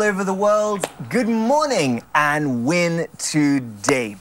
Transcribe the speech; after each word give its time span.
people 0.00 0.08
over 0.08 0.24
the 0.24 0.32
world, 0.32 0.86
good 1.10 1.28
morning 1.28 2.02
and 2.14 2.64
win 2.64 3.06
today. 3.18 4.16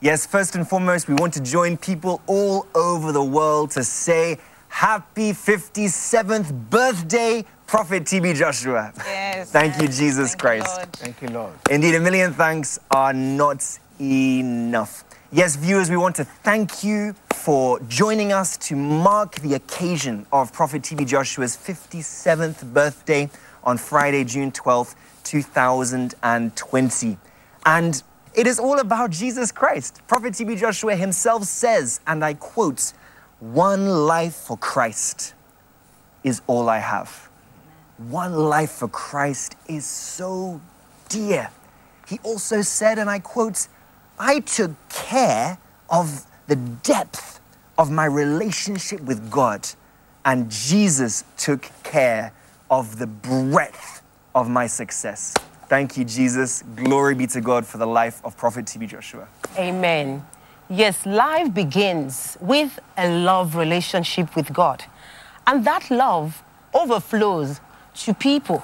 Yes, 0.00 0.26
first 0.26 0.56
and 0.56 0.68
foremost, 0.68 1.06
we 1.08 1.14
want 1.14 1.34
to 1.34 1.40
join 1.40 1.76
people 1.76 2.20
all 2.26 2.66
over 2.74 3.12
the 3.12 3.22
world 3.22 3.70
to 3.72 3.84
say 3.84 4.38
happy 4.68 5.30
57th 5.32 6.52
birthday, 6.68 7.44
Prophet 7.68 8.04
TB 8.04 8.34
Joshua. 8.34 8.92
Yes. 8.96 9.50
Thank 9.52 9.80
you. 9.80 9.86
Jesus 9.86 10.30
Thank 10.30 10.40
Christ. 10.40 10.76
Lord. 10.76 10.92
Thank 10.94 11.22
you, 11.22 11.28
Lord. 11.28 11.52
Indeed, 11.70 11.94
a 11.94 12.00
million 12.00 12.32
thanks 12.32 12.80
are 12.90 13.12
not 13.12 13.62
enough. 14.00 15.04
Yes, 15.30 15.54
viewers, 15.54 15.90
we 15.90 15.96
want 15.96 16.16
to 16.16 16.24
thank 16.24 16.82
you 16.82 17.14
for 17.34 17.78
joining 17.82 18.32
us 18.32 18.56
to 18.68 18.74
mark 18.74 19.36
the 19.36 19.54
occasion 19.54 20.26
of 20.32 20.52
Prophet 20.52 20.82
TB 20.82 21.06
Joshua's 21.06 21.56
57th 21.56 22.72
birthday 22.72 23.30
on 23.62 23.76
Friday, 23.78 24.24
June 24.24 24.50
12th, 24.50 24.94
2020. 25.24 27.18
And 27.66 28.02
it 28.34 28.46
is 28.46 28.58
all 28.58 28.78
about 28.78 29.10
Jesus 29.10 29.50
Christ. 29.52 30.00
Prophet 30.06 30.34
TB 30.34 30.58
Joshua 30.58 30.94
himself 30.94 31.44
says, 31.44 32.00
and 32.06 32.24
I 32.24 32.34
quote, 32.34 32.92
One 33.40 33.86
life 33.88 34.34
for 34.34 34.56
Christ 34.56 35.34
is 36.22 36.42
all 36.46 36.68
I 36.68 36.78
have. 36.78 37.28
One 38.08 38.34
life 38.34 38.70
for 38.70 38.88
Christ 38.88 39.56
is 39.68 39.84
so 39.84 40.60
dear. 41.08 41.50
He 42.08 42.18
also 42.22 42.62
said, 42.62 42.98
and 42.98 43.10
I 43.10 43.18
quote, 43.18 43.68
I 44.18 44.40
took 44.40 44.72
care 44.88 45.58
of 45.88 46.26
the 46.46 46.56
depth 46.56 47.40
of 47.78 47.90
my 47.90 48.04
relationship 48.04 49.00
with 49.00 49.30
God, 49.30 49.68
and 50.24 50.50
Jesus 50.50 51.24
took 51.36 51.70
care 51.82 52.32
of 52.70 52.98
the 52.98 53.06
breadth 53.06 53.99
of 54.34 54.48
my 54.48 54.66
success. 54.66 55.34
Thank 55.68 55.96
you, 55.96 56.04
Jesus. 56.04 56.62
Glory 56.74 57.14
be 57.14 57.26
to 57.28 57.40
God 57.40 57.66
for 57.66 57.78
the 57.78 57.86
life 57.86 58.20
of 58.24 58.36
Prophet 58.36 58.64
TB 58.64 58.88
Joshua. 58.88 59.28
Amen. 59.56 60.26
Yes, 60.68 61.04
life 61.06 61.52
begins 61.52 62.36
with 62.40 62.78
a 62.96 63.08
love 63.08 63.56
relationship 63.56 64.34
with 64.36 64.52
God. 64.52 64.84
And 65.46 65.64
that 65.64 65.90
love 65.90 66.42
overflows 66.74 67.60
to 67.94 68.14
people. 68.14 68.62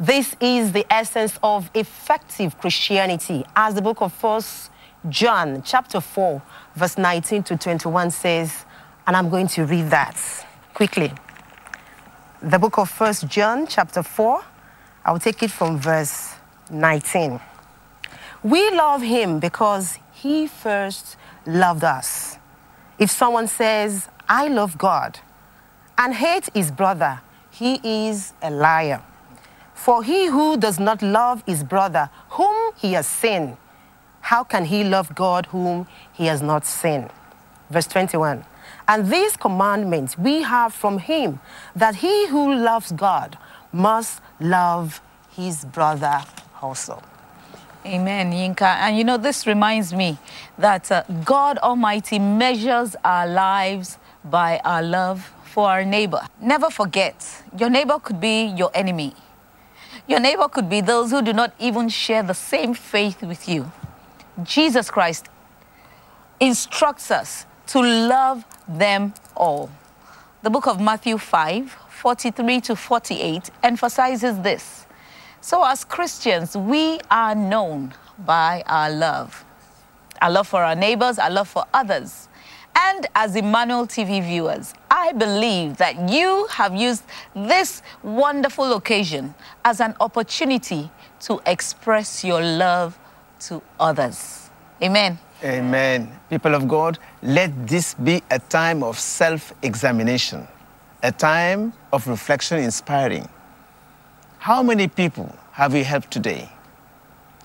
This 0.00 0.34
is 0.40 0.72
the 0.72 0.84
essence 0.92 1.38
of 1.42 1.70
effective 1.74 2.58
Christianity, 2.58 3.44
as 3.54 3.74
the 3.74 3.82
book 3.82 4.00
of 4.00 4.12
First 4.12 4.70
John, 5.08 5.62
chapter 5.62 6.00
4, 6.00 6.42
verse 6.74 6.98
19 6.98 7.42
to 7.44 7.56
21 7.56 8.10
says, 8.10 8.64
and 9.06 9.16
I'm 9.16 9.28
going 9.28 9.48
to 9.48 9.64
read 9.64 9.90
that 9.90 10.16
quickly. 10.74 11.12
The 12.40 12.58
book 12.58 12.78
of 12.78 12.90
First 12.90 13.28
John, 13.28 13.66
chapter 13.66 14.02
4, 14.02 14.42
I'll 15.04 15.18
take 15.18 15.42
it 15.42 15.50
from 15.50 15.78
verse 15.78 16.34
19. 16.70 17.40
We 18.42 18.70
love 18.70 19.02
him 19.02 19.40
because 19.40 19.98
he 20.12 20.46
first 20.46 21.16
loved 21.46 21.84
us. 21.84 22.38
If 22.98 23.10
someone 23.10 23.48
says, 23.48 24.08
I 24.28 24.48
love 24.48 24.78
God, 24.78 25.18
and 25.98 26.14
hate 26.14 26.48
his 26.54 26.70
brother, 26.70 27.20
he 27.50 28.06
is 28.06 28.32
a 28.40 28.50
liar. 28.50 29.02
For 29.74 30.04
he 30.04 30.26
who 30.26 30.56
does 30.56 30.78
not 30.78 31.02
love 31.02 31.42
his 31.46 31.64
brother, 31.64 32.08
whom 32.30 32.72
he 32.76 32.92
has 32.92 33.06
seen, 33.06 33.56
how 34.20 34.44
can 34.44 34.64
he 34.64 34.84
love 34.84 35.14
God 35.14 35.46
whom 35.46 35.88
he 36.12 36.26
has 36.26 36.40
not 36.40 36.64
seen? 36.64 37.10
Verse 37.68 37.88
21. 37.88 38.44
And 38.86 39.10
these 39.10 39.36
commandments 39.36 40.16
we 40.16 40.42
have 40.42 40.72
from 40.72 40.98
him 40.98 41.40
that 41.74 41.96
he 41.96 42.28
who 42.28 42.54
loves 42.54 42.92
God 42.92 43.36
must 43.72 44.21
love 44.42 45.00
his 45.30 45.64
brother 45.64 46.22
also. 46.60 47.02
Amen, 47.84 48.32
Yinka. 48.32 48.62
And 48.62 48.96
you 48.96 49.04
know, 49.04 49.16
this 49.16 49.46
reminds 49.46 49.92
me 49.92 50.18
that 50.56 50.90
uh, 50.92 51.02
God 51.24 51.58
Almighty 51.58 52.18
measures 52.18 52.94
our 53.04 53.26
lives 53.26 53.98
by 54.24 54.60
our 54.64 54.82
love 54.82 55.32
for 55.44 55.68
our 55.68 55.84
neighbor. 55.84 56.20
Never 56.40 56.70
forget, 56.70 57.42
your 57.58 57.70
neighbor 57.70 57.98
could 57.98 58.20
be 58.20 58.44
your 58.44 58.70
enemy. 58.72 59.14
Your 60.06 60.20
neighbor 60.20 60.48
could 60.48 60.68
be 60.68 60.80
those 60.80 61.10
who 61.10 61.22
do 61.22 61.32
not 61.32 61.54
even 61.58 61.88
share 61.88 62.22
the 62.22 62.34
same 62.34 62.74
faith 62.74 63.22
with 63.22 63.48
you. 63.48 63.70
Jesus 64.42 64.90
Christ 64.90 65.26
instructs 66.40 67.10
us 67.10 67.46
to 67.68 67.80
love 67.80 68.44
them 68.66 69.14
all. 69.36 69.70
The 70.42 70.50
book 70.50 70.66
of 70.66 70.80
Matthew 70.80 71.18
5 71.18 71.76
43 72.02 72.60
to 72.62 72.74
48 72.74 73.50
emphasizes 73.62 74.40
this. 74.40 74.86
So, 75.40 75.64
as 75.64 75.84
Christians, 75.84 76.56
we 76.56 76.98
are 77.08 77.36
known 77.36 77.94
by 78.18 78.64
our 78.66 78.90
love 78.90 79.44
our 80.20 80.30
love 80.30 80.48
for 80.48 80.62
our 80.62 80.74
neighbors, 80.74 81.18
our 81.18 81.30
love 81.30 81.48
for 81.48 81.64
others. 81.74 82.28
And 82.74 83.06
as 83.14 83.36
Emmanuel 83.36 83.86
TV 83.86 84.22
viewers, 84.22 84.72
I 84.90 85.12
believe 85.12 85.76
that 85.76 86.08
you 86.08 86.46
have 86.50 86.74
used 86.74 87.04
this 87.34 87.82
wonderful 88.02 88.72
occasion 88.74 89.34
as 89.64 89.80
an 89.80 89.94
opportunity 90.00 90.90
to 91.20 91.40
express 91.44 92.24
your 92.24 92.40
love 92.40 92.98
to 93.40 93.62
others. 93.78 94.48
Amen. 94.82 95.18
Amen. 95.44 96.12
People 96.30 96.54
of 96.54 96.66
God, 96.68 96.98
let 97.22 97.66
this 97.66 97.94
be 97.94 98.22
a 98.30 98.38
time 98.38 98.82
of 98.82 98.98
self 98.98 99.52
examination, 99.62 100.46
a 101.02 101.10
time 101.10 101.72
of 101.92 102.06
reflection 102.06 102.58
inspiring. 102.58 103.28
How 104.38 104.62
many 104.62 104.86
people 104.86 105.34
have 105.50 105.74
you 105.74 105.82
helped 105.82 106.12
today? 106.12 106.48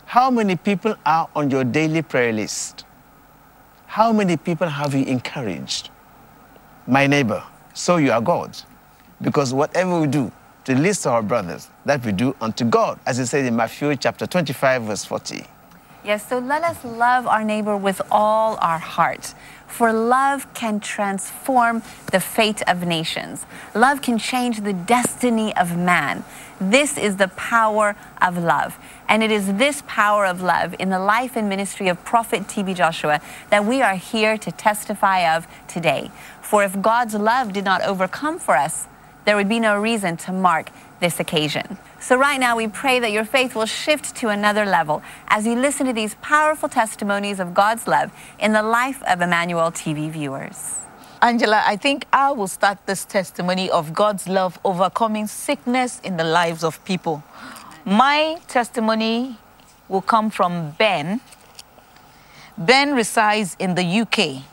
How 0.05 0.29
many 0.29 0.55
people 0.55 0.95
are 1.05 1.27
on 1.35 1.49
your 1.49 1.63
daily 1.63 2.03
prayer 2.03 2.31
list? 2.31 2.85
How 3.87 4.13
many 4.13 4.37
people 4.37 4.67
have 4.67 4.93
you 4.93 5.05
encouraged? 5.05 5.89
My 6.85 7.07
neighbor, 7.07 7.43
so 7.73 7.97
you 7.97 8.11
are 8.11 8.21
God. 8.21 8.55
Because 9.21 9.53
whatever 9.53 9.99
we 10.01 10.07
do 10.07 10.31
to 10.65 10.75
list 10.75 11.07
our 11.07 11.23
brothers, 11.23 11.69
that 11.85 12.05
we 12.05 12.11
do 12.11 12.35
unto 12.39 12.63
God, 12.63 12.99
as 13.07 13.17
it 13.17 13.25
says 13.25 13.47
in 13.47 13.55
Matthew 13.55 13.95
chapter 13.95 14.27
25, 14.27 14.83
verse 14.83 15.03
40. 15.03 15.43
Yes, 16.03 16.29
so 16.29 16.39
let 16.39 16.63
us 16.63 16.85
love 16.85 17.27
our 17.27 17.43
neighbor 17.43 17.75
with 17.75 18.01
all 18.11 18.57
our 18.61 18.79
heart. 18.79 19.33
For 19.67 19.91
love 19.91 20.51
can 20.53 20.79
transform 20.79 21.83
the 22.11 22.19
fate 22.19 22.61
of 22.67 22.85
nations. 22.85 23.45
Love 23.75 24.01
can 24.01 24.17
change 24.17 24.61
the 24.61 24.73
destiny 24.73 25.55
of 25.57 25.75
man. 25.77 26.23
This 26.59 26.97
is 26.97 27.17
the 27.17 27.27
power 27.29 27.95
of 28.21 28.37
love. 28.37 28.77
And 29.07 29.21
it 29.21 29.31
is 29.31 29.55
this 29.55 29.83
power 29.85 30.25
of 30.25 30.41
love 30.41 30.75
in 30.79 30.89
the 30.89 30.99
life 30.99 31.35
and 31.35 31.49
ministry 31.49 31.89
of 31.89 32.03
Prophet 32.05 32.43
TB 32.43 32.75
Joshua 32.75 33.21
that 33.49 33.65
we 33.65 33.81
are 33.81 33.95
here 33.95 34.37
to 34.37 34.51
testify 34.51 35.35
of 35.35 35.45
today. 35.67 36.09
For 36.41 36.63
if 36.63 36.81
God's 36.81 37.13
love 37.13 37.53
did 37.53 37.65
not 37.65 37.81
overcome 37.81 38.39
for 38.39 38.55
us, 38.55 38.87
there 39.25 39.35
would 39.35 39.49
be 39.49 39.59
no 39.59 39.77
reason 39.79 40.15
to 40.17 40.31
mark 40.31 40.69
this 40.99 41.19
occasion. 41.19 41.77
So, 41.99 42.17
right 42.17 42.39
now, 42.39 42.55
we 42.55 42.67
pray 42.67 42.99
that 42.99 43.11
your 43.11 43.25
faith 43.25 43.55
will 43.55 43.65
shift 43.65 44.15
to 44.17 44.29
another 44.29 44.65
level 44.65 45.01
as 45.27 45.45
you 45.45 45.55
listen 45.55 45.85
to 45.87 45.93
these 45.93 46.15
powerful 46.15 46.69
testimonies 46.69 47.39
of 47.39 47.53
God's 47.53 47.87
love 47.87 48.11
in 48.39 48.53
the 48.53 48.63
life 48.63 49.01
of 49.03 49.21
Emmanuel 49.21 49.71
TV 49.71 50.09
viewers. 50.09 50.79
Angela, 51.21 51.63
I 51.65 51.77
think 51.77 52.05
I 52.13 52.31
will 52.31 52.47
start 52.47 52.77
this 52.85 53.03
testimony 53.03 53.71
of 53.71 53.93
God's 53.93 54.27
love 54.27 54.59
overcoming 54.63 55.25
sickness 55.25 55.99
in 56.03 56.17
the 56.17 56.23
lives 56.23 56.63
of 56.63 56.83
people. 56.85 57.23
My 57.85 58.39
testimony 58.47 59.37
will 59.89 60.01
come 60.01 60.29
from 60.29 60.71
Ben. 60.71 61.21
Ben 62.57 62.93
resides 62.93 63.55
in 63.59 63.75
the 63.75 63.83
UK 63.83 64.43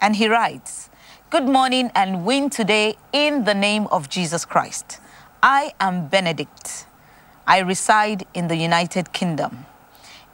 and 0.00 0.14
he 0.14 0.28
writes, 0.28 0.90
Good 1.30 1.44
morning 1.44 1.90
and 1.94 2.24
win 2.24 2.50
today 2.50 2.96
in 3.12 3.44
the 3.44 3.54
name 3.54 3.88
of 3.88 4.08
Jesus 4.08 4.44
Christ. 4.44 5.00
I 5.42 5.74
am 5.78 6.08
Benedict. 6.08 6.86
I 7.46 7.58
reside 7.58 8.26
in 8.34 8.48
the 8.48 8.56
United 8.56 9.12
Kingdom. 9.12 9.66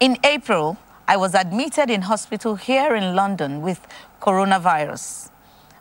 In 0.01 0.17
April, 0.25 0.79
I 1.09 1.17
was 1.17 1.35
admitted 1.35 1.91
in 1.91 2.03
hospital 2.03 2.57
here 2.57 2.95
in 2.95 3.15
London 3.15 3.63
with 3.63 3.87
coronavirus. 4.21 5.31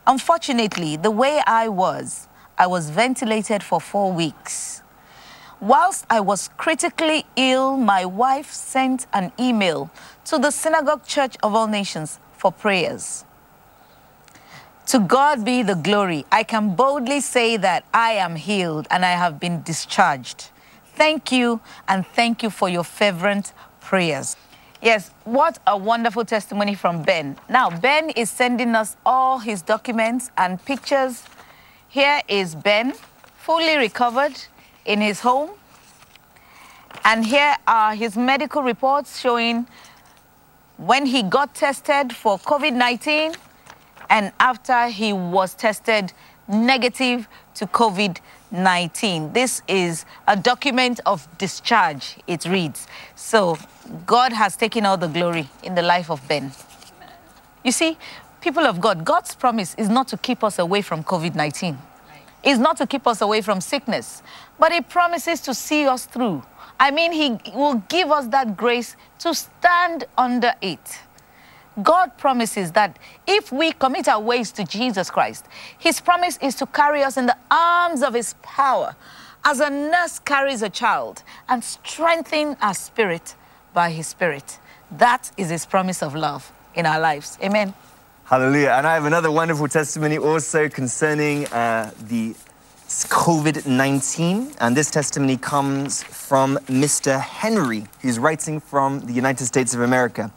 Unfortunately, 0.06 0.96
the 0.96 1.10
way 1.10 1.40
I 1.46 1.68
was, 1.68 2.28
I 2.58 2.66
was 2.66 2.90
ventilated 2.90 3.62
for 3.62 3.80
four 3.80 4.12
weeks. 4.12 4.82
Whilst 5.60 6.04
I 6.10 6.20
was 6.20 6.50
critically 6.56 7.24
ill, 7.36 7.76
my 7.76 8.04
wife 8.04 8.50
sent 8.50 9.06
an 9.12 9.30
email 9.38 9.90
to 10.24 10.38
the 10.38 10.50
Synagogue 10.50 11.06
Church 11.06 11.36
of 11.42 11.54
All 11.54 11.68
Nations 11.68 12.18
for 12.36 12.50
prayers. 12.50 13.24
To 14.86 14.98
God 14.98 15.44
be 15.44 15.62
the 15.62 15.74
glory. 15.74 16.24
I 16.30 16.42
can 16.42 16.74
boldly 16.74 17.20
say 17.20 17.56
that 17.56 17.84
I 17.94 18.12
am 18.12 18.36
healed 18.36 18.86
and 18.90 19.04
I 19.04 19.12
have 19.12 19.38
been 19.38 19.62
discharged. 19.62 20.50
Thank 20.94 21.32
you, 21.32 21.60
and 21.88 22.06
thank 22.06 22.42
you 22.42 22.50
for 22.50 22.68
your 22.68 22.84
fervent 22.84 23.52
prayers. 23.80 24.36
Yes, 24.82 25.10
what 25.24 25.58
a 25.66 25.76
wonderful 25.76 26.24
testimony 26.24 26.74
from 26.74 27.02
Ben. 27.02 27.36
Now, 27.48 27.70
Ben 27.70 28.10
is 28.10 28.30
sending 28.30 28.74
us 28.74 28.96
all 29.06 29.38
his 29.38 29.62
documents 29.62 30.30
and 30.36 30.62
pictures. 30.64 31.22
Here 31.88 32.20
is 32.28 32.54
Ben, 32.54 32.92
fully 33.38 33.76
recovered 33.76 34.34
in 34.84 35.00
his 35.00 35.20
home. 35.20 35.50
And 37.04 37.24
here 37.24 37.56
are 37.66 37.94
his 37.94 38.16
medical 38.16 38.62
reports 38.62 39.20
showing 39.20 39.66
when 40.76 41.06
he 41.06 41.22
got 41.22 41.54
tested 41.54 42.12
for 42.12 42.38
COVID 42.38 42.74
19 42.74 43.34
and 44.12 44.30
after 44.38 44.88
he 44.88 45.14
was 45.14 45.54
tested 45.54 46.12
negative 46.46 47.26
to 47.54 47.66
COVID 47.66 48.18
19. 48.50 49.32
This 49.32 49.62
is 49.66 50.04
a 50.28 50.36
document 50.36 51.00
of 51.06 51.26
discharge, 51.38 52.18
it 52.26 52.44
reads. 52.44 52.86
So, 53.16 53.56
God 54.04 54.34
has 54.34 54.54
taken 54.56 54.84
all 54.84 54.98
the 54.98 55.06
glory 55.08 55.48
in 55.62 55.74
the 55.74 55.80
life 55.80 56.10
of 56.10 56.20
Ben. 56.28 56.52
You 57.64 57.72
see, 57.72 57.96
people 58.42 58.64
of 58.66 58.78
God, 58.78 59.06
God's 59.06 59.34
promise 59.34 59.74
is 59.78 59.88
not 59.88 60.08
to 60.08 60.18
keep 60.18 60.44
us 60.44 60.58
away 60.58 60.82
from 60.82 61.02
COVID 61.02 61.34
19, 61.34 61.78
it's 62.42 62.58
not 62.58 62.76
to 62.76 62.86
keep 62.86 63.06
us 63.06 63.22
away 63.22 63.40
from 63.40 63.62
sickness, 63.62 64.22
but 64.58 64.72
He 64.72 64.82
promises 64.82 65.40
to 65.40 65.54
see 65.54 65.86
us 65.86 66.04
through. 66.04 66.42
I 66.78 66.90
mean, 66.90 67.12
He 67.12 67.38
will 67.54 67.82
give 67.88 68.10
us 68.10 68.26
that 68.26 68.58
grace 68.58 68.94
to 69.20 69.32
stand 69.32 70.04
under 70.18 70.52
it. 70.60 71.00
God 71.80 72.18
promises 72.18 72.72
that 72.72 72.98
if 73.26 73.50
we 73.50 73.72
commit 73.72 74.08
our 74.08 74.20
ways 74.20 74.52
to 74.52 74.64
Jesus 74.64 75.10
Christ, 75.10 75.46
His 75.78 76.00
promise 76.00 76.38
is 76.42 76.54
to 76.56 76.66
carry 76.66 77.02
us 77.02 77.16
in 77.16 77.26
the 77.26 77.36
arms 77.50 78.02
of 78.02 78.14
His 78.14 78.34
power, 78.42 78.94
as 79.44 79.60
a 79.60 79.70
nurse 79.70 80.18
carries 80.18 80.62
a 80.62 80.68
child, 80.68 81.22
and 81.48 81.64
strengthen 81.64 82.56
our 82.60 82.74
spirit 82.74 83.34
by 83.72 83.90
His 83.90 84.06
Spirit. 84.06 84.58
That 84.90 85.30
is 85.36 85.48
His 85.48 85.64
promise 85.64 86.02
of 86.02 86.14
love 86.14 86.52
in 86.74 86.84
our 86.84 87.00
lives. 87.00 87.38
Amen. 87.42 87.74
Hallelujah. 88.24 88.70
And 88.70 88.86
I 88.86 88.94
have 88.94 89.04
another 89.04 89.30
wonderful 89.30 89.68
testimony 89.68 90.18
also 90.18 90.68
concerning 90.68 91.46
uh, 91.46 91.90
the 92.08 92.34
COVID 92.88 93.66
19. 93.66 94.52
And 94.60 94.76
this 94.76 94.90
testimony 94.90 95.36
comes 95.36 96.02
from 96.02 96.56
Mr. 96.66 97.20
Henry, 97.20 97.86
who's 98.00 98.18
writing 98.18 98.60
from 98.60 99.00
the 99.00 99.12
United 99.12 99.46
States 99.46 99.74
of 99.74 99.80
America. 99.80 100.30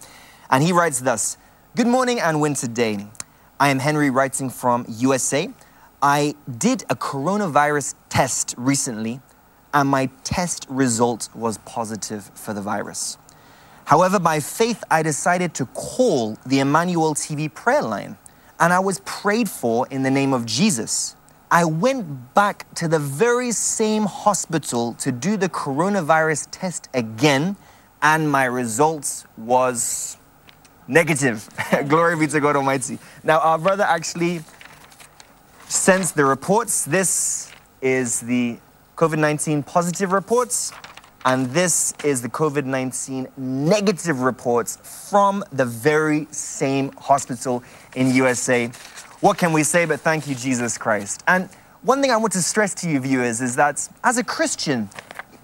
And 0.50 0.64
he 0.64 0.72
writes 0.72 1.00
thus 1.00 1.38
Good 1.76 1.88
morning 1.88 2.20
and 2.20 2.40
winter 2.40 2.68
day. 2.68 3.08
I 3.60 3.70
am 3.70 3.80
Henry 3.80 4.10
writing 4.10 4.50
from 4.50 4.86
USA. 4.88 5.50
I 6.02 6.36
did 6.58 6.84
a 6.84 6.96
coronavirus 6.96 7.96
test 8.10 8.54
recently, 8.58 9.22
and 9.74 9.90
my 9.90 10.08
test 10.24 10.66
result 10.70 11.30
was 11.34 11.58
positive 11.60 12.32
for 12.36 12.54
the 12.54 12.62
virus. 12.62 13.18
However, 13.86 14.20
by 14.20 14.40
faith, 14.40 14.84
I 14.90 15.04
decided 15.04 15.54
to 15.56 15.66
call 15.68 16.38
the 16.46 16.60
Emmanuel 16.60 17.14
TV 17.16 17.54
prayer 17.54 17.82
line, 17.82 18.18
and 18.60 18.74
I 18.74 18.80
was 18.80 19.00
prayed 19.02 19.50
for 19.50 19.88
in 19.90 20.04
the 20.04 20.12
name 20.12 20.34
of 20.34 20.46
Jesus. 20.46 21.16
I 21.52 21.66
went 21.66 22.34
back 22.34 22.74
to 22.76 22.88
the 22.88 23.00
very 23.00 23.52
same 23.52 24.06
hospital 24.06 24.94
to 24.96 25.12
do 25.12 25.38
the 25.38 25.50
coronavirus 25.50 26.48
test 26.52 26.90
again, 26.94 27.58
and 28.02 28.32
my 28.32 28.46
results 28.46 29.26
was 29.38 30.18
negative. 30.88 31.50
Glory 31.88 32.18
be 32.18 32.28
to 32.28 32.40
God 32.40 32.56
Almighty. 32.56 33.00
Now, 33.24 33.40
our 33.40 33.58
brother 33.58 33.84
actually 33.84 34.42
sends 35.68 36.12
the 36.12 36.26
reports. 36.26 36.86
This 36.86 37.52
is 37.82 38.22
the 38.22 38.58
COVID 38.98 39.20
19 39.20 39.64
positive 39.64 40.12
reports, 40.12 40.72
and 41.26 41.48
this 41.48 41.94
is 42.04 42.22
the 42.22 42.30
COVID 42.30 42.66
19 42.66 43.28
negative 43.38 44.22
reports 44.22 44.78
from 45.10 45.44
the 45.52 45.66
very 45.66 46.28
same 46.32 46.92
hospital 46.94 47.64
in 47.96 48.12
USA. 48.14 48.68
What 49.22 49.38
can 49.38 49.54
we 49.54 49.64
say 49.64 49.86
but 49.86 50.00
thank 50.02 50.28
you, 50.28 50.36
Jesus 50.36 50.78
Christ? 50.78 51.24
And 51.28 51.50
one 51.82 52.02
thing 52.02 52.12
I 52.12 52.18
want 52.18 52.34
to 52.34 52.42
stress 52.42 52.74
to 52.76 52.90
you, 52.90 53.00
viewers, 53.00 53.42
is 53.42 53.56
that 53.58 53.88
as 54.04 54.18
a 54.18 54.24
Christian, 54.24 54.90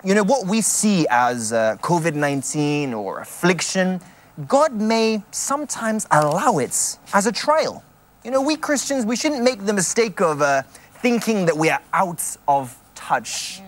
you 0.04 0.16
know, 0.16 0.24
what 0.24 0.48
we 0.48 0.62
see 0.62 1.06
as 1.10 1.54
uh, 1.54 1.78
COVID 1.82 2.16
19 2.16 2.94
or 2.94 3.20
affliction, 3.20 4.02
God 4.48 4.74
may 4.74 5.24
sometimes 5.32 6.08
allow 6.12 6.58
it 6.60 6.98
as 7.14 7.28
a 7.28 7.32
trial. 7.32 7.84
You 8.24 8.32
know, 8.32 8.42
we 8.42 8.56
Christians, 8.56 9.06
we 9.06 9.16
shouldn't 9.16 9.44
make 9.44 9.66
the 9.66 9.74
mistake 9.74 10.22
of 10.22 10.42
uh, 10.42 10.62
thinking 11.02 11.46
that 11.48 11.58
we 11.58 11.70
are 11.70 11.82
out 11.94 12.38
of 12.48 12.78
touch. 12.96 13.62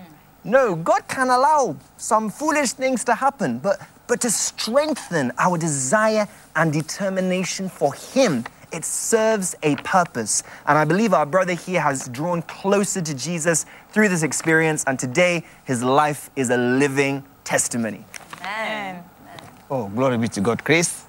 No, 0.44 0.74
God 0.74 1.08
can 1.08 1.28
allow 1.28 1.76
some 1.96 2.30
foolish 2.30 2.72
things 2.72 3.04
to 3.04 3.14
happen, 3.14 3.58
but, 3.58 3.80
but 4.06 4.20
to 4.20 4.30
strengthen 4.30 5.32
our 5.38 5.58
desire 5.58 6.28
and 6.54 6.72
determination 6.72 7.68
for 7.68 7.94
Him, 7.94 8.44
it 8.72 8.84
serves 8.84 9.54
a 9.62 9.76
purpose. 9.76 10.42
And 10.66 10.76
I 10.76 10.84
believe 10.84 11.14
our 11.14 11.26
brother 11.26 11.54
here 11.54 11.80
has 11.80 12.08
drawn 12.08 12.42
closer 12.42 13.00
to 13.00 13.14
Jesus 13.14 13.66
through 13.90 14.08
this 14.08 14.22
experience, 14.22 14.84
and 14.86 14.98
today 14.98 15.44
his 15.64 15.82
life 15.82 16.30
is 16.36 16.50
a 16.50 16.56
living 16.56 17.24
testimony. 17.44 18.04
Amen. 18.40 19.04
Oh, 19.70 19.88
glory 19.88 20.18
be 20.18 20.28
to 20.28 20.42
God, 20.42 20.62
Chris. 20.62 21.06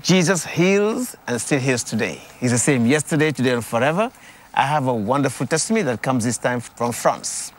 Jesus 0.00 0.46
heals 0.46 1.16
and 1.26 1.40
still 1.40 1.58
heals 1.58 1.82
today. 1.82 2.20
He's 2.38 2.52
the 2.52 2.58
same 2.58 2.86
yesterday, 2.86 3.32
today, 3.32 3.50
and 3.50 3.64
forever. 3.64 4.12
I 4.52 4.62
have 4.62 4.86
a 4.86 4.94
wonderful 4.94 5.44
testimony 5.46 5.82
that 5.82 6.00
comes 6.00 6.24
this 6.24 6.38
time 6.38 6.60
from 6.60 6.92
France. 6.92 7.52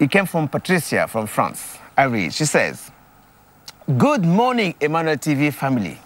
It 0.00 0.10
came 0.10 0.24
from 0.24 0.48
Patricia 0.48 1.06
from 1.06 1.26
France. 1.26 1.78
I 1.96 2.04
read. 2.04 2.32
She 2.32 2.46
says, 2.46 2.90
Good 3.98 4.24
morning, 4.24 4.74
Emmanuel 4.80 5.16
TV 5.16 5.52
family. 5.52 5.98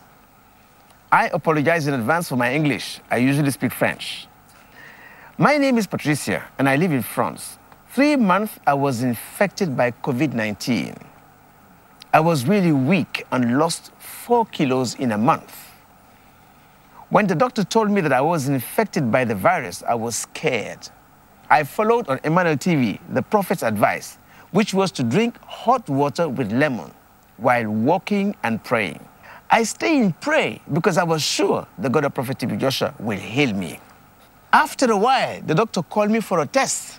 I 1.13 1.29
apologize 1.29 1.87
in 1.87 1.95
advance 1.95 2.29
for 2.29 2.37
my 2.37 2.53
English. 2.53 2.99
I 3.09 3.19
usually 3.19 3.53
speak 3.53 3.73
French. 3.73 4.27
My 5.39 5.57
name 5.59 5.79
is 5.79 5.87
Patricia, 5.87 6.45
and 6.59 6.69
I 6.69 6.75
live 6.75 6.91
in 6.91 7.03
France. 7.03 7.57
Three 7.91 8.17
months 8.17 8.59
I 8.67 8.75
was 8.75 9.05
infected 9.05 9.77
by 9.77 9.93
COVID 9.93 10.33
19. 10.33 10.97
I 12.19 12.21
was 12.21 12.49
really 12.49 12.73
weak 12.73 13.25
and 13.31 13.61
lost 13.61 13.93
four 14.01 14.45
kilos 14.47 14.97
in 14.97 15.13
a 15.13 15.17
month. 15.17 15.55
When 17.11 17.29
the 17.29 17.37
doctor 17.37 17.63
told 17.63 17.93
me 17.93 18.01
that 18.01 18.13
I 18.13 18.21
was 18.21 18.49
infected 18.49 19.13
by 19.13 19.25
the 19.25 19.37
virus, 19.37 19.85
I 19.87 19.95
was 19.95 20.17
scared. 20.17 20.89
I 21.49 21.63
followed 21.63 22.09
on 22.09 22.19
Emmanuel 22.25 22.57
TV 22.57 22.99
the 23.15 23.23
prophet's 23.23 23.63
advice, 23.63 24.19
which 24.51 24.75
was 24.75 24.91
to 24.99 25.05
drink 25.05 25.39
hot 25.43 25.89
water 25.89 26.29
with 26.29 26.51
lemon 26.51 26.91
while 27.37 27.71
walking 27.71 28.35
and 28.43 28.65
praying. 28.65 28.99
I 29.49 29.63
stayed 29.63 30.03
in 30.03 30.13
prayer 30.15 30.59
because 30.73 30.99
I 30.99 31.05
was 31.05 31.23
sure 31.23 31.69
the 31.79 31.89
God 31.89 32.05
of 32.05 32.15
Prophet 32.15 32.39
TB 32.39 32.59
Joshua 32.59 32.95
will 32.99 33.17
heal 33.17 33.55
me. 33.55 33.79
After 34.53 34.91
a 34.91 34.97
while, 34.97 35.41
the 35.43 35.55
doctor 35.55 35.85
called 35.85 36.11
me 36.11 36.19
for 36.19 36.41
a 36.41 36.47
test. 36.47 36.99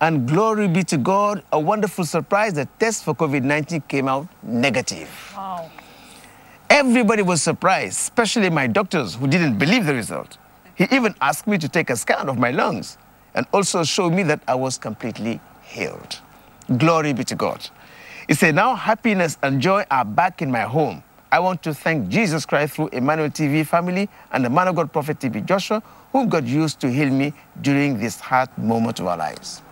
And 0.00 0.26
glory 0.26 0.66
be 0.66 0.82
to 0.84 0.96
God, 0.96 1.42
a 1.52 1.60
wonderful 1.60 2.04
surprise. 2.04 2.54
The 2.54 2.66
test 2.78 3.04
for 3.04 3.14
COVID 3.14 3.42
19 3.42 3.82
came 3.82 4.08
out 4.08 4.28
negative. 4.42 5.10
Wow. 5.36 5.70
Everybody 6.70 7.22
was 7.22 7.42
surprised, 7.42 7.98
especially 7.98 8.48
my 8.48 8.66
doctors 8.66 9.16
who 9.16 9.26
didn't 9.26 9.58
believe 9.58 9.84
the 9.84 9.92
result. 9.92 10.38
He 10.74 10.86
even 10.92 11.14
asked 11.20 11.46
me 11.46 11.58
to 11.58 11.68
take 11.68 11.90
a 11.90 11.96
scan 11.96 12.28
of 12.28 12.38
my 12.38 12.50
lungs 12.50 12.96
and 13.34 13.46
also 13.52 13.84
showed 13.84 14.14
me 14.14 14.22
that 14.22 14.40
I 14.48 14.54
was 14.54 14.78
completely 14.78 15.40
healed. 15.62 16.20
Glory 16.78 17.12
be 17.12 17.24
to 17.24 17.34
God. 17.34 17.68
He 18.26 18.34
said, 18.34 18.54
Now 18.54 18.74
happiness 18.76 19.36
and 19.42 19.60
joy 19.60 19.84
are 19.90 20.04
back 20.04 20.40
in 20.40 20.50
my 20.50 20.62
home. 20.62 21.02
I 21.32 21.40
want 21.40 21.62
to 21.64 21.74
thank 21.74 22.08
Jesus 22.08 22.46
Christ 22.46 22.74
through 22.74 22.88
Emmanuel 22.88 23.28
TV 23.28 23.66
family 23.66 24.08
and 24.32 24.44
the 24.44 24.50
man 24.50 24.68
of 24.68 24.76
God, 24.76 24.92
Prophet 24.92 25.18
TB 25.18 25.44
Joshua, 25.44 25.82
whom 26.12 26.28
God 26.28 26.46
used 26.46 26.80
to 26.80 26.90
heal 26.90 27.10
me 27.10 27.34
during 27.60 27.98
this 27.98 28.18
hard 28.18 28.56
moment 28.56 28.98
of 29.00 29.06
our 29.06 29.16
lives. 29.16 29.62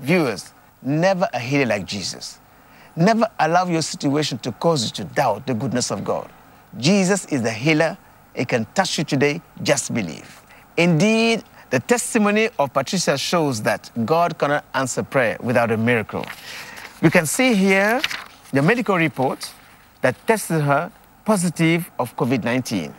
Viewers, 0.00 0.52
never 0.82 1.28
a 1.32 1.38
healer 1.38 1.66
like 1.66 1.86
Jesus. 1.86 2.38
Never 2.96 3.26
allow 3.38 3.66
your 3.66 3.82
situation 3.82 4.38
to 4.38 4.52
cause 4.52 4.84
you 4.84 4.90
to 4.92 5.04
doubt 5.04 5.46
the 5.46 5.54
goodness 5.54 5.90
of 5.90 6.04
God. 6.04 6.30
Jesus 6.78 7.26
is 7.26 7.42
the 7.42 7.50
healer. 7.50 7.96
He 8.34 8.44
can 8.44 8.66
touch 8.74 8.98
you 8.98 9.04
today. 9.04 9.40
Just 9.62 9.92
believe. 9.92 10.42
Indeed, 10.76 11.44
the 11.70 11.80
testimony 11.80 12.50
of 12.58 12.72
Patricia 12.72 13.18
shows 13.18 13.62
that 13.62 13.90
God 14.04 14.38
cannot 14.38 14.64
answer 14.74 15.02
prayer 15.02 15.36
without 15.40 15.70
a 15.72 15.76
miracle. 15.76 16.24
We 17.02 17.10
can 17.10 17.26
see 17.26 17.54
here 17.54 18.00
the 18.52 18.62
medical 18.62 18.96
report 18.96 19.52
that 20.00 20.14
tested 20.26 20.60
her 20.60 20.92
positive 21.24 21.90
of 21.98 22.14
COVID 22.16 22.44
19. 22.44 22.94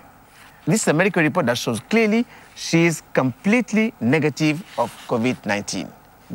This 0.65 0.81
is 0.81 0.87
a 0.87 0.93
medical 0.93 1.21
report 1.21 1.45
that 1.45 1.57
shows 1.57 1.79
clearly 1.79 2.25
she 2.55 2.85
is 2.85 3.03
completely 3.13 3.93
negative 4.01 4.63
of 4.77 4.91
COVID 5.07 5.45
19. 5.45 5.87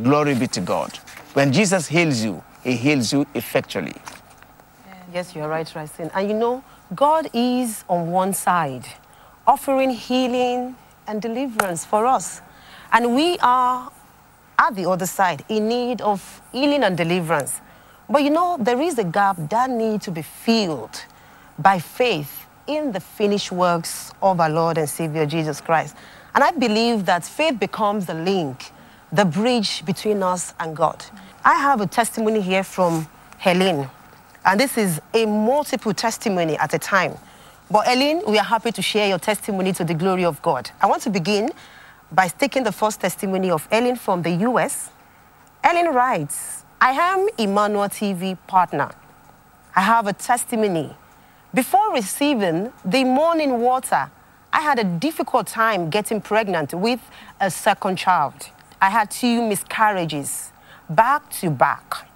Glory 0.03 0.35
be 0.35 0.47
to 0.49 0.61
God. 0.61 0.97
When 1.35 1.53
Jesus 1.53 1.89
heals 1.89 2.23
you, 2.23 2.43
he 2.63 2.77
heals 2.77 3.13
you 3.13 3.27
effectually. 3.35 3.95
Yes, 5.13 5.35
you're 5.35 5.49
right, 5.49 5.73
Racine. 5.75 6.11
And 6.15 6.29
you 6.29 6.37
know, 6.37 6.63
God 6.95 7.29
is 7.35 7.85
on 7.89 8.11
one 8.11 8.33
side, 8.33 8.87
offering 9.47 9.91
healing 9.91 10.77
and 11.07 11.21
deliverance 11.21 11.85
for 11.85 12.07
us. 12.07 12.41
And 12.93 13.15
we 13.15 13.39
are 13.39 13.91
at 14.61 14.75
the 14.77 14.89
other 14.89 15.07
side, 15.07 15.45
in 15.49 15.69
need 15.69 16.03
of 16.03 16.43
healing 16.53 16.85
and 16.85 16.97
deliverance. 16.97 17.61
But 18.09 18.23
you 18.23 18.31
know, 18.31 18.57
there 18.61 18.81
is 18.81 18.99
a 18.99 19.05
gap 19.05 19.37
that 19.49 19.71
needs 19.71 20.05
to 20.05 20.11
be 20.11 20.23
filled 20.23 21.05
by 21.59 21.79
faith 21.79 22.47
in 22.67 22.93
the 22.93 23.01
finished 23.01 23.51
works 23.51 24.13
of 24.23 24.39
our 24.39 24.51
Lord 24.51 24.79
and 24.79 24.89
Savior 24.89 25.25
Jesus 25.25 25.61
Christ. 25.61 25.97
And 26.35 26.45
I 26.45 26.51
believe 26.53 27.07
that 27.07 27.25
faith 27.25 27.59
becomes 27.59 28.07
the 28.07 28.15
link, 28.15 28.71
the 29.13 29.25
bridge 29.25 29.85
between 29.85 30.23
us 30.23 30.55
and 30.61 30.77
God. 30.77 31.05
I 31.45 31.55
have 31.55 31.81
a 31.81 31.87
testimony 31.87 32.41
here 32.41 32.63
from 32.63 33.09
Helene. 33.39 33.89
And 34.45 34.61
this 34.61 34.79
is 34.79 35.01
a 35.13 35.27
multiple 35.27 35.93
testimony 35.93 36.57
at 36.57 36.73
a 36.75 36.79
time. 36.79 37.15
But 37.71 37.87
Helene, 37.87 38.23
we 38.27 38.39
are 38.39 38.45
happy 38.45 38.73
to 38.73 38.83
share 38.83 39.09
your 39.09 39.19
testimony 39.19 39.73
to 39.75 39.85
the 39.85 39.95
glory 39.95 40.25
of 40.25 40.41
God. 40.43 40.71
I 40.81 40.87
want 40.87 41.03
to 41.03 41.11
begin 41.11 41.51
by 42.13 42.29
taking 42.29 42.65
the 42.65 42.73
first 42.73 43.01
testimony 43.01 43.51
of 43.51 43.67
Ellen 43.71 43.97
from 43.97 44.23
the 44.23 44.31
US. 44.31 44.91
Ellen 45.63 45.95
writes, 45.95 46.65
I 46.81 46.93
am 46.93 47.29
Emmanuel 47.37 47.89
TV 47.89 48.39
partner. 48.47 48.91
I 49.75 49.83
have 49.83 50.07
a 50.07 50.13
testimony. 50.13 50.95
Before 51.53 51.93
receiving 51.93 52.73
the 52.85 53.05
morning 53.05 53.61
water, 53.61 54.11
I 54.53 54.61
had 54.61 54.79
a 54.79 54.85
difficult 54.85 55.47
time 55.47 55.91
getting 55.91 56.21
pregnant 56.21 56.75
with 56.75 57.01
a 57.41 57.51
second 57.51 57.97
child. 57.97 58.51
I 58.81 58.89
had 58.89 59.11
two 59.11 59.43
miscarriages, 59.47 60.53
back 60.89 61.29
to 61.41 61.51
back. 61.51 62.09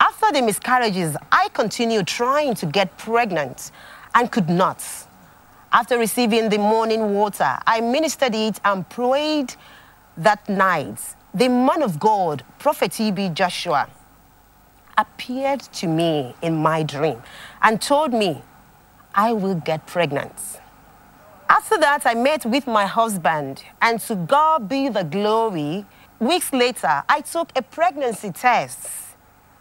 After 0.00 0.32
the 0.32 0.42
miscarriages, 0.42 1.16
I 1.30 1.48
continued 1.50 2.08
trying 2.08 2.54
to 2.56 2.66
get 2.66 2.98
pregnant 2.98 3.70
and 4.14 4.30
could 4.30 4.48
not. 4.48 4.84
After 5.72 5.96
receiving 5.98 6.48
the 6.48 6.58
morning 6.58 7.14
water, 7.14 7.56
I 7.66 7.80
ministered 7.80 8.34
it 8.34 8.60
and 8.64 8.88
prayed 8.88 9.54
that 10.16 10.48
night. 10.48 10.98
The 11.32 11.48
man 11.48 11.82
of 11.82 12.00
God, 12.00 12.42
Prophet 12.58 12.90
TB 12.90 13.34
Joshua, 13.34 13.88
appeared 14.98 15.60
to 15.60 15.86
me 15.86 16.34
in 16.42 16.56
my 16.56 16.82
dream 16.82 17.22
and 17.62 17.80
told 17.80 18.12
me, 18.12 18.42
I 19.14 19.32
will 19.32 19.54
get 19.54 19.86
pregnant. 19.86 20.61
After 21.52 21.76
that, 21.80 22.06
I 22.06 22.14
met 22.14 22.46
with 22.46 22.66
my 22.66 22.86
husband, 22.86 23.62
and 23.82 24.00
to 24.08 24.14
God 24.14 24.70
be 24.70 24.88
the 24.88 25.04
glory. 25.04 25.84
Weeks 26.18 26.50
later, 26.50 27.02
I 27.06 27.20
took 27.20 27.52
a 27.54 27.60
pregnancy 27.60 28.32
test, 28.32 28.88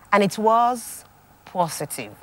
and 0.09 0.23
it 0.23 0.37
was 0.37 1.03
positive. 1.43 2.13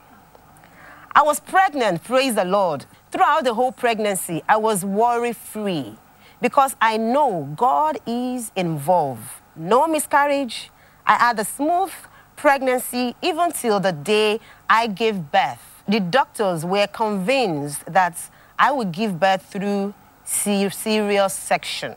I 1.14 1.20
was 1.20 1.38
pregnant, 1.38 2.02
praise 2.02 2.34
the 2.34 2.46
Lord. 2.46 2.87
Throughout 3.12 3.44
the 3.44 3.52
whole 3.52 3.70
pregnancy, 3.70 4.42
I 4.48 4.56
was 4.56 4.87
worry 4.87 5.34
free 5.34 5.98
because 6.40 6.75
I 6.80 6.96
know 6.96 7.54
God 7.54 7.98
is 8.06 8.50
involved. 8.56 9.28
No 9.54 9.87
miscarriage. 9.87 10.70
I 11.06 11.16
had 11.16 11.38
a 11.38 11.44
smooth 11.44 11.92
pregnancy 12.37 13.14
even 13.20 13.52
till 13.52 13.80
the 13.80 13.92
day 13.92 14.40
I 14.70 14.87
gave 14.87 15.30
birth. 15.30 15.82
The 15.87 16.00
doctors 16.00 16.64
were 16.64 16.87
convinced 16.87 17.84
that 17.84 18.16
I 18.59 18.73
would 18.73 18.93
give 18.93 19.19
birth 19.21 19.43
through 19.43 19.95
cesarean 20.27 21.31
section. 21.31 21.95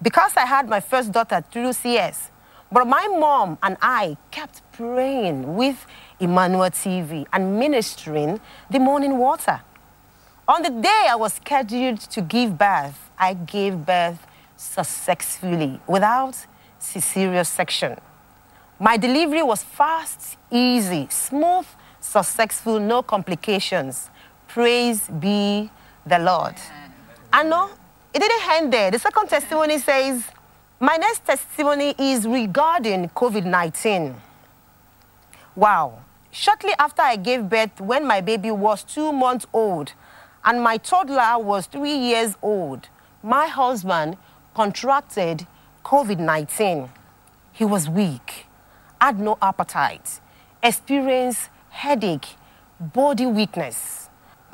Because 0.00 0.36
I 0.36 0.46
had 0.46 0.68
my 0.68 0.80
first 0.80 1.12
daughter 1.12 1.44
through 1.50 1.72
CS, 1.72 2.30
but 2.70 2.86
my 2.86 3.06
mom 3.08 3.58
and 3.62 3.76
I 3.82 4.16
kept 4.30 4.62
praying 4.72 5.56
with 5.56 5.86
Emmanuel 6.18 6.70
TV 6.70 7.26
and 7.32 7.58
ministering 7.58 8.40
the 8.70 8.78
morning 8.78 9.18
water. 9.18 9.60
On 10.48 10.62
the 10.62 10.70
day 10.70 11.06
I 11.08 11.14
was 11.16 11.34
scheduled 11.34 12.00
to 12.00 12.20
give 12.22 12.56
birth, 12.56 13.10
I 13.18 13.34
gave 13.34 13.84
birth 13.84 14.26
successfully 14.56 15.80
without 15.86 16.34
cesarean 16.80 17.46
section. 17.46 17.98
My 18.80 18.96
delivery 18.96 19.42
was 19.42 19.62
fast, 19.62 20.36
easy, 20.50 21.06
smooth, 21.10 21.66
successful, 22.00 22.80
no 22.80 23.02
complications. 23.02 24.10
Praise 24.52 25.08
be 25.08 25.70
the 26.04 26.18
Lord. 26.18 26.54
I 27.32 27.42
know 27.42 27.70
it 28.12 28.18
didn't 28.18 28.50
end 28.50 28.70
there. 28.70 28.90
The 28.90 28.98
second 28.98 29.28
testimony 29.28 29.78
says, 29.78 30.24
My 30.78 30.98
next 30.98 31.24
testimony 31.24 31.94
is 31.98 32.26
regarding 32.26 33.08
COVID 33.08 33.46
19. 33.46 34.14
Wow. 35.56 36.00
Shortly 36.30 36.72
after 36.78 37.00
I 37.00 37.16
gave 37.16 37.48
birth, 37.48 37.80
when 37.80 38.06
my 38.06 38.20
baby 38.20 38.50
was 38.50 38.84
two 38.84 39.10
months 39.10 39.46
old 39.54 39.94
and 40.44 40.62
my 40.62 40.76
toddler 40.76 41.42
was 41.42 41.64
three 41.64 41.96
years 41.96 42.36
old, 42.42 42.88
my 43.22 43.46
husband 43.46 44.18
contracted 44.52 45.46
COVID 45.82 46.18
19. 46.18 46.90
He 47.52 47.64
was 47.64 47.88
weak, 47.88 48.44
had 49.00 49.18
no 49.18 49.38
appetite, 49.40 50.20
experienced 50.62 51.48
headache, 51.70 52.36
body 52.78 53.24
weakness. 53.24 54.01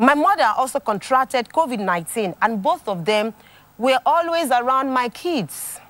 My 0.00 0.14
mother 0.14 0.54
also 0.56 0.78
contracted 0.78 1.48
COVID 1.48 1.80
19, 1.80 2.36
and 2.40 2.62
both 2.62 2.86
of 2.86 3.04
them 3.04 3.34
were 3.76 3.98
always 4.06 4.50
around 4.50 4.92
my 4.92 5.08
kids. 5.08 5.80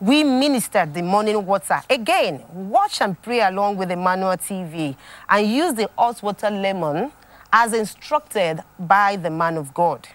We 0.00 0.24
ministered 0.24 0.94
the 0.94 1.02
morning 1.02 1.44
water. 1.44 1.82
Again, 1.90 2.42
watch 2.50 3.02
and 3.02 3.20
pray 3.20 3.40
along 3.40 3.76
with 3.76 3.90
Emmanuel 3.90 4.38
TV 4.38 4.96
and 5.28 5.46
use 5.46 5.74
the 5.74 5.90
hot 5.98 6.22
water 6.22 6.48
lemon 6.50 7.12
as 7.52 7.74
instructed 7.74 8.62
by 8.78 9.16
the 9.16 9.28
man 9.28 9.58
of 9.58 9.74
God. 9.74 10.08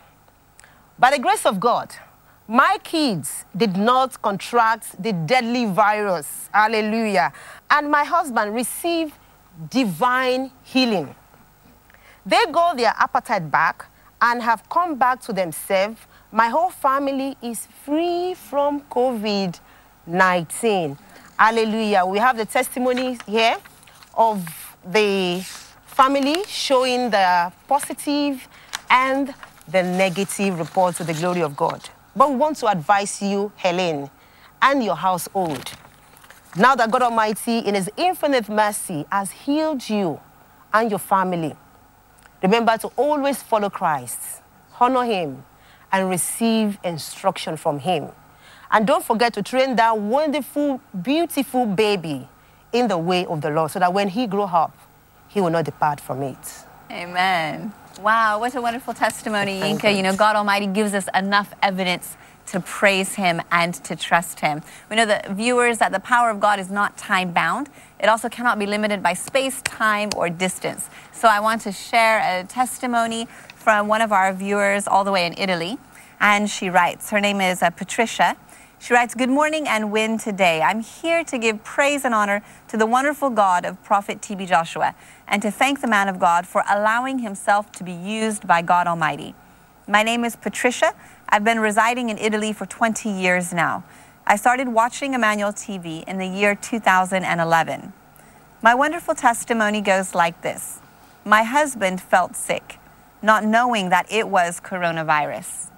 By 0.98 1.12
the 1.12 1.20
grace 1.20 1.46
of 1.46 1.60
God, 1.60 1.94
my 2.48 2.80
kids 2.84 3.46
did 3.56 3.78
not 3.78 4.20
contract 4.24 5.02
the 5.02 5.14
deadly 5.14 5.66
virus. 5.66 6.50
Hallelujah. 6.52 7.32
And 7.70 7.92
my 7.92 8.04
husband 8.04 8.56
received 8.56 9.14
divine 9.70 10.50
healing. 10.64 11.14
They 12.26 12.44
got 12.52 12.78
their 12.78 12.94
appetite 12.98 13.52
back 13.52 13.86
and 14.22 14.42
have 14.42 14.68
come 14.70 14.96
back 14.96 15.22
to 15.22 15.34
themselves. 15.34 16.00
My 16.32 16.50
whole 16.50 16.72
family 16.72 17.38
is 17.42 17.68
free 17.86 18.34
from 18.34 18.82
COVID 18.82 19.60
19. 20.08 20.98
Hallelujah. 21.38 22.06
We 22.06 22.18
have 22.20 22.38
the 22.38 22.46
testimony 22.46 23.18
here 23.28 23.58
of 24.16 24.44
the 24.86 25.42
family 25.86 26.44
showing 26.48 27.10
the 27.10 27.52
positive 27.68 28.48
and 28.90 29.34
the 29.68 29.84
negative 29.84 30.60
report 30.60 30.96
to 30.96 31.04
the 31.04 31.14
glory 31.14 31.42
of 31.42 31.56
God. 31.56 31.90
But 32.16 32.30
we 32.30 32.36
want 32.38 32.58
to 32.58 32.68
advise 32.68 33.22
you, 33.22 33.52
Helen, 33.56 34.10
and 34.62 34.84
your 34.84 34.96
household. 34.96 35.72
Now 36.56 36.76
that 36.76 36.90
God 36.90 37.02
Almighty, 37.02 37.60
in 37.60 37.76
His 37.76 37.90
infinite 37.98 38.48
mercy, 38.48 39.06
has 39.12 39.32
healed 39.32 39.88
you 39.90 40.20
and 40.74 40.90
your 40.90 41.00
family, 41.00 41.56
remember 42.46 42.78
to 42.78 42.88
always 42.96 43.42
follow 43.42 43.70
Christ, 43.70 44.20
honor 44.80 45.04
Him, 45.04 45.44
and 45.92 46.10
receive 46.10 46.78
instruction 46.84 47.58
from 47.58 47.80
Him. 47.80 48.10
And 48.72 48.86
don't 48.86 49.04
forget 49.04 49.34
to 49.34 49.42
train 49.42 49.76
that 49.78 49.98
wonderful, 49.98 50.82
beautiful 51.02 51.66
baby 51.66 52.28
in 52.72 52.88
the 52.88 52.98
way 52.98 53.26
of 53.26 53.42
the 53.42 53.50
Lord 53.50 53.72
so 53.72 53.80
that 53.80 53.94
when 53.94 54.10
he 54.10 54.28
grow 54.28 54.44
up, 54.44 54.78
he 55.28 55.42
will 55.42 55.50
not 55.50 55.66
depart 55.66 56.00
from 56.00 56.22
it. 56.24 56.66
Amen. 56.92 57.74
Wow, 58.02 58.40
what 58.40 58.54
a 58.56 58.62
wonderful 58.62 58.94
testimony, 58.94 59.60
Thank 59.60 59.82
Yinka. 59.82 59.96
You 59.96 60.04
know, 60.04 60.16
God 60.16 60.36
Almighty 60.36 60.68
gives 60.68 60.94
us 60.94 61.08
enough 61.16 61.54
evidence 61.62 62.18
to 62.48 62.60
praise 62.60 63.16
Him 63.16 63.42
and 63.52 63.74
to 63.86 63.96
trust 63.96 64.42
Him. 64.42 64.62
We 64.90 64.98
know 64.98 65.06
that 65.06 65.32
viewers 65.32 65.78
that 65.80 65.92
the 65.92 66.00
power 66.00 66.30
of 66.30 66.40
God 66.40 66.60
is 66.60 66.70
not 66.70 66.98
time 66.98 67.32
bound. 67.32 67.70
It 68.00 68.08
also 68.08 68.30
cannot 68.30 68.60
be 68.60 68.66
limited 68.66 69.02
by 69.02 69.14
space, 69.14 69.62
time, 69.62 70.10
or 70.16 70.30
distance. 70.30 70.90
So 71.12 71.28
I 71.28 71.40
want 71.40 71.62
to 71.62 71.72
share 71.72 72.20
a 72.20 72.44
testimony 72.44 73.28
from 73.56 73.88
one 73.88 74.02
of 74.02 74.12
our 74.12 74.34
viewers 74.34 74.88
all 74.88 75.04
the 75.04 75.12
way 75.12 75.26
in 75.26 75.34
Italy. 75.38 75.78
And 76.20 76.50
she 76.50 76.70
writes, 76.70 77.10
her 77.10 77.20
name 77.20 77.42
is 77.42 77.64
uh, 77.64 77.70
Patricia. 77.70 78.38
She 78.80 78.94
writes, 78.94 79.16
Good 79.16 79.30
morning 79.30 79.68
and 79.68 79.92
win 79.92 80.18
today. 80.18 80.62
I'm 80.62 80.82
here 80.82 81.24
to 81.24 81.38
give 81.38 81.64
praise 81.64 82.06
and 82.06 82.14
honor 82.14 82.44
to 82.68 82.78
the 82.78 82.86
wonderful 82.86 83.30
God 83.30 83.66
of 83.66 83.82
Prophet 83.84 84.22
TB 84.22 84.48
Joshua 84.48 84.94
and 85.28 85.42
to 85.42 85.50
thank 85.50 85.82
the 85.82 85.88
man 85.88 86.08
of 86.08 86.20
God 86.20 86.46
for 86.46 86.64
allowing 86.70 87.20
himself 87.20 87.72
to 87.74 87.84
be 87.84 87.94
used 87.94 88.46
by 88.46 88.62
God 88.62 88.86
Almighty. 88.88 89.34
My 89.88 90.04
name 90.04 90.24
is 90.24 90.36
Patricia. 90.36 90.94
I've 91.30 91.44
been 91.44 91.60
residing 91.60 92.10
in 92.10 92.18
Italy 92.18 92.54
for 92.54 92.66
20 92.66 93.10
years 93.10 93.54
now. 93.54 93.84
I 94.28 94.38
started 94.38 94.70
watching 94.70 95.14
Emmanuel 95.14 95.54
TV 95.54 96.04
in 96.06 96.18
the 96.18 96.26
year 96.26 96.56
2011. 96.56 97.94
My 98.64 98.74
wonderful 98.74 99.14
testimony 99.14 99.82
goes 99.82 100.16
like 100.16 100.42
this 100.42 100.80
My 101.24 101.44
husband 101.44 102.02
felt 102.02 102.36
sick, 102.36 102.80
not 103.22 103.44
knowing 103.46 103.90
that 103.90 104.12
it 104.12 104.28
was 104.28 104.60
coronavirus. 104.60 105.70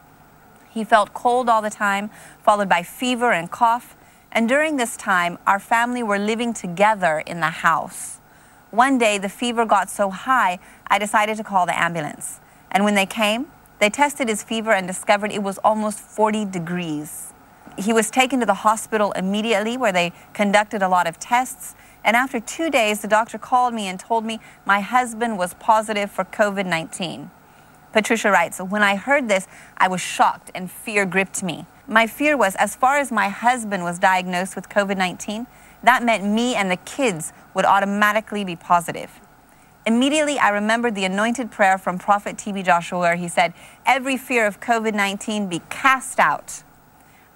He 0.70 0.86
felt 0.86 1.14
cold 1.14 1.50
all 1.50 1.62
the 1.62 1.70
time, 1.70 2.10
followed 2.42 2.70
by 2.70 2.84
fever 2.84 3.34
and 3.34 3.52
cough. 3.52 3.98
And 4.32 4.48
during 4.48 4.78
this 4.78 4.96
time, 4.96 5.40
our 5.46 5.60
family 5.60 6.02
were 6.02 6.18
living 6.18 6.54
together 6.54 7.20
in 7.20 7.42
the 7.42 7.50
house. 7.50 8.22
One 8.72 8.98
day, 8.98 9.18
the 9.18 9.28
fever 9.28 9.66
got 9.66 9.90
so 9.90 10.10
high, 10.10 10.60
I 10.88 11.00
decided 11.00 11.36
to 11.36 11.44
call 11.44 11.66
the 11.66 11.78
ambulance. 11.78 12.40
And 12.72 12.86
when 12.86 12.96
they 12.96 13.06
came, 13.06 13.48
they 13.80 13.90
tested 13.90 14.30
his 14.30 14.42
fever 14.42 14.72
and 14.72 14.88
discovered 14.88 15.34
it 15.34 15.44
was 15.44 15.58
almost 15.66 16.00
40 16.00 16.46
degrees. 16.46 17.34
He 17.78 17.94
was 17.94 18.10
taken 18.10 18.40
to 18.40 18.46
the 18.46 18.54
hospital 18.54 19.12
immediately, 19.14 19.78
where 19.78 19.92
they 19.92 20.12
conducted 20.34 20.82
a 20.82 20.90
lot 20.90 21.08
of 21.08 21.20
tests. 21.20 21.76
And 22.04 22.16
after 22.16 22.40
two 22.40 22.70
days, 22.70 23.02
the 23.02 23.08
doctor 23.08 23.38
called 23.38 23.74
me 23.74 23.88
and 23.88 24.00
told 24.00 24.26
me 24.26 24.40
my 24.66 24.80
husband 24.80 25.38
was 25.38 25.54
positive 25.56 26.10
for 26.10 26.24
COVID 26.26 26.66
19. 26.66 27.30
Patricia 27.94 28.30
writes, 28.30 28.60
When 28.60 28.84
I 28.84 28.96
heard 28.96 29.28
this, 29.28 29.48
I 29.78 29.88
was 29.88 30.02
shocked 30.02 30.52
and 30.54 30.70
fear 30.70 31.06
gripped 31.06 31.44
me. 31.44 31.66
My 31.88 32.06
fear 32.06 32.36
was 32.36 32.56
as 32.56 32.76
far 32.76 32.98
as 32.98 33.12
my 33.12 33.30
husband 33.30 33.84
was 33.84 33.98
diagnosed 33.98 34.56
with 34.56 34.70
COVID 34.70 34.98
19, 34.98 35.48
that 35.84 36.04
meant 36.04 36.26
me 36.26 36.56
and 36.56 36.70
the 36.70 36.78
kids 36.78 37.34
would 37.54 37.66
automatically 37.66 38.44
be 38.44 38.56
positive. 38.56 39.20
Immediately, 39.86 40.38
I 40.38 40.50
remembered 40.50 40.96
the 40.96 41.06
anointed 41.06 41.50
prayer 41.50 41.78
from 41.78 41.98
Prophet 41.98 42.36
TB 42.36 42.66
Joshua 42.66 43.00
where 43.00 43.16
he 43.16 43.30
said, 43.30 43.54
Every 43.86 44.18
fear 44.18 44.46
of 44.46 44.60
COVID 44.60 44.94
19 44.94 45.48
be 45.48 45.62
cast 45.70 46.20
out. 46.20 46.64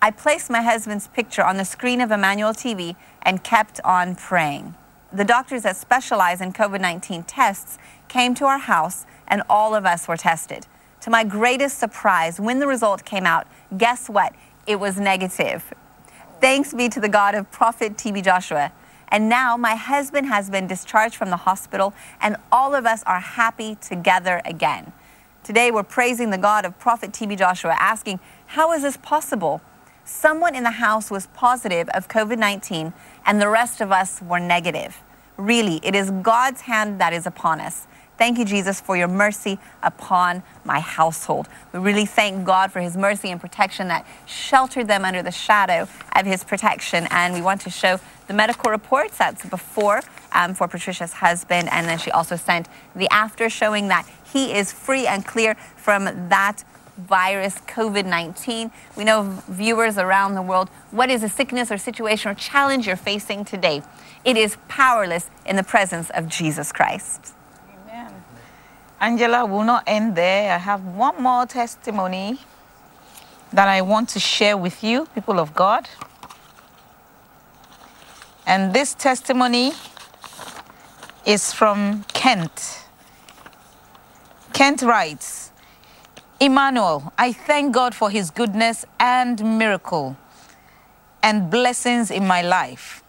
I 0.03 0.09
placed 0.09 0.49
my 0.49 0.63
husband's 0.63 1.07
picture 1.09 1.43
on 1.43 1.57
the 1.57 1.65
screen 1.65 2.01
of 2.01 2.09
Emmanuel 2.09 2.53
TV 2.53 2.95
and 3.21 3.43
kept 3.43 3.79
on 3.85 4.15
praying. 4.15 4.73
The 5.13 5.23
doctors 5.23 5.61
that 5.61 5.77
specialize 5.77 6.41
in 6.41 6.53
COVID 6.53 6.81
19 6.81 7.21
tests 7.23 7.77
came 8.07 8.33
to 8.35 8.45
our 8.45 8.57
house 8.57 9.05
and 9.27 9.43
all 9.47 9.75
of 9.75 9.85
us 9.85 10.07
were 10.07 10.17
tested. 10.17 10.65
To 11.01 11.11
my 11.11 11.23
greatest 11.23 11.77
surprise, 11.77 12.39
when 12.39 12.57
the 12.57 12.65
result 12.65 13.05
came 13.05 13.27
out, 13.27 13.45
guess 13.77 14.09
what? 14.09 14.33
It 14.65 14.79
was 14.79 14.97
negative. 14.97 15.71
Thanks 16.39 16.73
be 16.73 16.89
to 16.89 16.99
the 16.99 17.09
God 17.09 17.35
of 17.35 17.51
Prophet 17.51 17.95
TB 17.95 18.23
Joshua. 18.23 18.71
And 19.09 19.29
now 19.29 19.55
my 19.55 19.75
husband 19.75 20.25
has 20.27 20.49
been 20.49 20.65
discharged 20.65 21.15
from 21.15 21.29
the 21.29 21.37
hospital, 21.37 21.93
and 22.19 22.37
all 22.51 22.73
of 22.73 22.87
us 22.87 23.03
are 23.03 23.19
happy 23.19 23.75
together 23.75 24.41
again. 24.45 24.93
Today, 25.43 25.69
we're 25.69 25.83
praising 25.83 26.29
the 26.31 26.37
God 26.37 26.65
of 26.65 26.79
Prophet 26.79 27.11
TB 27.11 27.37
Joshua, 27.37 27.75
asking, 27.79 28.19
How 28.47 28.71
is 28.73 28.81
this 28.81 28.97
possible? 28.97 29.61
Someone 30.05 30.55
in 30.55 30.63
the 30.63 30.71
house 30.71 31.11
was 31.11 31.27
positive 31.27 31.89
of 31.89 32.07
COVID 32.07 32.37
19, 32.37 32.93
and 33.25 33.41
the 33.41 33.47
rest 33.47 33.81
of 33.81 33.91
us 33.91 34.21
were 34.21 34.39
negative. 34.39 35.01
Really, 35.37 35.79
it 35.83 35.95
is 35.95 36.11
God's 36.11 36.61
hand 36.61 36.99
that 36.99 37.13
is 37.13 37.25
upon 37.25 37.61
us. 37.61 37.87
Thank 38.21 38.37
you, 38.37 38.45
Jesus, 38.45 38.79
for 38.79 38.95
your 38.95 39.07
mercy 39.07 39.57
upon 39.81 40.43
my 40.63 40.79
household. 40.79 41.47
We 41.73 41.79
really 41.79 42.05
thank 42.05 42.45
God 42.45 42.71
for 42.71 42.79
his 42.79 42.95
mercy 42.95 43.31
and 43.31 43.41
protection 43.41 43.87
that 43.87 44.05
sheltered 44.27 44.87
them 44.87 45.03
under 45.05 45.23
the 45.23 45.31
shadow 45.31 45.87
of 46.15 46.25
his 46.27 46.43
protection. 46.43 47.07
And 47.09 47.33
we 47.33 47.41
want 47.41 47.61
to 47.61 47.71
show 47.71 47.99
the 48.27 48.33
medical 48.35 48.69
reports. 48.69 49.17
That's 49.17 49.43
before 49.47 50.01
um, 50.33 50.53
for 50.53 50.67
Patricia's 50.67 51.13
husband. 51.13 51.69
And 51.71 51.87
then 51.87 51.97
she 51.97 52.11
also 52.11 52.35
sent 52.35 52.67
the 52.95 53.11
after 53.11 53.49
showing 53.49 53.87
that 53.87 54.07
he 54.31 54.53
is 54.53 54.71
free 54.71 55.07
and 55.07 55.25
clear 55.25 55.55
from 55.75 56.29
that 56.29 56.63
virus, 57.07 57.55
COVID 57.67 58.05
19. 58.05 58.71
We 58.95 59.03
know 59.03 59.41
viewers 59.47 59.97
around 59.97 60.35
the 60.35 60.41
world, 60.41 60.69
what 60.91 61.09
is 61.09 61.23
a 61.23 61.29
sickness 61.29 61.71
or 61.71 61.77
situation 61.77 62.31
or 62.31 62.33
challenge 62.35 62.87
you're 62.87 62.95
facing 62.95 63.45
today? 63.45 63.81
It 64.23 64.37
is 64.37 64.57
powerless 64.67 65.29
in 65.45 65.55
the 65.55 65.63
presence 65.63 66.09
of 66.11 66.27
Jesus 66.27 66.71
Christ. 66.71 67.33
Amen. 67.89 68.13
Angela 68.99 69.45
will 69.45 69.63
not 69.63 69.83
end 69.87 70.15
there. 70.15 70.53
I 70.53 70.57
have 70.57 70.85
one 70.85 71.21
more 71.21 71.45
testimony 71.45 72.39
that 73.53 73.67
I 73.67 73.81
want 73.81 74.09
to 74.09 74.19
share 74.19 74.57
with 74.57 74.83
you, 74.83 75.07
people 75.13 75.39
of 75.39 75.53
God. 75.53 75.89
And 78.45 78.73
this 78.73 78.93
testimony 78.93 79.73
is 81.25 81.53
from 81.53 82.03
Kent. 82.13 82.85
Kent 84.53 84.81
writes, 84.81 85.50
Emmanuel, 86.41 87.13
I 87.19 87.33
thank 87.33 87.71
God 87.71 87.93
for 87.93 88.09
his 88.09 88.31
goodness 88.31 88.83
and 88.99 89.59
miracle 89.59 90.17
and 91.21 91.51
blessings 91.51 92.09
in 92.09 92.25
my 92.25 92.41
life. 92.41 93.03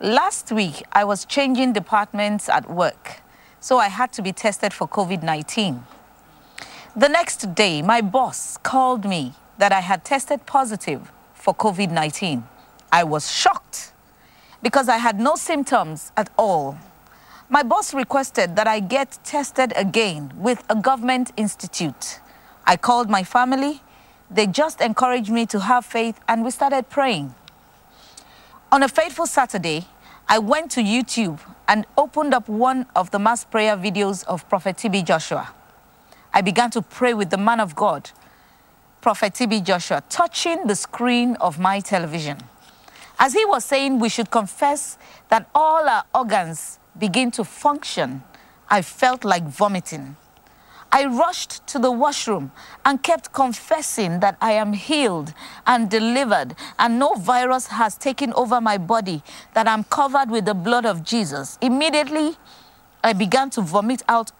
Last 0.00 0.50
week, 0.50 0.82
I 0.90 1.04
was 1.04 1.26
changing 1.26 1.74
departments 1.74 2.48
at 2.48 2.70
work 2.70 3.20
so 3.60 3.76
I 3.76 3.88
had 3.88 4.10
to 4.14 4.22
be 4.22 4.32
tested 4.32 4.72
for 4.72 4.88
COVID 4.88 5.22
19. 5.22 5.84
The 6.96 7.08
next 7.10 7.54
day, 7.54 7.82
my 7.82 8.00
boss 8.00 8.56
called 8.56 9.04
me 9.04 9.34
that 9.58 9.70
I 9.70 9.80
had 9.80 10.02
tested 10.02 10.46
positive 10.46 11.12
for 11.34 11.54
COVID 11.54 11.90
19. 11.90 12.42
I 12.90 13.04
was 13.04 13.30
shocked 13.30 13.92
because 14.62 14.88
I 14.88 14.96
had 14.96 15.20
no 15.20 15.34
symptoms 15.34 16.10
at 16.16 16.30
all. 16.38 16.78
My 17.50 17.62
boss 17.62 17.92
requested 17.92 18.56
that 18.56 18.66
I 18.66 18.80
get 18.80 19.18
tested 19.24 19.74
again 19.76 20.32
with 20.36 20.64
a 20.70 20.74
government 20.74 21.32
institute. 21.36 22.20
I 22.68 22.76
called 22.76 23.08
my 23.08 23.24
family. 23.24 23.80
They 24.30 24.46
just 24.46 24.82
encouraged 24.82 25.30
me 25.30 25.46
to 25.46 25.58
have 25.58 25.86
faith, 25.86 26.20
and 26.28 26.44
we 26.44 26.50
started 26.50 26.90
praying. 26.90 27.34
On 28.70 28.82
a 28.82 28.88
fateful 28.88 29.26
Saturday, 29.26 29.86
I 30.28 30.38
went 30.38 30.70
to 30.72 30.82
YouTube 30.82 31.40
and 31.66 31.86
opened 31.96 32.34
up 32.34 32.46
one 32.46 32.84
of 32.94 33.10
the 33.10 33.18
mass 33.18 33.42
prayer 33.42 33.74
videos 33.74 34.22
of 34.26 34.46
Prophet 34.50 34.76
TB 34.76 35.06
Joshua. 35.06 35.54
I 36.34 36.42
began 36.42 36.70
to 36.72 36.82
pray 36.82 37.14
with 37.14 37.30
the 37.30 37.38
man 37.38 37.58
of 37.58 37.74
God, 37.74 38.10
Prophet 39.00 39.32
TB 39.32 39.64
Joshua, 39.64 40.02
touching 40.10 40.66
the 40.66 40.76
screen 40.76 41.36
of 41.36 41.58
my 41.58 41.80
television. 41.80 42.36
As 43.18 43.32
he 43.32 43.46
was 43.46 43.64
saying, 43.64 43.98
we 43.98 44.10
should 44.10 44.30
confess 44.30 44.98
that 45.30 45.48
all 45.54 45.88
our 45.88 46.04
organs 46.14 46.78
begin 46.98 47.30
to 47.30 47.44
function, 47.44 48.22
I 48.68 48.82
felt 48.82 49.24
like 49.24 49.44
vomiting. 49.44 50.16
I 50.90 51.04
rushed 51.04 51.66
to 51.68 51.78
the 51.78 51.90
washroom 51.92 52.50
and 52.84 53.02
kept 53.02 53.32
confessing 53.32 54.20
that 54.20 54.36
I 54.40 54.52
am 54.52 54.72
healed 54.72 55.34
and 55.66 55.90
delivered, 55.90 56.54
and 56.78 56.98
no 56.98 57.14
virus 57.14 57.66
has 57.66 57.96
taken 57.96 58.32
over 58.32 58.60
my 58.60 58.78
body, 58.78 59.22
that 59.54 59.68
I'm 59.68 59.84
covered 59.84 60.30
with 60.30 60.46
the 60.46 60.54
blood 60.54 60.86
of 60.86 61.04
Jesus. 61.04 61.58
Immediately, 61.60 62.36
I 63.04 63.12
began 63.12 63.50
to 63.50 63.60
vomit 63.60 64.02
out 64.08 64.32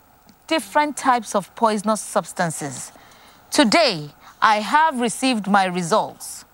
different 0.46 0.96
types 0.96 1.34
of 1.34 1.54
poisonous 1.54 2.00
substances. 2.00 2.92
Today, 3.50 4.10
I 4.40 4.60
have 4.60 5.00
received 5.00 5.46
my 5.46 5.66
results. 5.66 6.44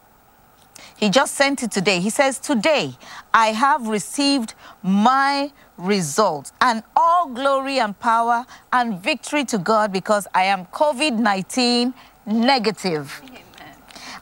He 0.96 1.10
just 1.10 1.34
sent 1.34 1.62
it 1.62 1.70
today. 1.70 2.00
He 2.00 2.10
says, 2.10 2.38
Today 2.38 2.96
I 3.32 3.48
have 3.48 3.88
received 3.88 4.54
my 4.82 5.52
results, 5.76 6.52
and 6.60 6.82
all 6.96 7.28
glory 7.28 7.78
and 7.78 7.98
power 7.98 8.46
and 8.72 9.00
victory 9.00 9.44
to 9.46 9.58
God 9.58 9.92
because 9.92 10.26
I 10.34 10.44
am 10.44 10.66
COVID 10.66 11.18
19 11.18 11.94
negative. 12.26 13.22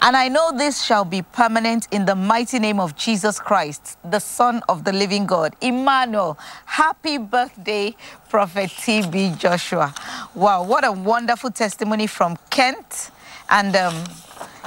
And 0.05 0.17
I 0.17 0.27
know 0.27 0.51
this 0.51 0.83
shall 0.83 1.05
be 1.05 1.23
permanent 1.23 1.87
in 1.93 2.07
the 2.07 2.17
mighty 2.17 2.59
name 2.59 2.81
of 2.81 2.97
Jesus 2.97 3.39
Christ, 3.39 3.97
the 4.03 4.19
Son 4.19 4.61
of 4.69 4.83
the 4.83 4.93
living 4.93 5.27
God. 5.27 5.55
Emmanuel, 5.61 6.37
happy 6.65 7.19
birthday, 7.19 7.95
Prophet 8.29 8.71
TB 8.71 9.39
Joshua. 9.39 9.95
Wow, 10.35 10.65
what 10.65 10.85
a 10.85 10.91
wonderful 10.91 11.53
testimony 11.53 12.09
from 12.09 12.37
Kent. 12.51 13.13
And 13.49 13.77
um, 13.77 14.05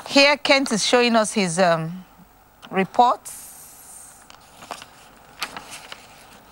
here, 0.07 0.37
Kent 0.37 0.71
is 0.71 0.85
showing 0.85 1.17
us 1.17 1.33
his 1.33 1.59
um, 1.59 2.05
reports. 2.71 3.44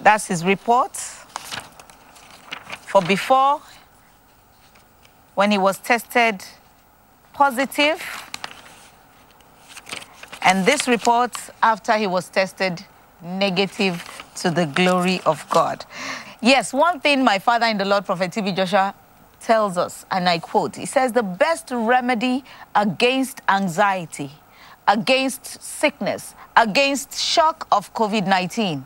That's 0.04 0.28
his 0.28 0.44
report 0.44 0.98
for 2.94 3.02
before 3.02 3.62
when 5.34 5.50
he 5.50 5.58
was 5.58 5.78
tested 5.80 6.44
positive, 7.32 8.04
and 10.42 10.66
this 10.66 10.90
report 10.90 11.36
after 11.64 11.94
he 11.98 12.06
was 12.06 12.28
tested 12.28 12.84
negative 13.24 14.04
to 14.36 14.52
the 14.52 14.66
glory 14.66 15.22
of 15.26 15.50
God. 15.50 15.86
Yes, 16.42 16.74
one 16.74 17.00
thing 17.00 17.24
my 17.24 17.40
father 17.40 17.68
in 17.68 17.78
the 17.78 17.86
Lord, 17.86 18.06
Prophet 18.06 18.32
TB 18.32 18.58
Joshua, 18.58 18.94
tells 19.40 19.78
us, 19.78 20.06
and 20.12 20.28
I 20.28 20.40
quote, 20.40 20.76
he 20.76 20.86
says, 20.86 21.14
the 21.14 21.24
best 21.24 21.70
remedy 21.72 22.44
against 22.76 23.42
anxiety, 23.48 24.32
against 24.86 25.64
sickness, 25.64 26.36
against 26.58 27.18
shock 27.18 27.68
of 27.72 27.94
COVID 27.94 28.28
19 28.28 28.86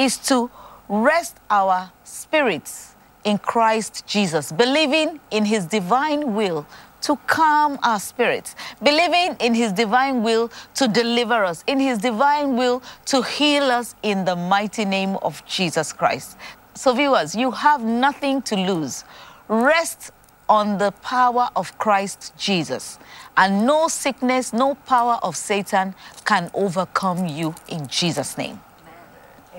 is 0.00 0.16
to 0.16 0.50
rest 0.88 1.36
our 1.50 1.92
spirits 2.04 2.96
in 3.24 3.36
Christ 3.36 4.06
Jesus, 4.06 4.50
believing 4.50 5.20
in 5.30 5.44
his 5.44 5.66
divine 5.66 6.34
will 6.34 6.66
to 7.02 7.16
calm 7.26 7.78
our 7.82 8.00
spirits, 8.00 8.56
believing 8.82 9.36
in 9.40 9.54
his 9.54 9.72
divine 9.72 10.22
will 10.22 10.50
to 10.74 10.88
deliver 10.88 11.44
us, 11.44 11.62
in 11.66 11.78
his 11.78 11.98
divine 11.98 12.56
will 12.56 12.82
to 13.04 13.20
heal 13.20 13.64
us 13.64 13.94
in 14.02 14.24
the 14.24 14.34
mighty 14.34 14.86
name 14.86 15.16
of 15.16 15.44
Jesus 15.44 15.92
Christ. 15.92 16.38
So, 16.74 16.94
viewers, 16.94 17.34
you 17.34 17.50
have 17.50 17.84
nothing 17.84 18.40
to 18.42 18.56
lose. 18.56 19.04
Rest 19.48 20.12
on 20.48 20.78
the 20.78 20.92
power 21.02 21.50
of 21.56 21.76
Christ 21.76 22.32
Jesus, 22.38 22.98
and 23.36 23.66
no 23.66 23.88
sickness, 23.88 24.54
no 24.54 24.74
power 24.74 25.18
of 25.22 25.36
Satan 25.36 25.94
can 26.24 26.50
overcome 26.54 27.26
you 27.26 27.54
in 27.68 27.86
Jesus' 27.86 28.38
name. 28.38 28.60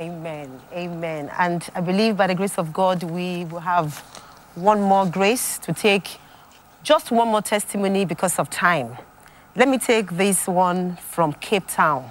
Amen. 0.02 0.60
Amen. 0.74 1.32
And 1.38 1.70
I 1.76 1.82
believe 1.82 2.18
by 2.18 2.26
the 2.26 2.34
grace 2.34 2.58
of 2.58 2.74
God, 2.74 3.04
we 3.04 3.46
will 3.46 3.60
have 3.60 4.00
one 4.56 4.82
more 4.82 5.06
grace 5.06 5.60
to 5.60 5.74
take 5.74 6.18
just 6.82 7.12
one 7.12 7.28
more 7.28 7.44
testimony 7.44 8.04
because 8.06 8.40
of 8.40 8.50
time. 8.50 8.98
Let 9.56 9.68
me 9.68 9.78
take 9.78 10.10
this 10.14 10.48
one 10.48 10.96
from 10.96 11.34
Cape 11.34 11.68
Town. 11.68 12.10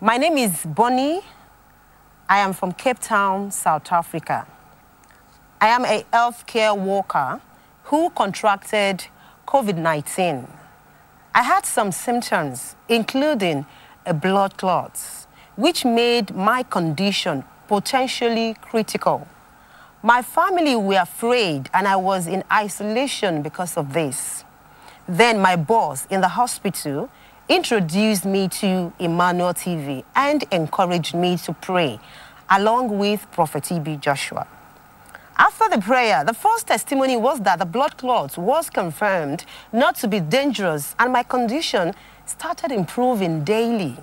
My 0.00 0.16
name 0.16 0.38
is 0.38 0.64
Bonnie. 0.64 1.20
I 2.30 2.38
am 2.38 2.54
from 2.54 2.72
Cape 2.72 2.98
Town, 2.98 3.50
South 3.50 3.92
Africa. 3.92 4.46
I 5.60 5.68
am 5.68 5.84
a 5.84 6.06
healthcare 6.14 6.74
worker 6.74 7.42
who 7.84 8.08
contracted 8.08 9.04
COVID 9.46 9.76
19. 9.76 10.48
I 11.34 11.42
had 11.42 11.66
some 11.66 11.92
symptoms, 11.92 12.74
including 12.88 13.66
a 14.06 14.14
blood 14.14 14.56
clot, 14.56 14.98
which 15.56 15.84
made 15.84 16.34
my 16.34 16.62
condition 16.62 17.44
potentially 17.68 18.54
critical. 18.60 19.26
My 20.02 20.22
family 20.22 20.74
were 20.74 21.00
afraid, 21.00 21.70
and 21.72 21.86
I 21.86 21.96
was 21.96 22.26
in 22.26 22.42
isolation 22.52 23.42
because 23.42 23.76
of 23.76 23.92
this. 23.92 24.44
Then 25.06 25.40
my 25.40 25.56
boss 25.56 26.06
in 26.06 26.20
the 26.20 26.28
hospital 26.28 27.08
introduced 27.48 28.24
me 28.24 28.48
to 28.48 28.92
Emmanuel 28.98 29.52
TV 29.52 30.04
and 30.14 30.44
encouraged 30.50 31.14
me 31.14 31.36
to 31.38 31.52
pray, 31.52 32.00
along 32.50 32.98
with 32.98 33.30
Prophet 33.30 33.64
TB 33.64 34.00
Joshua. 34.00 34.46
After 35.36 35.68
the 35.68 35.80
prayer, 35.80 36.24
the 36.24 36.34
first 36.34 36.66
testimony 36.68 37.16
was 37.16 37.40
that 37.40 37.58
the 37.58 37.64
blood 37.64 37.96
clot 37.96 38.36
was 38.36 38.70
confirmed 38.70 39.44
not 39.72 39.96
to 39.96 40.08
be 40.08 40.20
dangerous, 40.20 40.94
and 40.98 41.12
my 41.12 41.22
condition 41.22 41.94
started 42.26 42.70
improving 42.70 43.44
daily. 43.44 43.96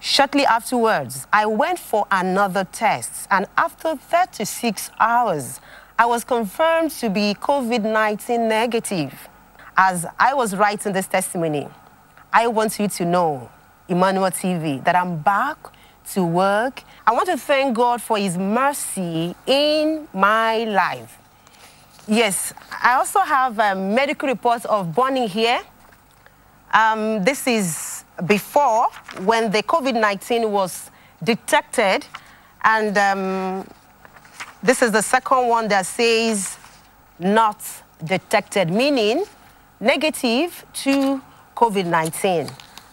Shortly 0.00 0.46
afterwards, 0.46 1.26
I 1.32 1.46
went 1.46 1.78
for 1.80 2.06
another 2.10 2.64
test, 2.64 3.26
and 3.30 3.46
after 3.56 3.96
36 3.96 4.90
hours, 5.00 5.60
I 5.98 6.06
was 6.06 6.22
confirmed 6.22 6.92
to 6.92 7.10
be 7.10 7.34
COVID 7.34 7.82
19 7.82 8.48
negative. 8.48 9.28
As 9.76 10.06
I 10.18 10.34
was 10.34 10.54
writing 10.54 10.92
this 10.92 11.08
testimony, 11.08 11.68
I 12.32 12.46
want 12.46 12.78
you 12.78 12.86
to 12.88 13.04
know, 13.04 13.50
Emmanuel 13.88 14.30
TV, 14.30 14.82
that 14.84 14.94
I'm 14.94 15.18
back 15.18 15.56
to 16.12 16.24
work. 16.24 16.84
I 17.04 17.12
want 17.12 17.26
to 17.26 17.36
thank 17.36 17.76
God 17.76 18.00
for 18.00 18.18
His 18.18 18.38
mercy 18.38 19.34
in 19.46 20.06
my 20.14 20.64
life. 20.64 21.18
Yes, 22.06 22.54
I 22.82 22.94
also 22.94 23.20
have 23.20 23.58
a 23.58 23.74
medical 23.74 24.28
report 24.28 24.64
of 24.66 24.94
burning 24.94 25.28
here. 25.28 25.60
Um, 26.72 27.24
this 27.24 27.46
is 27.46 27.97
before 28.26 28.88
when 29.24 29.50
the 29.50 29.62
COVID 29.62 29.98
19 29.98 30.50
was 30.50 30.90
detected, 31.22 32.06
and 32.64 32.96
um, 32.98 33.66
this 34.62 34.82
is 34.82 34.92
the 34.92 35.02
second 35.02 35.48
one 35.48 35.68
that 35.68 35.86
says 35.86 36.56
not 37.18 37.62
detected, 38.04 38.70
meaning 38.70 39.24
negative 39.80 40.64
to 40.72 41.22
COVID 41.56 41.86
19. 41.86 42.48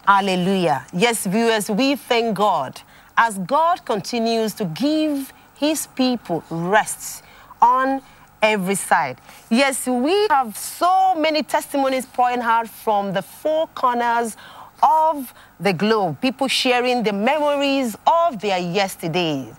Hallelujah. 0.08 0.86
Yes, 0.94 1.26
viewers, 1.26 1.70
we 1.70 1.96
thank 1.96 2.36
God 2.38 2.80
as 3.18 3.38
God 3.40 3.86
continues 3.86 4.54
to 4.56 4.66
give 4.66 5.34
his 5.56 5.88
people 5.88 6.44
rest 6.50 7.24
on 7.62 8.02
every 8.42 8.76
side. 8.76 9.20
Yes, 9.50 9.88
we 9.88 10.28
have 10.30 10.56
so 10.56 11.16
many 11.16 11.42
testimonies 11.42 12.06
pouring 12.06 12.42
out 12.42 12.68
from 12.68 13.14
the 13.14 13.22
four 13.22 13.68
corners 13.68 14.38
of 14.82 15.34
the 15.60 15.74
globe, 15.74 16.22
people 16.22 16.48
sharing 16.48 17.04
the 17.04 17.14
memories 17.14 17.98
of 18.06 18.40
their 18.40 18.60
yesterdays, 18.60 19.54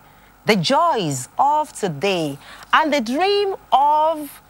the 0.44 0.57
joys 0.57 1.29
of 1.38 1.72
today, 1.72 2.38
and 2.72 2.92
the 2.92 3.00
dream 3.00 3.55
of 3.72 4.42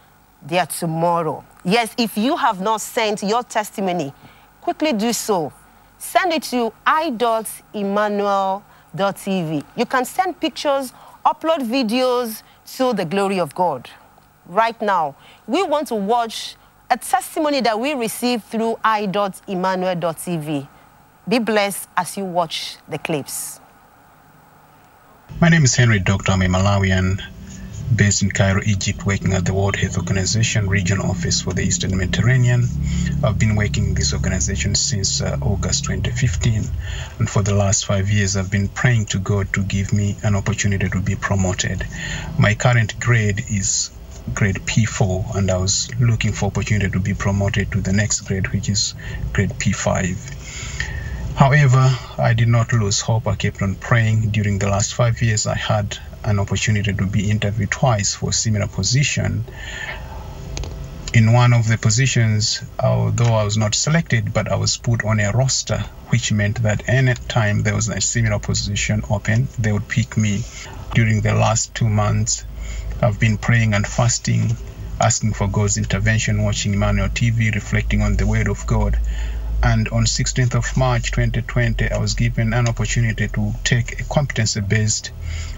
their 0.42 0.66
tomorrow. 0.66 1.44
Yes, 1.64 1.94
if 1.98 2.16
you 2.16 2.36
have 2.36 2.60
not 2.60 2.80
sent 2.80 3.22
your 3.22 3.42
testimony, 3.42 4.12
quickly 4.60 4.92
do 4.92 5.12
so. 5.12 5.52
Send 5.98 6.32
it 6.32 6.44
to 6.44 6.72
i.emmanuel.tv. 6.86 9.64
You 9.76 9.86
can 9.86 10.04
send 10.04 10.40
pictures, 10.40 10.92
upload 11.24 11.60
videos 11.60 12.42
to 12.76 12.92
the 12.92 13.04
glory 13.04 13.40
of 13.40 13.54
God. 13.54 13.90
Right 14.46 14.80
now, 14.80 15.16
we 15.46 15.62
want 15.62 15.88
to 15.88 15.96
watch 15.96 16.56
a 16.88 16.96
testimony 16.96 17.60
that 17.60 17.78
we 17.78 17.94
received 17.94 18.44
through 18.44 18.78
i.emmanuel.tv. 18.84 20.68
Be 21.28 21.38
blessed 21.40 21.88
as 21.96 22.16
you 22.16 22.24
watch 22.24 22.76
the 22.88 22.98
clips. 22.98 23.60
My 25.40 25.48
name 25.48 25.64
is 25.64 25.74
Henry 25.74 25.98
Dr. 25.98 26.32
I'm 26.32 26.42
a 26.42 26.46
Malawian 26.46 27.20
based 27.94 28.22
in 28.22 28.30
Cairo, 28.30 28.60
Egypt, 28.64 29.04
working 29.06 29.32
at 29.32 29.44
the 29.44 29.54
World 29.54 29.76
Health 29.76 29.96
Organization 29.96 30.68
Regional 30.68 31.10
Office 31.10 31.42
for 31.42 31.52
the 31.52 31.62
Eastern 31.62 31.96
Mediterranean. 31.96 32.64
I've 33.24 33.38
been 33.38 33.56
working 33.56 33.86
in 33.86 33.94
this 33.94 34.12
organization 34.12 34.74
since 34.74 35.20
uh, 35.20 35.36
August 35.40 35.84
2015, 35.84 36.64
and 37.18 37.30
for 37.30 37.42
the 37.42 37.54
last 37.54 37.86
five 37.86 38.08
years, 38.10 38.36
I've 38.36 38.50
been 38.50 38.68
praying 38.68 39.06
to 39.06 39.18
God 39.18 39.52
to 39.54 39.62
give 39.62 39.92
me 39.92 40.16
an 40.22 40.34
opportunity 40.34 40.88
to 40.88 41.00
be 41.00 41.16
promoted. 41.16 41.84
My 42.38 42.54
current 42.54 42.98
grade 43.00 43.44
is 43.50 43.90
grade 44.34 44.56
P4, 44.56 45.36
and 45.36 45.50
I 45.50 45.56
was 45.56 45.88
looking 46.00 46.32
for 46.32 46.46
opportunity 46.46 46.90
to 46.90 47.00
be 47.00 47.14
promoted 47.14 47.72
to 47.72 47.80
the 47.80 47.92
next 47.92 48.22
grade, 48.22 48.52
which 48.52 48.68
is 48.68 48.94
grade 49.32 49.50
P5. 49.50 51.34
However, 51.36 51.94
I 52.18 52.32
did 52.32 52.48
not 52.48 52.72
lose 52.72 53.00
hope. 53.00 53.26
I 53.26 53.36
kept 53.36 53.60
on 53.60 53.74
praying. 53.76 54.30
During 54.30 54.58
the 54.58 54.68
last 54.68 54.94
five 54.94 55.20
years, 55.20 55.46
I 55.46 55.54
had 55.54 55.98
an 56.24 56.38
opportunity 56.38 56.92
to 56.92 57.06
be 57.06 57.30
interviewed 57.30 57.70
twice 57.70 58.14
for 58.14 58.32
similar 58.32 58.66
position. 58.66 59.44
In 61.12 61.32
one 61.32 61.52
of 61.52 61.68
the 61.68 61.78
positions, 61.78 62.62
although 62.82 63.34
I 63.34 63.44
was 63.44 63.56
not 63.56 63.74
selected, 63.74 64.32
but 64.32 64.50
I 64.50 64.56
was 64.56 64.76
put 64.76 65.04
on 65.04 65.20
a 65.20 65.30
roster, 65.30 65.78
which 66.08 66.32
meant 66.32 66.62
that 66.62 66.88
any 66.88 67.14
time 67.28 67.62
there 67.62 67.74
was 67.74 67.88
a 67.88 68.00
similar 68.00 68.38
position 68.38 69.02
open, 69.10 69.48
they 69.58 69.72
would 69.72 69.88
pick 69.88 70.16
me. 70.16 70.42
During 70.94 71.20
the 71.20 71.34
last 71.34 71.74
two 71.74 71.88
months, 71.88 72.44
I've 73.02 73.20
been 73.20 73.36
praying 73.36 73.74
and 73.74 73.86
fasting, 73.86 74.56
asking 74.98 75.34
for 75.34 75.48
God's 75.48 75.76
intervention, 75.76 76.42
watching 76.42 76.72
Emmanuel 76.72 77.10
TV, 77.10 77.54
reflecting 77.54 78.00
on 78.00 78.16
the 78.16 78.26
Word 78.26 78.48
of 78.48 78.66
God. 78.66 78.98
And 79.62 79.86
on 79.88 80.06
16th 80.06 80.54
of 80.54 80.76
March 80.78 81.10
2020 81.10 81.90
I 81.90 81.98
was 81.98 82.14
given 82.14 82.54
an 82.54 82.66
opportunity 82.66 83.28
to 83.28 83.54
take 83.64 84.00
a 84.00 84.04
competency 84.04 84.60
based 84.62 85.10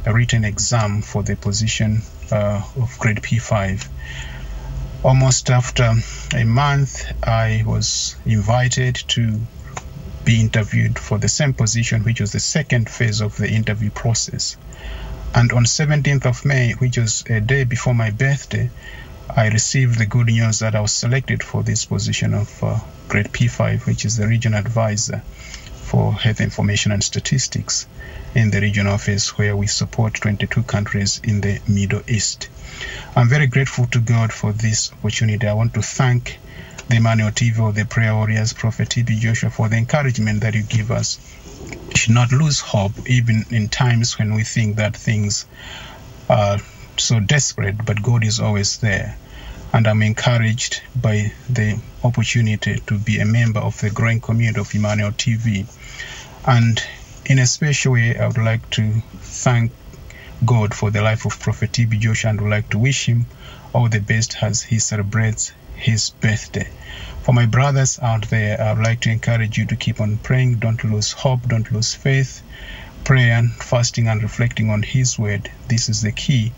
written 0.04 0.44
exam 0.44 1.00
for 1.02 1.22
the 1.22 1.36
position 1.36 2.02
uh, 2.32 2.62
of 2.76 2.98
grade 2.98 3.18
P5 3.18 3.86
almost 5.04 5.48
after 5.50 5.94
a 6.34 6.44
month 6.44 7.04
I 7.22 7.62
was 7.64 8.16
invited 8.26 8.96
to 9.08 9.40
be 10.24 10.40
interviewed 10.40 10.98
for 10.98 11.18
the 11.18 11.28
same 11.28 11.54
position 11.54 12.02
which 12.02 12.20
was 12.20 12.32
the 12.32 12.40
second 12.40 12.90
phase 12.90 13.20
of 13.20 13.36
the 13.36 13.48
interview 13.48 13.90
process 13.90 14.56
and 15.34 15.52
on 15.52 15.64
17th 15.64 16.26
of 16.26 16.44
May 16.44 16.72
which 16.72 16.98
was 16.98 17.24
a 17.28 17.40
day 17.40 17.64
before 17.64 17.94
my 17.94 18.10
birthday 18.10 18.70
I 19.36 19.48
received 19.48 19.98
the 19.98 20.06
good 20.06 20.28
news 20.28 20.60
that 20.60 20.74
I 20.74 20.80
was 20.80 20.92
selected 20.92 21.42
for 21.42 21.62
this 21.62 21.84
position 21.84 22.32
of 22.32 22.64
uh, 22.64 22.80
grade 23.08 23.26
P5, 23.26 23.84
which 23.84 24.06
is 24.06 24.16
the 24.16 24.26
regional 24.26 24.58
advisor 24.58 25.18
for 25.88 26.14
health 26.14 26.40
information 26.40 26.92
and 26.92 27.04
statistics 27.04 27.86
in 28.34 28.50
the 28.50 28.60
regional 28.60 28.94
office 28.94 29.36
where 29.36 29.54
we 29.54 29.66
support 29.66 30.14
22 30.14 30.62
countries 30.62 31.20
in 31.22 31.42
the 31.42 31.60
Middle 31.68 32.02
East. 32.08 32.48
I'm 33.14 33.28
very 33.28 33.46
grateful 33.46 33.86
to 33.88 34.00
God 34.00 34.32
for 34.32 34.52
this 34.52 34.92
opportunity. 34.92 35.46
I 35.46 35.52
want 35.52 35.74
to 35.74 35.82
thank 35.82 36.38
the 36.88 36.96
Emmanuel 36.96 37.30
TV 37.30 37.58
or 37.60 37.72
the 37.72 37.84
Prayer 37.84 38.14
Warriors, 38.14 38.54
Prophet 38.54 38.88
TB 38.88 39.18
Joshua, 39.18 39.50
for 39.50 39.68
the 39.68 39.76
encouragement 39.76 40.40
that 40.40 40.54
you 40.54 40.62
give 40.62 40.90
us. 40.90 41.20
We 41.70 41.96
should 41.96 42.14
not 42.14 42.32
lose 42.32 42.60
hope, 42.60 42.92
even 43.06 43.44
in 43.50 43.68
times 43.68 44.18
when 44.18 44.34
we 44.34 44.42
think 44.42 44.76
that 44.76 44.96
things 44.96 45.46
are 46.30 46.58
so 46.96 47.20
desperate, 47.20 47.84
but 47.84 48.02
God 48.02 48.24
is 48.24 48.40
always 48.40 48.78
there. 48.78 49.18
And 49.74 49.86
I'm 49.86 50.00
encouraged 50.00 50.80
by 50.96 51.30
the 51.50 51.78
opportunity 52.02 52.80
to 52.86 52.98
be 52.98 53.18
a 53.18 53.26
member 53.26 53.60
of 53.60 53.78
the 53.80 53.90
growing 53.90 54.20
community 54.22 54.60
of 54.60 54.74
Emmanuel 54.74 55.10
TV. 55.10 55.66
And 56.46 56.82
in 57.26 57.38
a 57.38 57.46
special 57.46 57.92
way, 57.92 58.16
I 58.16 58.26
would 58.26 58.38
like 58.38 58.68
to 58.70 59.02
thank 59.20 59.72
God 60.46 60.72
for 60.72 60.90
the 60.90 61.02
life 61.02 61.26
of 61.26 61.38
Prophet 61.38 61.72
TB 61.72 61.98
Joshua 62.00 62.30
and 62.30 62.40
would 62.40 62.50
like 62.50 62.70
to 62.70 62.78
wish 62.78 63.06
him 63.06 63.26
all 63.74 63.90
the 63.90 64.00
best 64.00 64.42
as 64.42 64.62
he 64.62 64.78
celebrates 64.78 65.52
his 65.78 66.10
birthday. 66.10 66.68
For 67.22 67.34
my 67.34 67.46
brothers 67.46 67.98
out 68.00 68.30
there, 68.30 68.58
I 68.60 68.72
would 68.72 68.82
like 68.82 69.00
to 69.00 69.10
encourage 69.10 69.58
you 69.58 69.66
to 69.66 69.76
keep 69.76 70.00
on 70.00 70.16
praying. 70.18 70.56
Don't 70.56 70.82
lose 70.82 71.12
hope, 71.12 71.46
don't 71.46 71.70
lose 71.70 71.94
faith. 71.94 72.42
Prayer, 73.04 73.34
and 73.34 73.52
fasting, 73.52 74.08
and 74.08 74.22
reflecting 74.22 74.70
on 74.70 74.82
His 74.82 75.18
word. 75.18 75.50
This 75.68 75.88
is 75.88 76.00
the 76.00 76.12
key 76.12 76.52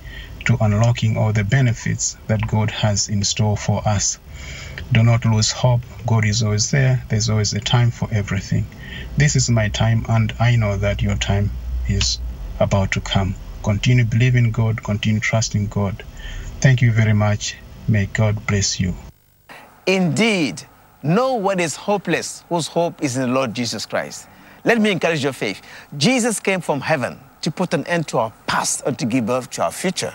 to 0.45 0.57
unlocking 0.61 1.17
all 1.17 1.33
the 1.33 1.45
benefits 1.45 2.17
that 2.29 2.47
God 2.47 2.71
has 2.71 3.09
in 3.09 3.25
store 3.25 3.57
for 3.57 3.87
us. 3.87 4.19
Do 4.93 5.03
not 5.03 5.25
lose 5.25 5.51
hope. 5.51 5.83
God 6.07 6.25
is 6.25 6.43
always 6.43 6.71
there. 6.71 7.05
There's 7.09 7.29
always 7.29 7.53
a 7.53 7.61
time 7.61 7.91
for 7.91 8.09
everything. 8.13 8.65
This 9.17 9.37
is 9.37 9.51
my 9.51 9.69
time, 9.69 10.07
and 10.09 10.33
I 10.39 10.57
know 10.57 10.77
that 10.77 11.03
your 11.03 11.17
time 11.17 11.51
is 11.89 12.19
about 12.59 12.93
to 12.93 13.01
come. 13.01 13.35
Continue 13.63 14.05
believing 14.05 14.53
God, 14.53 14.85
continue 14.85 15.21
trusting 15.21 15.67
God. 15.67 16.05
Thank 16.61 16.81
you 16.81 16.93
very 16.93 17.13
much. 17.13 17.57
May 17.89 18.07
God 18.07 18.47
bless 18.47 18.79
you. 18.79 18.95
Indeed, 19.87 20.63
no 21.03 21.35
one 21.35 21.61
is 21.61 21.77
hopeless 21.77 22.45
whose 22.49 22.69
hope 22.69 23.03
is 23.03 23.17
in 23.17 23.23
the 23.23 23.35
Lord 23.35 23.55
Jesus 23.55 23.87
Christ. 23.87 24.29
Let 24.65 24.81
me 24.81 24.91
encourage 24.91 25.25
your 25.25 25.33
faith. 25.33 25.63
Jesus 25.97 26.39
came 26.41 26.61
from 26.61 26.81
heaven 26.81 27.19
to 27.41 27.51
put 27.51 27.73
an 27.73 27.87
end 27.87 28.07
to 28.09 28.19
our 28.19 28.33
past 28.47 28.83
and 28.85 28.99
to 28.99 29.07
give 29.07 29.27
birth 29.27 29.51
to 29.51 29.65
our 29.65 29.73
future. 29.73 30.13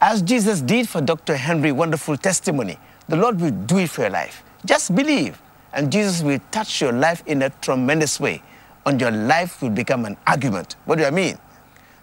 As 0.00 0.22
Jesus 0.22 0.60
did 0.60 0.88
for 0.88 1.00
Dr. 1.00 1.36
Henry, 1.36 1.70
wonderful 1.70 2.16
testimony, 2.16 2.78
the 3.08 3.16
Lord 3.16 3.40
will 3.40 3.50
do 3.50 3.78
it 3.78 3.90
for 3.90 4.02
your 4.02 4.10
life. 4.10 4.42
Just 4.64 4.94
believe, 4.94 5.40
and 5.72 5.92
Jesus 5.92 6.22
will 6.22 6.40
touch 6.50 6.80
your 6.80 6.92
life 6.92 7.22
in 7.26 7.42
a 7.42 7.50
tremendous 7.50 8.18
way. 8.18 8.42
and 8.86 9.00
your 9.00 9.10
life 9.10 9.62
will 9.62 9.70
become 9.70 10.04
an 10.04 10.16
argument. 10.26 10.76
What 10.84 10.98
do 10.98 11.04
I 11.04 11.10
mean? 11.10 11.38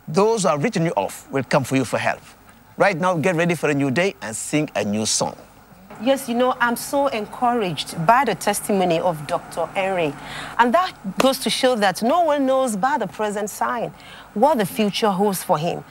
Those 0.08 0.44
who 0.44 0.50
have 0.50 0.64
written 0.64 0.86
you 0.86 0.92
off 0.92 1.30
will 1.32 1.44
come 1.44 1.64
for 1.64 1.76
you 1.76 1.86
for 1.86 1.98
help. 1.98 2.22
Right 2.78 2.98
now, 2.98 3.18
get 3.18 3.36
ready 3.36 3.56
for 3.56 3.70
a 3.70 3.74
new 3.74 3.92
day 3.92 4.16
and 4.22 4.36
sing 4.36 4.70
a 4.76 4.84
new 4.86 5.06
song. 5.06 5.36
Yes, 6.02 6.30
you 6.30 6.36
know, 6.36 6.56
I'm 6.62 6.78
so 6.78 7.08
encouraged 7.08 8.06
by 8.06 8.24
the 8.24 8.34
testimony 8.34 9.02
of 9.02 9.28
Dr. 9.28 9.66
Henry. 9.66 10.14
And 10.58 10.74
that 10.74 10.94
goes 11.18 11.40
to 11.40 11.50
show 11.50 11.76
that 11.76 12.02
no 12.02 12.24
one 12.24 12.46
knows 12.46 12.78
by 12.78 12.98
the 12.98 13.08
present 13.08 13.50
sign 13.50 13.94
what 14.34 14.60
the 14.60 14.66
future 14.66 15.10
holds 15.10 15.44
for 15.44 15.58
him. 15.58 15.84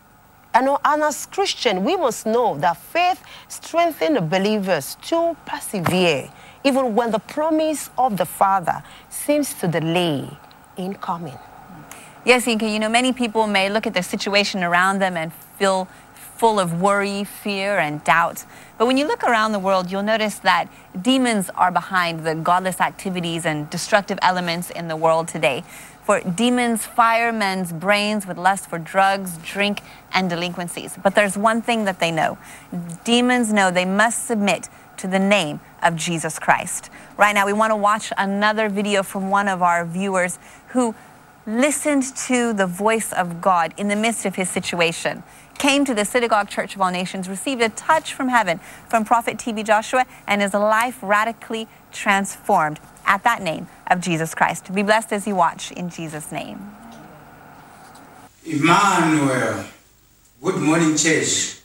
And, 0.54 0.70
and 0.82 1.02
as 1.02 1.26
Christian, 1.26 1.84
we 1.84 1.94
must 1.96 2.24
know 2.24 2.56
that 2.58 2.78
faith 2.78 3.22
strengthens 3.48 4.14
the 4.14 4.22
believers 4.22 4.96
to 5.02 5.36
persevere, 5.44 6.30
even 6.64 6.94
when 6.94 7.10
the 7.10 7.18
promise 7.18 7.90
of 7.98 8.16
the 8.16 8.24
Father 8.24 8.82
seems 9.10 9.52
to 9.54 9.68
delay 9.68 10.26
in 10.78 10.94
coming. 10.94 11.38
Yes, 12.24 12.46
Yinka, 12.46 12.72
you 12.72 12.78
know, 12.78 12.88
many 12.88 13.12
people 13.12 13.46
may 13.46 13.68
look 13.68 13.86
at 13.86 13.92
the 13.92 14.02
situation 14.02 14.64
around 14.64 15.00
them 15.00 15.18
and 15.18 15.32
feel 15.58 15.86
full 16.14 16.58
of 16.60 16.80
worry, 16.80 17.24
fear, 17.24 17.78
and 17.78 18.02
doubt. 18.04 18.44
But 18.78 18.86
when 18.86 18.96
you 18.96 19.08
look 19.08 19.24
around 19.24 19.50
the 19.50 19.58
world, 19.58 19.90
you'll 19.90 20.04
notice 20.04 20.38
that 20.38 20.68
demons 21.02 21.50
are 21.56 21.72
behind 21.72 22.24
the 22.24 22.36
godless 22.36 22.80
activities 22.80 23.44
and 23.44 23.68
destructive 23.68 24.20
elements 24.22 24.70
in 24.70 24.86
the 24.86 24.94
world 24.94 25.26
today. 25.26 25.64
For 26.04 26.20
demons 26.20 26.86
fire 26.86 27.32
men's 27.32 27.72
brains 27.72 28.24
with 28.24 28.38
lust 28.38 28.70
for 28.70 28.78
drugs, 28.78 29.36
drink, 29.38 29.82
and 30.12 30.30
delinquencies. 30.30 30.96
But 31.02 31.16
there's 31.16 31.36
one 31.36 31.60
thing 31.60 31.84
that 31.84 31.98
they 31.98 32.12
know 32.12 32.38
demons 33.04 33.52
know 33.52 33.70
they 33.72 33.84
must 33.84 34.26
submit 34.26 34.68
to 34.98 35.08
the 35.08 35.18
name 35.18 35.60
of 35.82 35.96
Jesus 35.96 36.38
Christ. 36.38 36.88
Right 37.16 37.34
now, 37.34 37.46
we 37.46 37.52
want 37.52 37.72
to 37.72 37.76
watch 37.76 38.12
another 38.16 38.68
video 38.68 39.02
from 39.02 39.28
one 39.28 39.48
of 39.48 39.60
our 39.60 39.84
viewers 39.84 40.38
who 40.68 40.94
listened 41.46 42.04
to 42.14 42.52
the 42.52 42.66
voice 42.66 43.12
of 43.12 43.40
God 43.40 43.72
in 43.76 43.88
the 43.88 43.96
midst 43.96 44.24
of 44.24 44.36
his 44.36 44.48
situation 44.50 45.22
came 45.58 45.84
to 45.84 45.94
the 45.94 46.04
Synagogue 46.04 46.48
Church 46.48 46.74
of 46.74 46.80
All 46.80 46.90
Nations, 46.90 47.28
received 47.28 47.60
a 47.62 47.68
touch 47.68 48.14
from 48.14 48.28
heaven 48.28 48.58
from 48.88 49.04
Prophet 49.04 49.36
TB 49.36 49.64
Joshua, 49.64 50.06
and 50.26 50.40
his 50.40 50.54
life 50.54 50.98
radically 51.02 51.68
transformed 51.92 52.80
at 53.06 53.24
that 53.24 53.42
name 53.42 53.66
of 53.88 54.00
Jesus 54.00 54.34
Christ. 54.34 54.72
Be 54.72 54.82
blessed 54.82 55.12
as 55.12 55.26
you 55.26 55.34
watch 55.34 55.72
in 55.72 55.90
Jesus' 55.90 56.30
name. 56.30 56.74
Emmanuel, 58.44 59.64
good 60.42 60.56
morning, 60.56 60.96
church. 60.96 61.58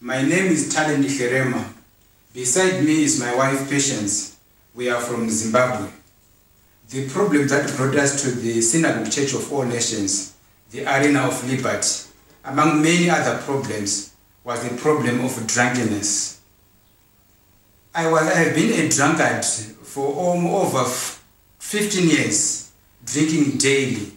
My 0.00 0.22
name 0.22 0.46
is 0.52 0.72
Talent 0.72 1.04
Kherema. 1.04 1.72
Beside 2.32 2.84
me 2.84 3.04
is 3.04 3.18
my 3.18 3.34
wife, 3.34 3.68
Patience. 3.68 4.36
We 4.74 4.90
are 4.90 5.00
from 5.00 5.28
Zimbabwe. 5.28 5.88
The 6.90 7.08
problem 7.08 7.48
that 7.48 7.74
brought 7.76 7.96
us 7.96 8.22
to 8.22 8.30
the 8.30 8.60
Synagogue 8.60 9.10
Church 9.10 9.34
of 9.34 9.52
All 9.52 9.64
Nations, 9.64 10.36
the 10.70 10.84
Arena 10.86 11.22
of 11.26 11.50
Liberty, 11.50 12.05
among 12.46 12.82
many 12.82 13.10
other 13.10 13.38
problems, 13.42 14.14
was 14.44 14.66
the 14.66 14.76
problem 14.76 15.24
of 15.24 15.46
drunkenness. 15.46 16.40
I, 17.94 18.10
was, 18.10 18.22
I 18.22 18.34
have 18.34 18.54
been 18.54 18.86
a 18.86 18.88
drunkard 18.88 19.44
for 19.44 20.14
over 20.14 20.84
15 21.58 22.08
years, 22.08 22.70
drinking 23.04 23.58
daily. 23.58 24.12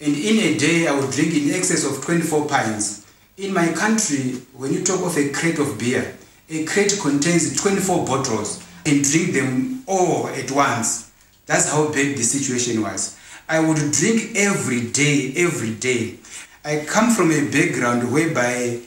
And 0.00 0.14
in 0.14 0.54
a 0.54 0.58
day, 0.58 0.86
I 0.86 0.98
would 0.98 1.10
drink 1.10 1.34
in 1.34 1.50
excess 1.54 1.84
of 1.84 2.04
24 2.04 2.46
pints. 2.46 3.06
In 3.36 3.52
my 3.52 3.68
country, 3.72 4.40
when 4.54 4.72
you 4.72 4.82
talk 4.82 5.04
of 5.04 5.16
a 5.18 5.30
crate 5.30 5.58
of 5.58 5.78
beer, 5.78 6.16
a 6.48 6.64
crate 6.64 6.98
contains 7.00 7.60
24 7.60 8.06
bottles 8.06 8.64
and 8.86 9.04
drink 9.04 9.32
them 9.32 9.82
all 9.86 10.28
at 10.28 10.50
once. 10.50 11.10
That's 11.44 11.70
how 11.70 11.86
bad 11.86 12.16
the 12.16 12.22
situation 12.22 12.80
was. 12.82 13.18
I 13.48 13.60
would 13.60 13.92
drink 13.92 14.36
every 14.36 14.90
day, 14.90 15.32
every 15.36 15.74
day. 15.74 16.16
I 16.66 16.84
come 16.84 17.12
from 17.12 17.30
a 17.30 17.48
background 17.48 18.12
whereby 18.12 18.80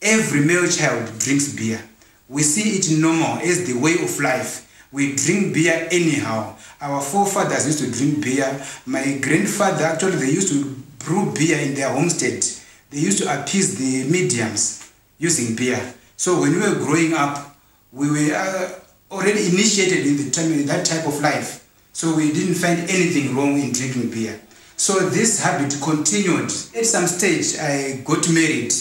every 0.00 0.40
male 0.40 0.66
child 0.66 1.18
drinks 1.18 1.52
beer. 1.52 1.82
We 2.30 2.42
see 2.42 2.78
it 2.78 2.98
normal 2.98 3.40
as 3.40 3.66
the 3.66 3.78
way 3.78 3.92
of 4.02 4.18
life. 4.18 4.62
We 4.90 5.14
drink 5.14 5.52
beer 5.52 5.86
anyhow. 5.90 6.56
Our 6.80 7.02
forefathers 7.02 7.66
used 7.66 7.80
to 7.80 7.92
drink 7.92 8.24
beer. 8.24 8.64
My 8.86 9.18
grandfather, 9.20 9.84
actually, 9.84 10.16
they 10.16 10.30
used 10.30 10.48
to 10.48 10.64
brew 11.04 11.30
beer 11.34 11.58
in 11.58 11.74
their 11.74 11.90
homestead. 11.90 12.42
They 12.88 13.00
used 13.00 13.22
to 13.22 13.28
appease 13.28 13.76
the 13.76 14.10
mediums 14.10 14.90
using 15.18 15.54
beer. 15.54 15.92
So 16.16 16.40
when 16.40 16.52
we 16.52 16.60
were 16.60 16.76
growing 16.76 17.12
up, 17.12 17.54
we 17.92 18.10
were 18.10 18.34
uh, 18.34 18.70
already 19.10 19.46
initiated 19.48 20.06
in, 20.06 20.16
the 20.16 20.64
that 20.68 20.86
type 20.86 21.06
of 21.06 21.20
life. 21.20 21.68
So 21.92 22.16
we 22.16 22.32
didn't 22.32 22.54
find 22.54 22.78
anything 22.80 23.36
wrong 23.36 23.60
in 23.60 23.72
drinking 23.72 24.08
beer. 24.10 24.40
So 24.76 25.08
this 25.08 25.42
habit 25.42 25.74
continued. 25.82 26.50
At 26.76 26.84
some 26.86 27.06
stage, 27.06 27.56
I 27.58 28.02
got 28.04 28.28
married. 28.28 28.72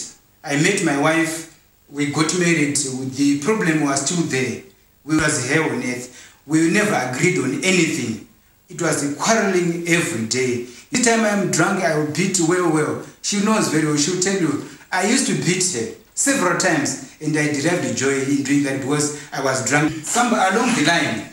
I 0.43 0.61
met 0.61 0.83
my 0.83 0.99
wife. 0.99 1.57
We 1.89 2.07
got 2.11 2.37
married. 2.37 2.75
The 2.75 3.39
problem 3.39 3.81
was 3.81 4.05
still 4.05 4.23
there. 4.25 4.61
We 5.05 5.15
was 5.15 5.49
hell 5.49 5.63
on 5.63 5.77
earth. 5.83 6.33
We 6.45 6.69
never 6.69 6.93
agreed 6.95 7.39
on 7.39 7.63
anything. 7.63 8.27
It 8.67 8.81
was 8.81 9.15
quarreling 9.17 9.87
every 9.87 10.27
day. 10.27 10.67
Each 10.91 11.05
time 11.05 11.21
I'm 11.23 11.49
drunk, 11.51 11.83
I 11.83 11.97
will 11.97 12.11
beat 12.11 12.39
well, 12.47 12.71
well. 12.73 13.05
She 13.21 13.43
knows 13.43 13.69
very 13.69 13.85
well. 13.85 13.97
She'll 13.97 14.21
tell 14.21 14.39
you, 14.39 14.65
I 14.91 15.07
used 15.07 15.27
to 15.27 15.33
beat 15.33 15.63
her 15.75 15.95
several 16.13 16.57
times, 16.59 17.15
and 17.21 17.35
I 17.37 17.53
derived 17.53 17.97
joy 17.97 18.21
in 18.21 18.43
doing 18.43 18.63
that 18.63 18.81
because 18.81 19.21
I 19.31 19.43
was 19.43 19.67
drunk. 19.67 19.91
Some 20.03 20.33
along 20.33 20.75
the 20.75 20.85
line, 20.85 21.29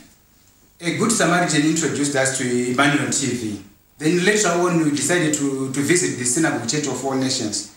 a 0.81 0.97
good 0.99 1.11
Samaritan 1.11 1.63
introduced 1.63 2.15
us 2.17 2.39
to 2.39 2.71
Emmanuel 2.73 3.09
TV. 3.09 3.61
Then 4.03 4.25
later 4.25 4.49
on, 4.49 4.83
we 4.83 4.91
decided 4.91 5.33
to, 5.35 5.73
to 5.73 5.81
visit 5.81 6.19
the 6.19 6.25
Synagogue 6.25 6.69
Church 6.69 6.89
of 6.89 7.05
All 7.05 7.15
Nations. 7.15 7.73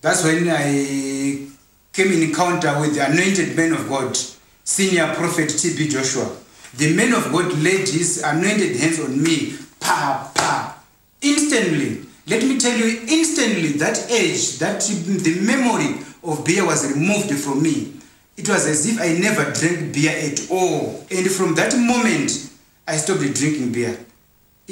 That's 0.00 0.24
when 0.24 0.48
I 0.48 1.46
came 1.92 2.10
in 2.10 2.22
encounter 2.24 2.80
with 2.80 2.96
the 2.96 3.06
anointed 3.06 3.56
man 3.56 3.74
of 3.74 3.88
God, 3.88 4.16
senior 4.64 5.14
prophet 5.14 5.48
T.B. 5.48 5.86
Joshua. 5.86 6.28
The 6.76 6.92
man 6.96 7.12
of 7.12 7.30
God 7.30 7.56
laid 7.58 7.88
his 7.88 8.20
anointed 8.24 8.78
hands 8.78 8.98
on 8.98 9.22
me, 9.22 9.54
pa, 9.78 10.32
pa, 10.34 10.76
instantly. 11.22 12.04
Let 12.26 12.42
me 12.42 12.58
tell 12.58 12.76
you, 12.76 13.02
instantly, 13.06 13.68
that 13.78 14.10
age, 14.10 14.58
that 14.58 14.80
the 14.80 15.40
memory 15.40 16.04
of 16.24 16.44
beer 16.44 16.66
was 16.66 16.92
removed 16.92 17.32
from 17.34 17.62
me. 17.62 17.92
It 18.36 18.48
was 18.48 18.66
as 18.66 18.88
if 18.88 19.00
I 19.00 19.12
never 19.20 19.52
drank 19.52 19.94
beer 19.94 20.16
at 20.16 20.50
all. 20.50 21.06
And 21.12 21.30
from 21.30 21.54
that 21.54 21.76
moment, 21.76 22.50
I 22.88 22.96
stopped 22.96 23.20
drinking 23.20 23.70
beer. 23.70 23.96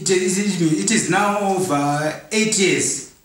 It 0.00 0.10
is, 0.10 0.62
it 0.62 0.92
is 0.92 1.10
now 1.10 1.40
over 1.40 2.22
eight 2.30 2.56
years. 2.56 3.16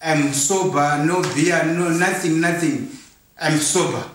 I'm 0.00 0.32
sober, 0.32 1.04
no 1.04 1.20
beer, 1.34 1.64
no 1.64 1.88
nothing, 1.88 2.40
nothing. 2.40 2.88
I'm 3.40 3.58
sober. 3.58 4.08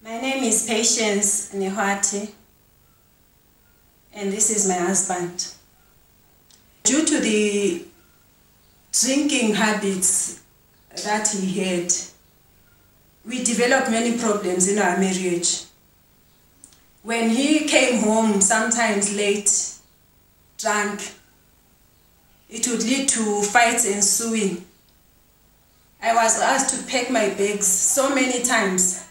My 0.00 0.20
name 0.20 0.44
is 0.44 0.64
Patience 0.64 1.52
Nehwati, 1.52 2.30
and 4.14 4.32
this 4.32 4.50
is 4.50 4.68
my 4.68 4.74
husband. 4.76 5.48
Due 6.84 7.04
to 7.04 7.18
the 7.18 7.84
drinking 8.92 9.54
habits 9.54 10.40
that 11.04 11.26
he 11.26 11.58
had, 11.58 11.92
we 13.26 13.42
developed 13.42 13.90
many 13.90 14.16
problems 14.18 14.68
in 14.68 14.78
our 14.78 14.96
marriage. 14.98 15.64
When 17.02 17.28
he 17.30 17.66
came 17.66 18.04
home, 18.04 18.40
sometimes 18.40 19.16
late, 19.16 19.50
drunk, 20.56 21.14
it 22.50 22.66
would 22.68 22.82
lead 22.82 23.08
to 23.08 23.42
fights 23.42 23.86
ensuing. 23.86 24.64
I 26.02 26.14
was 26.14 26.40
asked 26.40 26.74
to 26.74 26.90
pack 26.90 27.10
my 27.10 27.28
bags 27.30 27.66
so 27.66 28.14
many 28.14 28.42
times. 28.42 29.06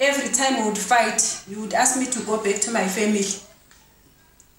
Every 0.00 0.32
time 0.32 0.60
we 0.62 0.68
would 0.68 0.78
fight, 0.78 1.44
he 1.48 1.54
would 1.54 1.74
ask 1.74 1.98
me 1.98 2.06
to 2.06 2.20
go 2.24 2.42
back 2.42 2.60
to 2.62 2.72
my 2.72 2.86
family. 2.88 3.24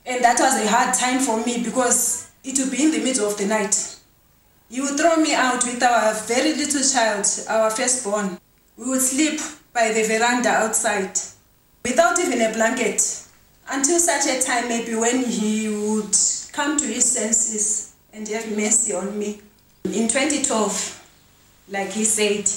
And 0.05 0.23
that 0.23 0.39
was 0.39 0.63
a 0.63 0.67
hard 0.67 0.93
time 0.93 1.19
for 1.19 1.43
me 1.45 1.63
because 1.63 2.31
it 2.43 2.57
would 2.59 2.71
be 2.71 2.83
in 2.83 2.91
the 2.91 2.99
middle 3.03 3.27
of 3.27 3.37
the 3.37 3.45
night. 3.45 3.97
You 4.69 4.83
would 4.83 4.97
throw 4.97 5.17
me 5.17 5.33
out 5.33 5.65
with 5.65 5.83
our 5.83 6.13
very 6.13 6.53
little 6.55 6.83
child, 6.83 7.25
our 7.49 7.69
firstborn. 7.69 8.39
We 8.77 8.85
would 8.85 9.01
sleep 9.01 9.39
by 9.73 9.91
the 9.91 10.03
veranda 10.03 10.49
outside 10.49 11.17
without 11.83 12.19
even 12.19 12.41
a 12.41 12.53
blanket 12.53 13.27
until 13.69 13.99
such 13.99 14.27
a 14.27 14.41
time 14.41 14.67
maybe 14.69 14.95
when 14.95 15.25
he 15.25 15.67
would 15.69 16.15
come 16.53 16.77
to 16.77 16.85
his 16.85 17.11
senses 17.11 17.95
and 18.13 18.27
have 18.27 18.55
mercy 18.55 18.93
on 18.93 19.17
me. 19.17 19.41
In 19.85 20.07
2012, 20.07 21.07
like 21.69 21.89
he 21.89 22.05
said, 22.05 22.47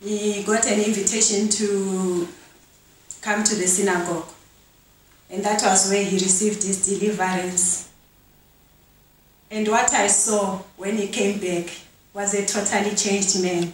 he 0.00 0.42
got 0.44 0.66
an 0.66 0.80
invitation 0.80 1.48
to 1.48 2.28
come 3.20 3.42
to 3.44 3.54
the 3.56 3.66
synagogue. 3.66 4.28
And 5.30 5.44
that 5.44 5.62
was 5.62 5.90
where 5.90 6.04
he 6.04 6.16
received 6.16 6.62
his 6.62 6.86
deliverance. 6.86 7.90
And 9.50 9.66
what 9.68 9.92
I 9.92 10.06
saw 10.06 10.58
when 10.76 10.96
he 10.96 11.08
came 11.08 11.40
back 11.40 11.72
was 12.12 12.34
a 12.34 12.46
totally 12.46 12.94
changed 12.94 13.42
man. 13.42 13.72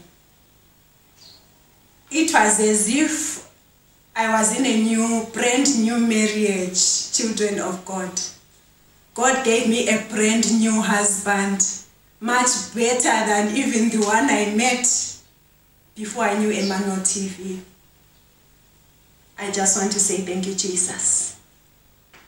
It 2.11 2.33
was 2.33 2.61
as 2.61 2.89
if 2.89 3.51
I 4.17 4.33
was 4.33 4.59
in 4.59 4.67
a 4.67 4.83
new, 4.83 5.27
brand 5.33 5.81
new 5.81 5.99
marriage, 5.99 7.13
children 7.13 7.61
of 7.61 7.85
God. 7.85 8.11
God 9.15 9.45
gave 9.45 9.69
me 9.69 9.89
a 9.89 10.05
brand 10.09 10.61
new 10.61 10.81
husband, 10.81 11.67
much 12.21 12.75
better 12.75 13.27
than 13.27 13.57
even 13.57 13.91
the 13.91 14.05
one 14.07 14.31
I 14.31 14.55
met 14.55 14.87
before 15.97 16.25
I 16.25 16.39
knew 16.39 16.51
Emmanuel 16.51 16.99
TV. 16.99 17.61
I 19.39 19.51
just 19.51 19.79
want 19.81 19.93
to 19.93 19.99
say 20.01 20.19
thank 20.19 20.47
you, 20.47 20.55
Jesus. 20.55 21.41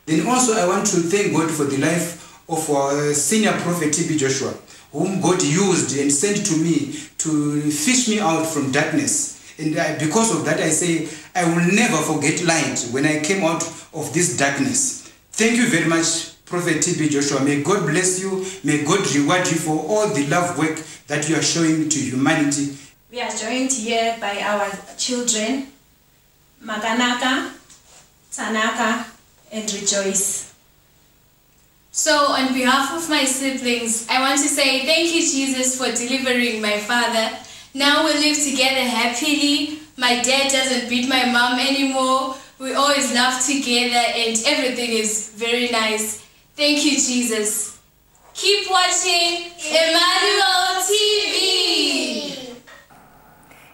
Then 0.07 0.27
also 0.27 0.55
I 0.55 0.67
want 0.67 0.87
to 0.89 0.97
thank 0.97 1.33
God 1.33 1.51
for 1.51 1.65
the 1.65 1.79
life 1.79 2.49
of 2.49 2.69
our 2.71 3.13
senior 3.13 3.53
prophet 3.53 3.91
TB 3.91 4.19
Joshua, 4.19 4.55
whom 4.93 5.21
God 5.21 5.43
used 5.43 5.97
and 5.99 6.11
sent 6.11 6.45
to 6.47 6.57
me 6.57 6.93
to 7.19 7.61
fish 7.71 8.09
me 8.09 8.19
out 8.19 8.45
from 8.45 8.73
darkness. 8.73 9.55
And 9.59 9.79
I, 9.79 9.99
because 9.99 10.35
of 10.35 10.45
that, 10.47 10.59
I 10.59 10.71
say 10.71 11.09
I 11.35 11.45
will 11.45 11.73
never 11.73 11.97
forget 11.99 12.43
light 12.45 12.89
when 12.91 13.07
I 13.07 13.21
came 13.21 13.45
out 13.45 13.63
of 13.95 14.13
this 14.13 14.37
darkness. 14.37 15.13
Thank 15.33 15.57
you 15.57 15.67
very 15.69 15.87
much, 15.89 16.32
Prophet 16.53 16.85
TB 16.85 17.09
Joshua. 17.09 17.41
May 17.43 17.63
God 17.63 17.87
bless 17.89 18.21
you. 18.21 18.45
May 18.63 18.85
God 18.85 19.01
reward 19.17 19.49
you 19.49 19.57
for 19.57 19.73
all 19.89 20.09
the 20.09 20.27
love 20.27 20.59
work 20.59 20.77
that 21.07 21.27
you 21.27 21.35
are 21.35 21.41
showing 21.41 21.89
to 21.89 21.99
humanity. 21.99 22.77
We 23.11 23.23
are 23.23 23.31
joined 23.31 23.73
here 23.73 24.19
by 24.21 24.37
our 24.43 24.69
children, 24.99 25.69
Maganaka, 26.63 27.57
Tanaka, 28.31 29.07
and 29.51 29.65
Rejoice. 29.73 30.53
So, 31.91 32.13
on 32.13 32.53
behalf 32.53 32.93
of 32.99 33.09
my 33.09 33.25
siblings, 33.25 34.07
I 34.11 34.21
want 34.21 34.39
to 34.43 34.49
say 34.49 34.85
thank 34.85 35.09
you, 35.09 35.23
Jesus, 35.23 35.79
for 35.79 35.89
delivering 35.89 36.61
my 36.61 36.77
father. 36.81 37.35
Now 37.73 38.05
we 38.05 38.13
live 38.13 38.37
together 38.37 38.85
happily. 38.85 39.79
My 39.97 40.21
dad 40.21 40.53
doesn't 40.53 40.91
beat 40.91 41.09
my 41.09 41.33
mom 41.33 41.59
anymore. 41.59 42.37
We 42.59 42.75
always 42.75 43.15
laugh 43.15 43.41
together, 43.41 44.05
and 44.21 44.37
everything 44.45 44.91
is 44.91 45.33
very 45.35 45.71
nice. 45.71 46.21
Thank 46.55 46.85
you, 46.85 46.93
Jesus. 46.93 47.81
Keep 48.35 48.71
watching 48.71 49.53
Emmanuel 49.59 50.83
TV. 50.83 52.57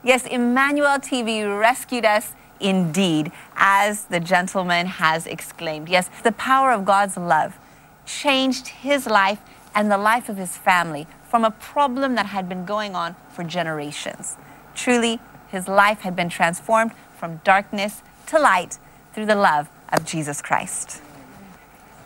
Yes, 0.04 0.26
Emmanuel 0.26 0.98
TV 0.98 1.44
rescued 1.58 2.04
us 2.04 2.34
indeed, 2.60 3.32
as 3.56 4.04
the 4.06 4.20
gentleman 4.20 4.86
has 4.86 5.26
exclaimed. 5.26 5.88
Yes, 5.88 6.08
the 6.22 6.32
power 6.32 6.72
of 6.72 6.84
God's 6.84 7.16
love 7.16 7.58
changed 8.06 8.68
his 8.68 9.06
life 9.06 9.40
and 9.74 9.90
the 9.90 9.98
life 9.98 10.28
of 10.28 10.36
his 10.36 10.56
family 10.56 11.06
from 11.28 11.44
a 11.44 11.50
problem 11.50 12.14
that 12.14 12.26
had 12.26 12.48
been 12.48 12.64
going 12.64 12.94
on 12.94 13.16
for 13.30 13.44
generations. 13.44 14.36
Truly, 14.74 15.20
his 15.48 15.68
life 15.68 16.00
had 16.00 16.16
been 16.16 16.28
transformed 16.28 16.92
from 17.16 17.40
darkness 17.44 18.02
to 18.26 18.38
light 18.38 18.78
through 19.12 19.26
the 19.26 19.34
love 19.34 19.68
of 19.92 20.04
Jesus 20.04 20.40
Christ. 20.40 21.02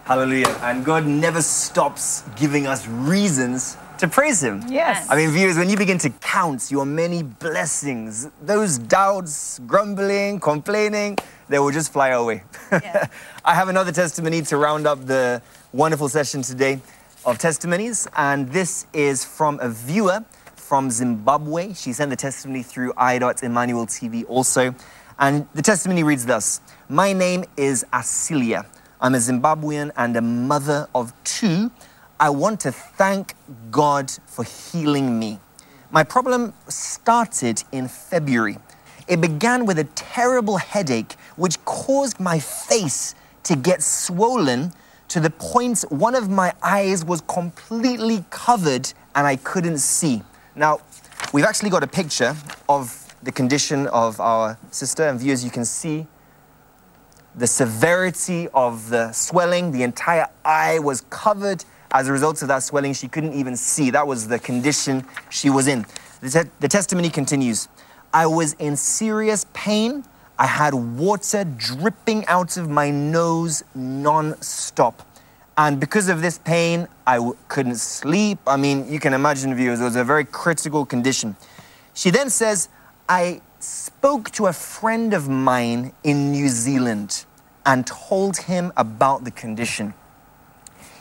Hallelujah. 0.04 0.48
And 0.62 0.84
God 0.84 1.06
never 1.06 1.40
stops 1.40 2.24
giving 2.34 2.66
us 2.66 2.88
reasons 2.88 3.76
to 3.98 4.08
praise 4.08 4.42
Him. 4.42 4.64
Yes. 4.68 5.06
I 5.08 5.14
mean, 5.14 5.30
viewers, 5.30 5.56
when 5.56 5.70
you 5.70 5.76
begin 5.76 5.98
to 5.98 6.10
count 6.10 6.72
your 6.72 6.84
many 6.84 7.22
blessings, 7.22 8.28
those 8.42 8.78
doubts, 8.78 9.60
grumbling, 9.60 10.40
complaining, 10.40 11.18
they 11.48 11.60
will 11.60 11.70
just 11.70 11.92
fly 11.92 12.08
away. 12.08 12.42
I 13.44 13.54
have 13.54 13.68
another 13.68 13.92
testimony 13.92 14.42
to 14.42 14.56
round 14.56 14.88
up 14.88 15.06
the 15.06 15.40
wonderful 15.72 16.08
session 16.08 16.42
today 16.42 16.80
of 17.24 17.38
testimonies, 17.38 18.08
and 18.16 18.48
this 18.48 18.86
is 18.92 19.24
from 19.24 19.60
a 19.60 19.68
viewer 19.68 20.24
from 20.56 20.90
Zimbabwe. 20.90 21.74
She 21.74 21.92
sent 21.92 22.10
the 22.10 22.16
testimony 22.16 22.64
through 22.64 22.92
iDot 22.94 23.44
Emmanuel 23.44 23.86
TV 23.86 24.24
also. 24.28 24.74
And 25.18 25.46
the 25.54 25.62
testimony 25.62 26.02
reads 26.02 26.26
thus 26.26 26.60
My 26.88 27.12
name 27.12 27.44
is 27.56 27.84
Asilia. 27.92 28.66
I'm 29.02 29.16
a 29.16 29.18
Zimbabwean 29.18 29.90
and 29.96 30.16
a 30.16 30.20
mother 30.20 30.86
of 30.94 31.12
two. 31.24 31.72
I 32.20 32.30
want 32.30 32.60
to 32.60 32.70
thank 32.70 33.34
God 33.72 34.12
for 34.26 34.44
healing 34.44 35.18
me. 35.18 35.40
My 35.90 36.04
problem 36.04 36.54
started 36.68 37.64
in 37.72 37.88
February. 37.88 38.58
It 39.08 39.20
began 39.20 39.66
with 39.66 39.80
a 39.80 39.84
terrible 39.96 40.56
headache, 40.56 41.14
which 41.34 41.62
caused 41.64 42.20
my 42.20 42.38
face 42.38 43.16
to 43.42 43.56
get 43.56 43.82
swollen 43.82 44.72
to 45.08 45.18
the 45.18 45.30
point 45.30 45.84
one 45.88 46.14
of 46.14 46.30
my 46.30 46.52
eyes 46.62 47.04
was 47.04 47.22
completely 47.22 48.24
covered 48.30 48.92
and 49.16 49.26
I 49.26 49.34
couldn't 49.34 49.78
see. 49.78 50.22
Now, 50.54 50.78
we've 51.32 51.44
actually 51.44 51.70
got 51.70 51.82
a 51.82 51.88
picture 51.88 52.36
of 52.68 53.12
the 53.24 53.32
condition 53.32 53.88
of 53.88 54.20
our 54.20 54.56
sister, 54.70 55.08
and 55.08 55.18
viewers, 55.18 55.44
you 55.44 55.50
can 55.50 55.64
see 55.64 56.06
the 57.34 57.46
severity 57.46 58.48
of 58.54 58.90
the 58.90 59.12
swelling. 59.12 59.72
The 59.72 59.82
entire 59.82 60.28
eye 60.44 60.78
was 60.78 61.02
covered 61.10 61.64
as 61.92 62.08
a 62.08 62.12
result 62.12 62.42
of 62.42 62.48
that 62.48 62.62
swelling. 62.62 62.94
She 62.94 63.08
couldn't 63.08 63.34
even 63.34 63.56
see. 63.56 63.90
That 63.90 64.06
was 64.06 64.28
the 64.28 64.38
condition 64.38 65.04
she 65.30 65.50
was 65.50 65.66
in. 65.66 65.86
The, 66.20 66.30
te- 66.30 66.50
the 66.60 66.68
testimony 66.68 67.10
continues 67.10 67.68
I 68.14 68.26
was 68.26 68.52
in 68.54 68.76
serious 68.76 69.46
pain. 69.54 70.04
I 70.38 70.46
had 70.46 70.74
water 70.74 71.44
dripping 71.44 72.26
out 72.26 72.56
of 72.56 72.68
my 72.68 72.90
nose 72.90 73.62
non 73.74 74.40
stop. 74.42 75.06
And 75.56 75.78
because 75.78 76.08
of 76.08 76.22
this 76.22 76.38
pain, 76.38 76.88
I 77.06 77.16
w- 77.16 77.36
couldn't 77.48 77.76
sleep. 77.76 78.38
I 78.46 78.56
mean, 78.56 78.90
you 78.90 78.98
can 78.98 79.12
imagine, 79.12 79.54
viewers, 79.54 79.80
it 79.80 79.84
was 79.84 79.96
a 79.96 80.04
very 80.04 80.24
critical 80.24 80.86
condition. 80.86 81.36
She 81.94 82.10
then 82.10 82.30
says, 82.30 82.68
I 83.08 83.42
spoke 83.62 84.30
to 84.32 84.46
a 84.46 84.52
friend 84.52 85.14
of 85.14 85.28
mine 85.28 85.92
in 86.02 86.32
New 86.32 86.48
Zealand 86.48 87.24
and 87.64 87.86
told 87.86 88.36
him 88.36 88.72
about 88.76 89.24
the 89.24 89.30
condition. 89.30 89.94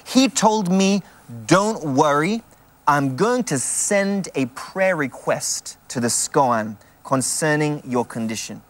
He 0.05 0.27
told 0.27 0.71
me, 0.71 1.01
Don't 1.47 1.95
worry, 1.95 2.43
I'm 2.87 3.15
going 3.15 3.43
to 3.45 3.57
send 3.57 4.29
a 4.35 4.45
prayer 4.47 4.95
request 4.95 5.77
to 5.89 5.99
the 5.99 6.09
SCOAN 6.09 6.77
concerning 7.03 7.81
your 7.85 8.05
condition. 8.05 8.61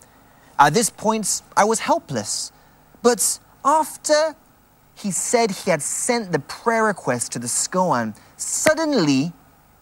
At 0.57 0.73
this 0.73 0.89
point, 0.89 1.41
I 1.57 1.63
was 1.63 1.79
helpless. 1.79 2.51
But 3.01 3.39
after 3.65 4.35
he 4.95 5.11
said 5.11 5.51
he 5.51 5.71
had 5.71 5.81
sent 5.81 6.31
the 6.31 6.39
prayer 6.39 6.85
request 6.85 7.31
to 7.33 7.39
the 7.39 7.47
SCOAN, 7.47 8.13
suddenly 8.37 9.33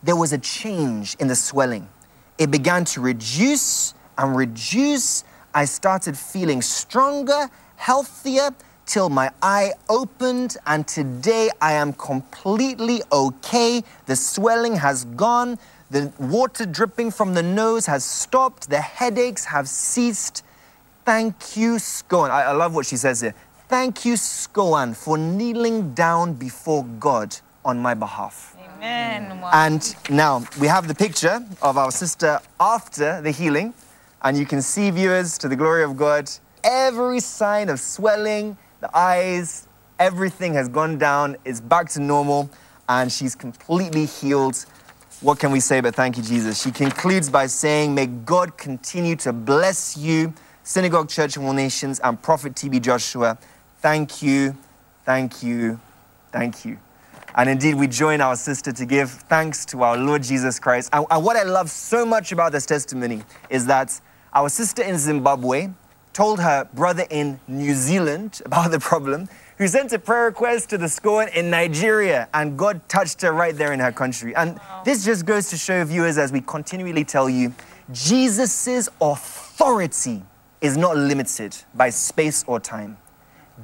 there 0.02 0.16
was 0.16 0.32
a 0.32 0.38
change 0.38 1.16
in 1.20 1.28
the 1.28 1.36
swelling. 1.36 1.90
It 2.38 2.50
began 2.50 2.86
to 2.86 3.02
reduce 3.02 3.94
and 4.20 4.36
reduce. 4.36 5.24
I 5.56 5.66
started 5.66 6.16
feeling 6.16 6.62
stronger, 6.62 7.50
healthier, 7.78 8.52
till 8.86 9.10
my 9.10 9.32
eye 9.42 9.72
opened, 9.88 10.58
and 10.66 10.88
today 10.88 11.50
I 11.62 11.74
am 11.74 11.94
completely 11.94 13.02
okay. 13.12 13.84
The 14.08 14.16
swelling 14.16 14.76
has 14.76 15.06
gone, 15.06 15.58
the 15.90 16.12
water 16.20 16.66
dripping 16.66 17.12
from 17.12 17.34
the 17.34 17.44
nose 17.44 17.86
has 17.86 18.04
stopped, 18.04 18.70
the 18.70 18.82
headaches 18.82 19.46
have 19.46 19.70
ceased. 19.70 20.44
Thank 21.06 21.56
you, 21.56 21.76
Scoan. 21.76 22.30
I, 22.30 22.44
I 22.44 22.52
love 22.52 22.76
what 22.76 22.86
she 22.86 22.98
says 22.98 23.22
here. 23.22 23.34
Thank 23.68 24.06
you, 24.06 24.14
Scoan, 24.14 24.96
for 24.96 25.18
kneeling 25.18 25.94
down 25.94 26.34
before 26.34 26.84
God 27.00 27.36
on 27.64 27.80
my 27.80 27.94
behalf. 27.94 28.58
Amen. 28.76 29.44
And 29.54 29.96
now 30.10 30.44
we 30.60 30.68
have 30.68 30.88
the 30.88 30.96
picture 30.96 31.46
of 31.62 31.78
our 31.78 31.92
sister 31.92 32.40
after 32.60 33.22
the 33.22 33.32
healing. 33.32 33.74
And 34.22 34.38
you 34.38 34.46
can 34.46 34.62
see, 34.62 34.92
viewers, 34.92 35.38
to 35.38 35.48
the 35.48 35.56
glory 35.56 35.84
of 35.84 35.96
God, 35.96 36.30
every 36.64 37.20
sign 37.20 37.70
of 37.70 37.80
swelling, 37.80 38.58
the 38.82 38.96
eyes, 38.98 39.68
everything 39.98 40.54
has 40.54 40.68
gone 40.68 40.98
down. 40.98 41.38
It's 41.46 41.62
back 41.62 41.90
to 41.92 42.02
normal. 42.02 42.50
And 42.88 43.12
she's 43.12 43.36
completely 43.36 44.06
healed. 44.06 44.66
What 45.22 45.40
can 45.40 45.52
we 45.52 45.60
say 45.60 45.82
but 45.82 45.96
thank 45.96 46.18
you, 46.18 46.24
Jesus? 46.24 46.62
She 46.62 46.72
concludes 46.72 47.30
by 47.30 47.46
saying, 47.46 47.94
May 47.94 48.08
God 48.08 48.58
continue 48.58 49.16
to 49.18 49.32
bless 49.32 49.96
you, 49.96 50.34
Synagogue 50.64 51.10
Church 51.10 51.38
of 51.38 51.44
All 51.44 51.54
Nations, 51.54 52.00
and 52.00 52.22
Prophet 52.22 52.56
TB 52.56 52.82
Joshua. 52.82 53.38
Thank 53.80 54.22
you, 54.22 54.58
thank 55.06 55.44
you, 55.44 55.80
thank 56.32 56.66
you. 56.66 56.80
And 57.36 57.50
indeed, 57.50 57.76
we 57.76 57.88
join 57.88 58.22
our 58.22 58.36
sister 58.36 58.72
to 58.72 58.86
give 58.86 59.12
thanks 59.12 59.66
to 59.68 59.84
our 59.84 59.98
Lord 59.98 60.24
Jesus 60.24 60.60
Christ. 60.60 60.90
And, 60.94 61.06
and 61.12 61.24
what 61.24 61.38
I 61.38 61.44
love 61.44 61.70
so 61.70 62.06
much 62.06 62.32
about 62.32 62.52
this 62.52 62.66
testimony 62.66 63.22
is 63.50 63.66
that 63.68 64.00
our 64.34 64.50
sister 64.50 64.84
in 64.84 64.98
Zimbabwe 64.98 65.70
told 66.14 66.40
her 66.40 66.68
brother 66.74 67.06
in 67.10 67.40
New 67.48 67.74
Zealand 67.74 68.42
about 68.46 68.72
the 68.72 68.80
problem, 68.80 69.30
who 69.58 69.68
sent 69.68 69.92
a 69.94 70.00
prayer 70.00 70.26
request 70.26 70.70
to 70.70 70.78
the 70.78 70.88
SCOAN 70.88 71.28
in 71.30 71.50
Nigeria, 71.50 72.30
and 72.34 72.58
God 72.58 72.88
touched 72.88 73.22
her 73.22 73.32
right 73.32 73.56
there 73.56 73.74
in 73.74 73.80
her 73.80 73.92
country. 73.92 74.36
And 74.36 74.60
this 74.86 75.04
just 75.04 75.26
goes 75.26 75.50
to 75.50 75.58
show 75.58 75.84
viewers, 75.84 76.18
as 76.18 76.32
we 76.32 76.42
continually 76.42 77.04
tell 77.04 77.30
you, 77.30 77.54
Jesus' 77.92 78.88
authority 79.02 80.24
is 80.62 80.78
not 80.78 80.96
limited 80.98 81.56
by 81.74 81.90
space 81.90 82.44
or 82.48 82.60
time. 82.60 82.98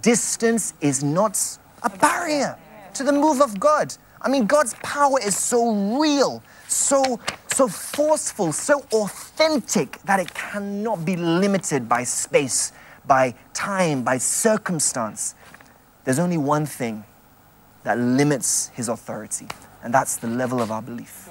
Distance 0.02 0.74
is 0.82 1.04
not 1.04 1.40
a 1.84 1.90
barrier 1.90 2.58
to 2.94 3.04
the 3.04 3.12
move 3.12 3.42
of 3.42 3.60
God. 3.60 3.94
I 4.26 4.30
mean, 4.30 4.48
God's 4.48 4.74
power 4.82 5.20
is 5.22 5.38
so 5.38 6.00
real, 6.00 6.42
so, 6.68 7.20
so 7.54 7.68
forceful, 7.68 8.52
so 8.52 8.84
authentic 8.92 10.02
that 10.02 10.20
it 10.20 10.34
cannot 10.34 11.06
be 11.06 11.16
limited 11.16 11.88
by 11.88 12.04
space, 12.04 12.72
by 13.06 13.36
time, 13.54 14.04
by 14.04 14.18
circumstance. 14.18 15.36
There's 16.06 16.18
only 16.18 16.40
one 16.40 16.66
thing 16.66 17.06
that 17.84 18.00
limits 18.00 18.70
his 18.70 18.90
authority. 18.90 19.48
And 19.84 19.94
that's 19.94 20.18
the 20.18 20.28
level 20.28 20.60
of 20.60 20.72
our 20.72 20.82
belief. 20.82 21.30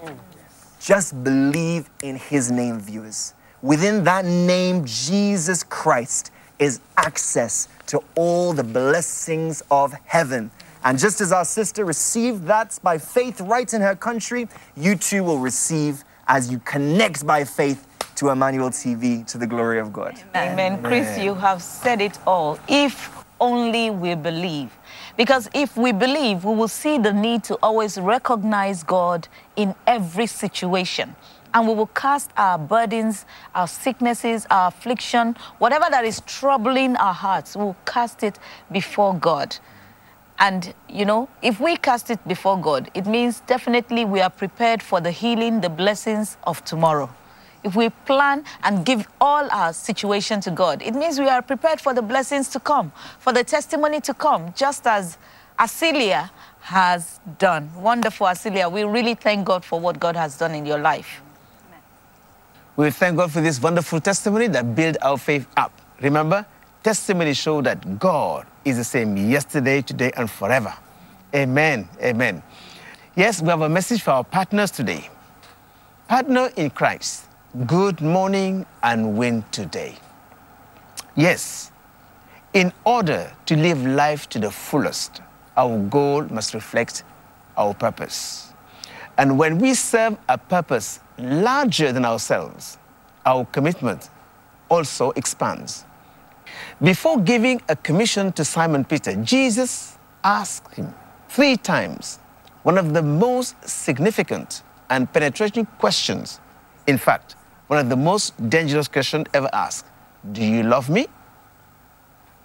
Just 0.79 1.25
believe 1.25 1.91
in 2.05 2.15
his 2.15 2.53
name, 2.53 2.79
viewers. 2.79 3.35
Within 3.61 4.05
that 4.05 4.25
name, 4.25 4.85
Jesus 4.85 5.65
Christ, 5.65 6.31
is 6.61 6.79
access 6.97 7.67
to 7.87 8.01
all 8.15 8.53
the 8.53 8.63
blessings 8.63 9.65
of 9.71 9.93
heaven. 10.05 10.53
And 10.85 10.99
just 10.99 11.21
as 11.23 11.33
our 11.33 11.47
sister 11.47 11.85
received 11.85 12.45
that 12.45 12.79
by 12.83 12.99
faith 12.99 13.41
right 13.41 13.73
in 13.73 13.81
her 13.81 13.97
country, 13.97 14.49
you 14.77 14.97
too 14.97 15.25
will 15.25 15.39
receive 15.39 16.05
as 16.29 16.53
you 16.53 16.59
connect 16.61 17.27
by 17.27 17.45
faith 17.45 17.87
to 18.17 18.29
Emmanuel 18.29 18.71
TV 18.71 19.27
to 19.27 19.39
the 19.39 19.47
glory 19.47 19.81
of 19.81 19.93
God. 19.93 20.15
Amen. 20.37 20.83
Chris, 20.83 21.19
you 21.19 21.35
have 21.35 21.63
said 21.63 22.01
it 22.01 22.19
all. 22.27 22.59
If 22.69 23.25
only 23.41 23.91
we 23.91 24.15
believe. 24.15 24.71
Because 25.17 25.49
if 25.55 25.77
we 25.77 25.93
believe, 25.93 26.45
we 26.45 26.55
will 26.55 26.69
see 26.69 26.99
the 26.99 27.13
need 27.13 27.45
to 27.45 27.59
always 27.63 27.99
recognize 27.99 28.83
God 28.83 29.29
in 29.57 29.75
every 29.87 30.27
situation. 30.27 31.17
And 31.53 31.69
we 31.69 31.75
will 31.75 31.89
cast 31.89 32.31
our 32.37 32.59
burdens, 32.59 33.27
our 33.55 33.69
sicknesses, 33.69 34.47
our 34.51 34.69
affliction, 34.69 35.37
whatever 35.59 35.87
that 35.91 36.05
is 36.05 36.21
troubling 36.27 36.97
our 36.97 37.15
hearts, 37.15 37.57
we'll 37.57 37.77
cast 37.87 38.23
it 38.23 38.39
before 38.73 39.15
God. 39.15 39.57
And, 40.39 40.75
you 40.89 41.05
know, 41.05 41.29
if 41.43 41.61
we 41.61 41.77
cast 41.77 42.11
it 42.11 42.27
before 42.27 42.61
God, 42.61 42.91
it 42.95 43.07
means 43.07 43.41
definitely 43.41 44.05
we 44.05 44.21
are 44.21 44.31
prepared 44.31 44.83
for 44.83 45.01
the 45.01 45.11
healing, 45.11 45.61
the 45.61 45.69
blessings 45.69 46.37
of 46.45 46.65
tomorrow. 46.65 47.09
If 47.63 47.77
we 47.77 47.89
plan 47.89 48.45
and 48.63 48.85
give 48.85 49.09
all 49.21 49.49
our 49.51 49.73
situation 49.73 50.41
to 50.43 50.51
God, 50.51 50.83
it 50.83 50.95
means 50.95 51.19
we 51.19 51.29
are 51.29 51.41
prepared 51.41 51.81
for 51.81 51.95
the 51.95 52.03
blessings 52.03 52.49
to 52.49 52.61
come, 52.61 52.93
for 53.19 53.33
the 53.33 53.43
testimony 53.45 54.01
to 54.03 54.13
come, 54.13 54.53
just 54.55 54.87
as 54.87 55.17
Asilia 55.59 56.31
has 56.61 57.21
done. 57.39 57.71
Wonderful, 57.75 58.27
Asilia. 58.27 58.71
We 58.71 58.85
really 58.85 59.15
thank 59.15 59.47
God 59.47 59.65
for 59.65 59.81
what 59.81 59.99
God 60.01 60.17
has 60.17 60.37
done 60.37 60.55
in 60.55 60.67
your 60.67 60.79
life. 60.79 61.23
We 62.77 62.91
thank 62.91 63.17
God 63.17 63.31
for 63.31 63.41
this 63.41 63.63
wonderful 63.63 64.01
testimony 64.01 64.49
that 64.49 64.75
build 64.75 64.99
our 65.01 65.17
faith 65.17 65.47
up. 65.57 65.73
Remember, 66.03 66.45
testimony 66.85 67.33
show 67.33 67.63
that 67.63 67.99
God 67.99 68.47
is 68.63 68.77
the 68.77 68.85
same 68.85 69.17
yesterday, 69.17 69.81
today, 69.81 70.13
and 70.19 70.31
forever. 70.31 70.73
Amen. 71.35 71.89
Amen. 72.01 72.43
Yes, 73.17 73.41
we 73.41 73.49
have 73.49 73.63
a 73.63 73.69
message 73.71 74.03
for 74.03 74.11
our 74.11 74.25
partners 74.25 74.71
today. 74.71 75.09
Partner 76.09 76.51
in 76.57 76.69
Christ, 76.69 77.25
good 77.67 78.03
morning 78.03 78.67
and 78.83 79.17
win 79.17 79.43
today. 79.51 79.97
Yes, 81.17 81.73
in 82.53 82.71
order 82.85 83.33
to 83.47 83.57
live 83.57 83.83
life 83.87 84.29
to 84.29 84.39
the 84.39 84.51
fullest, 84.51 85.23
our 85.57 85.79
goal 85.79 86.25
must 86.25 86.53
reflect 86.53 87.03
our 87.57 87.73
purpose. 87.73 88.53
And 89.17 89.39
when 89.39 89.59
we 89.59 89.73
serve 89.73 90.19
a 90.29 90.37
purpose 90.37 91.01
larger 91.17 91.93
than 91.93 92.05
ourselves, 92.05 92.77
our 93.25 93.47
commitment 93.47 94.11
also 94.69 95.13
expands. 95.13 95.87
Before 96.83 97.21
giving 97.21 97.61
a 97.69 97.77
commission 97.77 98.33
to 98.33 98.45
Simon 98.45 98.85
Peter, 98.85 99.15
Jesus 99.17 99.99
asked 100.23 100.75
him 100.75 100.95
three 101.29 101.57
times 101.57 102.19
one 102.63 102.79
of 102.79 102.95
the 102.95 103.03
most 103.03 103.57
significant 103.69 104.63
and 104.91 105.13
penetrating 105.13 105.67
questions, 105.79 106.41
in 106.87 106.99
fact, 106.99 107.37
one 107.67 107.79
of 107.79 107.89
the 107.89 107.97
most 107.97 108.33
dangerous 108.51 108.89
questions 108.89 109.27
ever 109.35 109.49
asked 109.53 109.87
Do 110.33 110.43
you 110.45 110.63
love 110.63 110.89
me? 110.89 111.07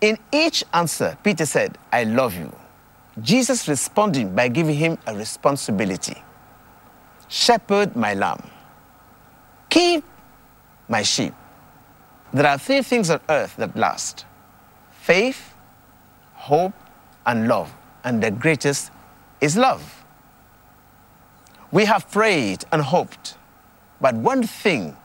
In 0.01 0.18
each 0.32 0.64
answer, 0.74 1.18
Peter 1.24 1.45
said, 1.45 1.78
I 1.91 2.05
love 2.05 2.36
you. 2.36 2.55
Jesus 3.22 3.68
responding 3.68 4.34
by 4.34 4.47
giving 4.47 4.76
him 4.76 4.97
a 5.07 5.16
responsibility 5.16 6.24
shepherd 7.30 7.95
my 7.95 8.14
lamb, 8.14 8.41
keep 9.70 10.03
my 10.89 11.03
sheep. 11.03 11.34
There 12.34 12.45
are 12.45 12.57
three 12.57 12.82
things 12.82 13.09
on 13.09 13.19
earth 13.30 13.55
that 13.57 13.75
last 13.75 14.25
faith, 14.91 15.53
hope, 16.34 16.73
and 17.25 17.47
love. 17.47 17.73
And 18.03 18.21
the 18.21 18.32
greatest 18.32 18.91
is 19.41 19.57
love. 19.57 20.03
We 21.71 21.86
have 21.86 22.09
prayed 22.09 22.65
and 22.71 22.82
hoped, 22.82 23.36
but 24.01 24.15
one 24.15 24.43
thing 24.43 24.95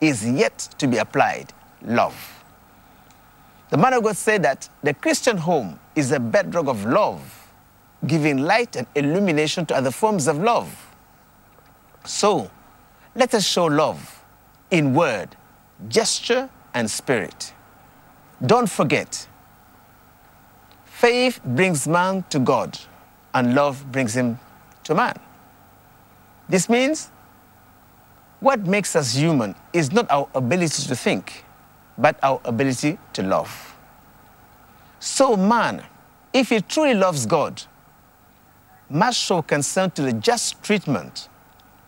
is 0.00 0.26
yet 0.26 0.58
to 0.78 0.86
be 0.86 0.96
applied 0.96 1.52
love. 1.82 2.42
The 3.70 3.76
man 3.76 3.92
of 3.94 4.02
God 4.02 4.16
said 4.16 4.42
that 4.42 4.68
the 4.82 4.94
Christian 4.94 5.36
home 5.36 5.78
is 5.94 6.12
a 6.12 6.18
bedrock 6.20 6.66
of 6.66 6.84
love, 6.84 7.48
giving 8.06 8.38
light 8.38 8.76
and 8.76 8.86
illumination 8.94 9.64
to 9.66 9.76
other 9.76 9.90
forms 9.90 10.26
of 10.26 10.38
love. 10.38 10.74
So, 12.04 12.50
let 13.14 13.34
us 13.34 13.46
show 13.46 13.66
love 13.66 14.22
in 14.70 14.94
word, 14.94 15.36
gesture, 15.88 16.48
and 16.74 16.90
spirit. 16.90 17.54
Don't 18.44 18.68
forget, 18.68 19.26
faith 20.84 21.40
brings 21.44 21.86
man 21.86 22.24
to 22.30 22.38
God, 22.38 22.78
and 23.34 23.54
love 23.54 23.90
brings 23.92 24.16
him 24.16 24.38
to 24.84 24.94
man. 24.94 25.18
This 26.48 26.68
means 26.68 27.10
what 28.40 28.60
makes 28.66 28.96
us 28.96 29.14
human 29.14 29.54
is 29.72 29.92
not 29.92 30.10
our 30.10 30.28
ability 30.34 30.82
to 30.88 30.96
think, 30.96 31.44
but 31.98 32.18
our 32.22 32.40
ability 32.44 32.98
to 33.12 33.22
love. 33.22 33.76
So, 34.98 35.36
man, 35.36 35.84
if 36.32 36.48
he 36.48 36.60
truly 36.60 36.94
loves 36.94 37.26
God, 37.26 37.62
must 38.88 39.18
show 39.18 39.42
concern 39.42 39.90
to 39.92 40.02
the 40.02 40.12
just 40.12 40.62
treatment 40.62 41.28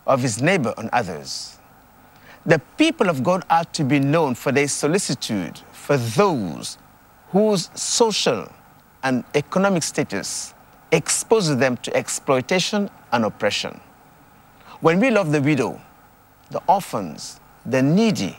of 0.07 0.21
his 0.21 0.41
neighbor 0.41 0.73
and 0.77 0.89
others. 0.93 1.57
The 2.45 2.59
people 2.77 3.09
of 3.09 3.23
God 3.23 3.45
are 3.49 3.65
to 3.65 3.83
be 3.83 3.99
known 3.99 4.35
for 4.35 4.51
their 4.51 4.67
solicitude 4.67 5.59
for 5.71 5.97
those 5.97 6.77
whose 7.29 7.69
social 7.73 8.51
and 9.03 9.23
economic 9.33 9.83
status 9.83 10.53
exposes 10.91 11.57
them 11.57 11.77
to 11.77 11.95
exploitation 11.95 12.89
and 13.11 13.25
oppression. 13.25 13.79
When 14.81 14.99
we 14.99 15.09
love 15.09 15.31
the 15.31 15.41
widow, 15.41 15.81
the 16.51 16.61
orphans, 16.67 17.39
the 17.65 17.81
needy, 17.81 18.37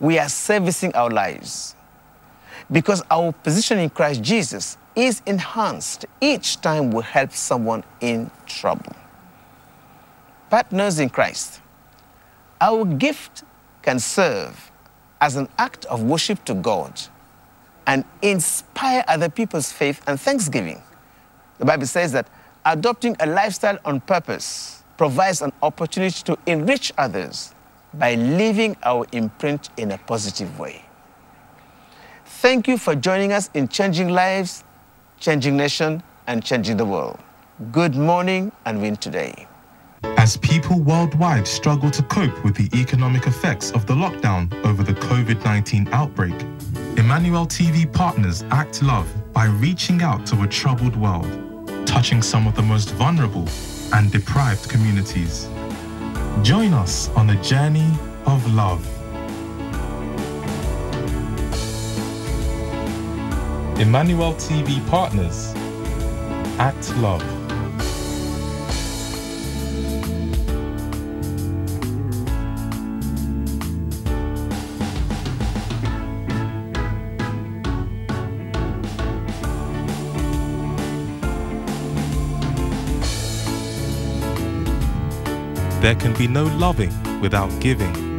we 0.00 0.18
are 0.18 0.28
servicing 0.28 0.94
our 0.94 1.10
lives. 1.10 1.76
Because 2.70 3.02
our 3.10 3.32
position 3.32 3.78
in 3.78 3.90
Christ 3.90 4.22
Jesus 4.22 4.76
is 4.96 5.22
enhanced 5.26 6.04
each 6.20 6.60
time 6.60 6.90
we 6.90 7.02
help 7.02 7.32
someone 7.32 7.84
in 8.00 8.30
trouble. 8.46 8.94
Partners 10.50 10.98
in 10.98 11.08
Christ, 11.08 11.61
our 12.62 12.84
gift 12.84 13.42
can 13.82 13.98
serve 13.98 14.70
as 15.20 15.34
an 15.34 15.48
act 15.58 15.84
of 15.86 16.04
worship 16.04 16.44
to 16.44 16.54
God 16.54 17.00
and 17.88 18.04
inspire 18.22 19.04
other 19.08 19.28
people's 19.28 19.72
faith 19.72 20.00
and 20.06 20.18
thanksgiving. 20.20 20.80
The 21.58 21.64
Bible 21.64 21.86
says 21.86 22.12
that 22.12 22.28
adopting 22.64 23.16
a 23.18 23.26
lifestyle 23.26 23.78
on 23.84 24.00
purpose 24.00 24.84
provides 24.96 25.42
an 25.42 25.52
opportunity 25.60 26.22
to 26.22 26.38
enrich 26.46 26.92
others 26.96 27.52
by 27.94 28.14
leaving 28.14 28.76
our 28.84 29.06
imprint 29.10 29.70
in 29.76 29.90
a 29.90 29.98
positive 29.98 30.60
way. 30.60 30.84
Thank 32.24 32.68
you 32.68 32.78
for 32.78 32.94
joining 32.94 33.32
us 33.32 33.50
in 33.54 33.66
Changing 33.66 34.10
Lives, 34.10 34.62
Changing 35.18 35.56
Nation, 35.56 36.00
and 36.28 36.44
Changing 36.44 36.76
the 36.76 36.84
World. 36.84 37.18
Good 37.72 37.96
morning 37.96 38.52
and 38.64 38.80
win 38.80 38.96
today. 38.96 39.48
As 40.04 40.36
people 40.36 40.80
worldwide 40.80 41.46
struggle 41.46 41.90
to 41.90 42.02
cope 42.04 42.44
with 42.44 42.54
the 42.54 42.68
economic 42.78 43.26
effects 43.26 43.70
of 43.70 43.86
the 43.86 43.94
lockdown 43.94 44.52
over 44.64 44.82
the 44.82 44.94
COVID 44.94 45.44
19 45.44 45.88
outbreak, 45.92 46.34
Emmanuel 46.96 47.46
TV 47.46 47.90
partners 47.90 48.44
act 48.50 48.82
love 48.82 49.08
by 49.32 49.46
reaching 49.46 50.02
out 50.02 50.26
to 50.26 50.42
a 50.42 50.46
troubled 50.46 50.96
world, 50.96 51.86
touching 51.86 52.22
some 52.22 52.46
of 52.46 52.54
the 52.54 52.62
most 52.62 52.90
vulnerable 52.94 53.48
and 53.94 54.10
deprived 54.10 54.68
communities. 54.68 55.48
Join 56.42 56.72
us 56.72 57.08
on 57.10 57.30
a 57.30 57.42
journey 57.42 57.90
of 58.26 58.54
love. 58.54 58.86
Emmanuel 63.80 64.34
TV 64.34 64.86
partners 64.88 65.52
act 66.58 66.94
love. 66.96 67.41
There 85.82 85.96
can 85.96 86.14
be 86.14 86.28
no 86.28 86.44
loving 86.44 86.92
without 87.20 87.50
giving. 87.60 88.11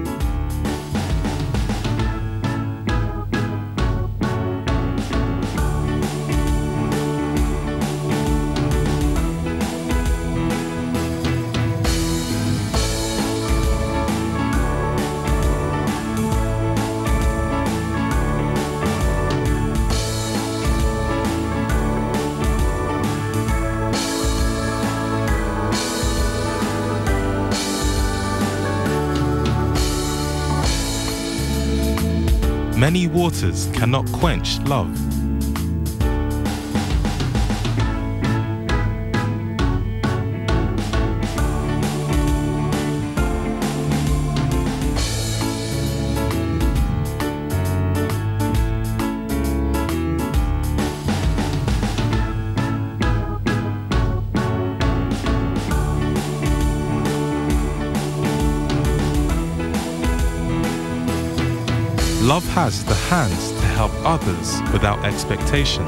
Many 32.84 33.07
waters 33.07 33.67
cannot 33.67 34.11
quench 34.11 34.59
love. 34.63 35.32
Has 62.54 62.86
the 62.86 62.93
hands 62.93 63.51
to 63.54 63.66
help 63.66 63.91
others 64.06 64.62
without 64.72 65.04
expectation. 65.04 65.84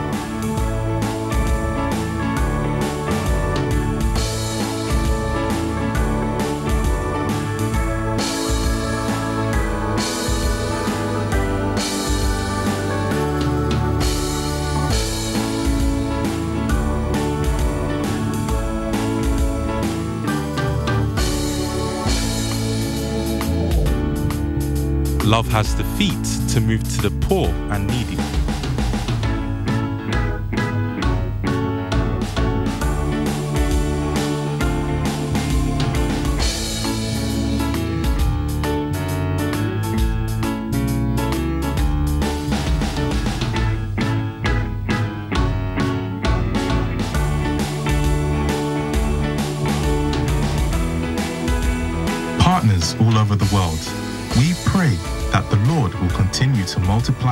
Love 25.35 25.49
has 25.49 25.75
the 25.75 25.83
feet 25.97 26.49
to 26.49 26.61
move 26.61 26.81
to 26.81 27.09
the 27.09 27.27
poor 27.27 27.49
and 27.73 27.85
needy. 27.87 28.44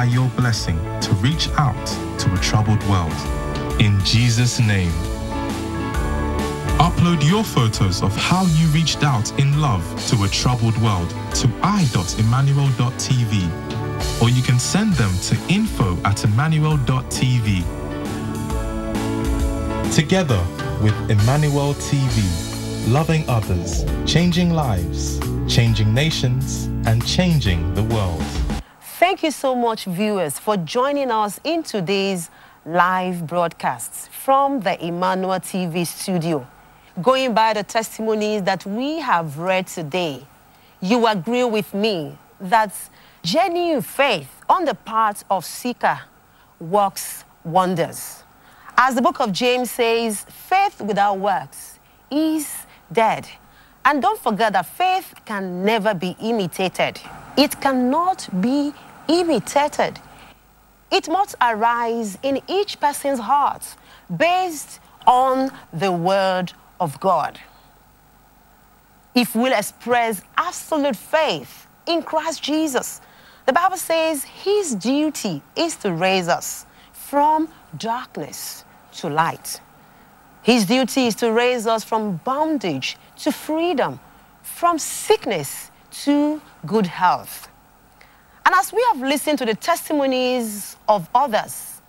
Multiply 0.04 0.06
your 0.06 0.30
blessing 0.36 0.78
to 1.01 1.12
reach 1.16 1.49
out 1.58 1.88
to 2.20 2.32
a 2.34 2.38
troubled 2.38 2.82
world. 2.89 3.14
In 3.80 3.99
Jesus' 4.04 4.60
name. 4.60 4.91
Upload 6.80 7.28
your 7.28 7.43
photos 7.43 8.01
of 8.01 8.16
how 8.16 8.45
you 8.58 8.68
reached 8.68 9.04
out 9.04 9.38
in 9.39 9.60
love 9.62 9.84
to 10.08 10.24
a 10.24 10.28
troubled 10.28 10.78
world 10.82 11.10
to 11.36 11.47
i.emmanuel.tv 11.64 13.49
or 14.22 14.30
you 14.30 14.41
can 14.41 14.60
send 14.60 14.93
them 14.93 15.12
to 15.20 15.38
info 15.49 15.97
at 16.04 16.24
emmanuel.tv. 16.24 17.64
Together 19.93 20.43
with 20.82 20.95
Emmanuel 21.10 21.74
TV, 21.76 22.24
loving 22.91 23.24
others, 23.30 23.86
changing 24.06 24.51
lives, 24.51 25.20
changing 25.47 25.93
nations, 25.93 26.66
and 26.86 27.06
changing 27.06 27.74
the 27.76 27.84
world. 27.84 28.43
Thank 29.14 29.22
you 29.22 29.30
so 29.30 29.53
much, 29.53 29.86
viewers, 29.86 30.39
for 30.39 30.57
joining 30.57 31.11
us 31.11 31.39
in 31.43 31.61
today's 31.61 32.32
live 32.66 33.28
broadcasts 33.28 34.07
from 34.07 34.59
the 34.61 34.84
Emmanuel 34.84 35.39
TV 35.39 35.86
studio. 35.86 36.47
Going 36.99 37.36
by 37.36 37.53
the 37.53 37.61
testimonies 37.61 38.41
that 38.41 38.66
we 38.66 38.97
have 39.01 39.38
read 39.38 39.68
today, 39.68 40.26
you 40.82 41.05
agree 41.05 41.43
with 41.43 41.76
me 41.76 42.18
that 42.41 42.74
genuine 43.22 43.84
faith 43.84 44.32
on 44.49 44.66
the 44.66 44.74
part 44.74 45.24
of 45.30 45.45
seeker 45.45 45.99
works 46.59 47.24
wonders. 47.43 48.24
As 48.76 48.95
the 48.95 49.01
book 49.03 49.20
of 49.20 49.32
James 49.32 49.70
says, 49.70 50.24
faith 50.24 50.82
without 50.82 51.20
works 51.20 51.78
is 52.09 52.51
dead. 52.91 53.28
And 53.86 54.01
don't 54.01 54.20
forget 54.20 54.53
that 54.53 54.66
faith 54.66 55.14
can 55.24 55.64
never 55.64 55.93
be 55.93 56.16
imitated. 56.20 56.99
It 57.38 57.61
cannot 57.61 58.28
be 58.41 58.74
imitated. 59.08 59.99
It 60.91 61.08
must 61.08 61.36
arise 61.41 62.18
in 62.24 62.41
each 62.47 62.80
person's 62.80 63.20
heart 63.20 63.76
based 64.16 64.80
on 65.08 65.51
the 65.72 65.91
word 65.91 66.54
of 66.80 66.99
God. 66.99 67.39
If 69.16 69.36
we'll 69.36 69.54
express 69.54 70.22
absolute 70.38 70.95
faith 70.95 71.68
in 71.86 72.01
Christ 72.01 72.43
Jesus, 72.43 73.01
the 73.45 73.54
Bible 73.54 73.78
says 73.78 74.24
his 74.24 74.76
duty 74.76 75.41
is 75.56 75.76
to 75.78 75.93
raise 75.93 76.28
us 76.28 76.66
from 76.91 77.49
darkness 77.78 78.64
to 78.93 79.10
light. 79.10 79.60
His 80.41 80.66
duty 80.66 81.08
is 81.08 81.16
to 81.16 81.32
raise 81.32 81.68
us 81.68 81.84
from 81.84 82.18
bondage 82.24 82.97
to 83.18 83.32
freedom, 83.32 83.99
from 84.41 84.78
sickness 84.80 85.72
to 86.04 86.41
good 86.66 86.88
health. 86.88 87.49
And 88.46 88.54
as 88.56 88.74
we 88.74 88.86
have 88.91 89.00
listened 89.02 89.39
to 89.39 89.46
the 89.46 89.56
testimonies 89.56 90.76
of 90.88 91.10
others, 91.16 91.82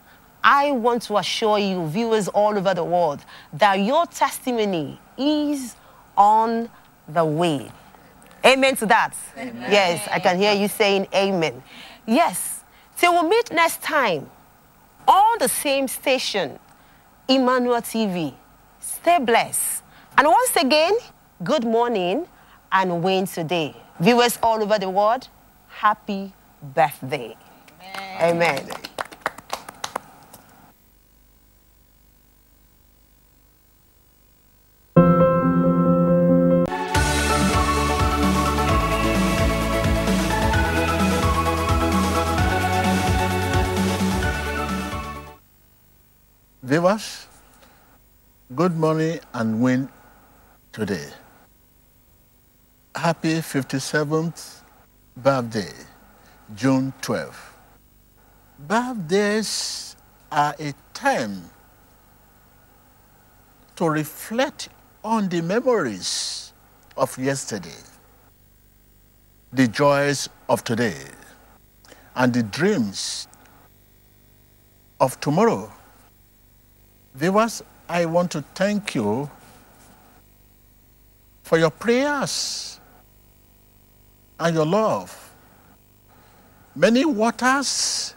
I 0.42 0.72
want 0.72 1.02
to 1.02 1.16
assure 1.16 1.58
you, 1.58 1.86
viewers 1.88 2.28
all 2.28 2.56
over 2.56 2.74
the 2.74 2.84
world, 2.84 3.24
that 3.54 3.74
your 3.74 4.06
testimony 4.06 5.00
is 5.16 5.74
on 6.16 6.68
the 7.08 7.24
way. 7.24 7.70
Amen 8.44 8.76
to 8.76 8.86
that. 8.86 9.16
Amen. 9.38 9.72
Yes, 9.72 10.06
I 10.10 10.20
can 10.20 10.38
hear 10.38 10.52
you 10.52 10.68
saying 10.68 11.08
amen. 11.14 11.62
Yes. 12.06 12.62
Till 12.96 13.22
we 13.22 13.28
meet 13.28 13.50
next 13.50 13.82
time 13.82 14.28
on 15.08 15.38
the 15.38 15.48
same 15.48 15.88
station, 15.88 16.58
Emmanuel 17.26 17.80
TV. 17.80 18.34
Stay 18.80 19.18
blessed. 19.18 19.82
And 20.16 20.28
once 20.28 20.56
again, 20.56 20.92
good 21.42 21.64
morning 21.64 22.28
and 22.70 23.02
win 23.02 23.26
today. 23.26 23.74
Viewers 23.98 24.38
all 24.42 24.62
over 24.62 24.78
the 24.78 24.90
world, 24.90 25.28
happy 25.68 26.32
birthday. 26.64 27.36
Amen. 28.20 28.60
Amen. 28.66 28.70
Viewers, 46.64 47.26
good 48.54 48.76
morning 48.76 49.20
and 49.34 49.60
win 49.62 49.88
today. 50.72 51.08
Happy 52.96 53.34
57th 53.40 54.62
birthday, 55.16 55.72
June 56.54 56.92
12. 57.00 57.56
Birthdays 58.60 59.96
are 60.30 60.54
a 60.60 60.72
time 60.92 61.50
to 63.76 63.88
reflect 63.88 64.68
on 65.02 65.28
the 65.28 65.40
memories 65.40 66.52
of 66.96 67.18
yesterday, 67.18 67.82
the 69.52 69.66
joys 69.66 70.28
of 70.48 70.62
today, 70.62 70.96
and 72.14 72.32
the 72.32 72.42
dreams 72.44 73.26
of 75.00 75.20
tomorrow. 75.20 75.72
Viewers, 77.14 77.62
I 77.88 78.06
want 78.06 78.30
to 78.32 78.42
thank 78.54 78.94
you 78.94 79.28
for 81.42 81.58
your 81.58 81.70
prayers 81.70 82.80
and 84.38 84.54
your 84.54 84.66
love. 84.66 85.23
Many 86.76 87.04
waters 87.04 88.14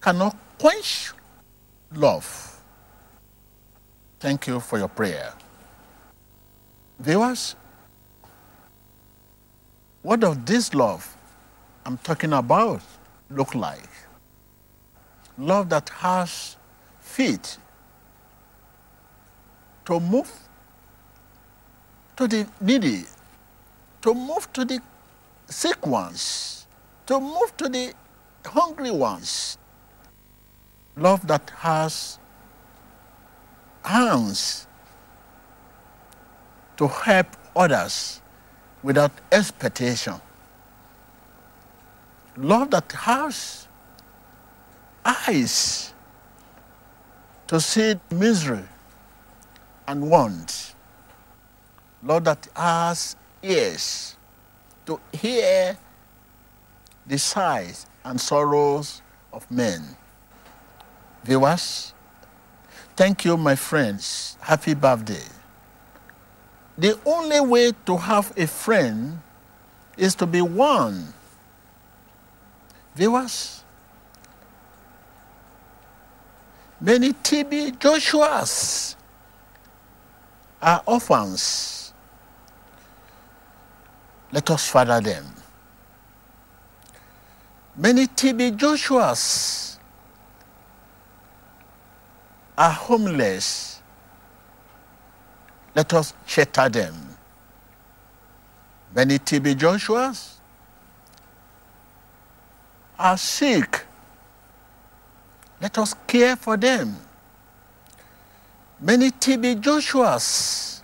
cannot 0.00 0.36
quench 0.58 1.12
love. 1.94 2.62
Thank 4.18 4.46
you 4.46 4.60
for 4.60 4.78
your 4.78 4.88
prayer. 4.88 5.34
Viewers, 6.98 7.54
what 10.02 10.20
does 10.20 10.38
this 10.44 10.72
love 10.72 11.16
I'm 11.84 11.98
talking 11.98 12.32
about 12.32 12.80
look 13.28 13.54
like? 13.54 13.88
Love 15.36 15.68
that 15.68 15.90
has 15.90 16.56
feet 17.00 17.58
to 19.84 20.00
move 20.00 20.30
to 22.16 22.26
the 22.26 22.46
needy, 22.60 23.04
to 24.00 24.14
move 24.14 24.50
to 24.54 24.64
the 24.64 24.80
sick 25.46 25.86
ones, 25.86 26.65
to 27.06 27.20
move 27.20 27.56
to 27.56 27.68
the 27.68 27.94
hungry 28.44 28.90
ones. 28.90 29.58
Love 30.96 31.26
that 31.26 31.50
has 31.58 32.18
hands 33.84 34.66
to 36.76 36.88
help 36.88 37.26
others 37.54 38.20
without 38.82 39.12
expectation. 39.32 40.14
Love 42.36 42.70
that 42.70 42.90
has 42.92 43.68
eyes 45.04 45.94
to 47.46 47.60
see 47.60 47.94
misery 48.10 48.64
and 49.86 50.10
want. 50.10 50.74
Love 52.02 52.24
that 52.24 52.48
has 52.56 53.16
ears 53.42 54.16
to 54.84 55.00
hear 55.12 55.76
the 57.06 57.18
sighs 57.18 57.86
and 58.04 58.20
sorrows 58.20 59.02
of 59.32 59.48
men. 59.50 59.82
Viewers, 61.24 61.92
thank 62.96 63.24
you, 63.24 63.36
my 63.36 63.54
friends. 63.54 64.36
Happy 64.40 64.74
birthday. 64.74 65.24
The 66.78 66.98
only 67.06 67.40
way 67.40 67.72
to 67.86 67.96
have 67.96 68.32
a 68.36 68.46
friend 68.46 69.20
is 69.96 70.14
to 70.16 70.26
be 70.26 70.42
one. 70.42 71.12
Viewers, 72.94 73.64
many 76.80 77.12
TB 77.12 77.78
Joshuas 77.78 78.96
are 80.60 80.82
orphans. 80.86 81.92
Let 84.32 84.50
us 84.50 84.68
father 84.68 85.00
them. 85.00 85.24
Many 87.78 88.06
TB 88.06 88.56
Joshuas 88.56 89.76
are 92.56 92.70
homeless. 92.70 93.82
Let 95.74 95.92
us 95.92 96.14
shelter 96.24 96.70
them. 96.70 96.94
Many 98.94 99.18
TB 99.18 99.56
Joshuas 99.56 100.36
are 102.98 103.18
sick. 103.18 103.84
Let 105.60 105.76
us 105.76 105.94
care 106.06 106.34
for 106.34 106.56
them. 106.56 106.96
Many 108.80 109.10
TB 109.10 109.60
Joshuas 109.60 110.80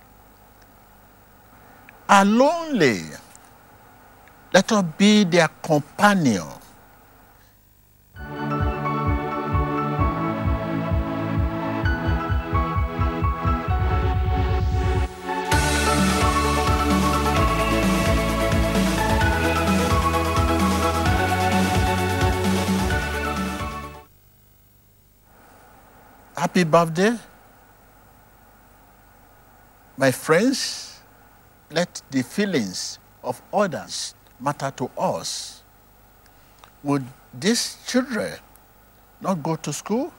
are 2.07 2.25
lonely. 2.25 3.01
Let 4.53 4.71
us 4.71 4.85
be 4.95 5.23
their 5.23 5.47
companion. 5.63 6.62
Happy 26.43 26.65
birthday. 26.65 27.17
My 29.95 30.11
friends, 30.11 30.99
let 31.71 32.01
the 32.11 32.21
feelings 32.21 32.99
of 33.23 33.41
others 33.53 34.13
matter 34.41 34.69
to 34.75 34.91
us. 34.97 35.63
Would 36.83 37.05
these 37.33 37.77
children 37.87 38.33
not 39.21 39.41
go 39.41 39.55
to 39.55 39.71
school? 39.71 40.11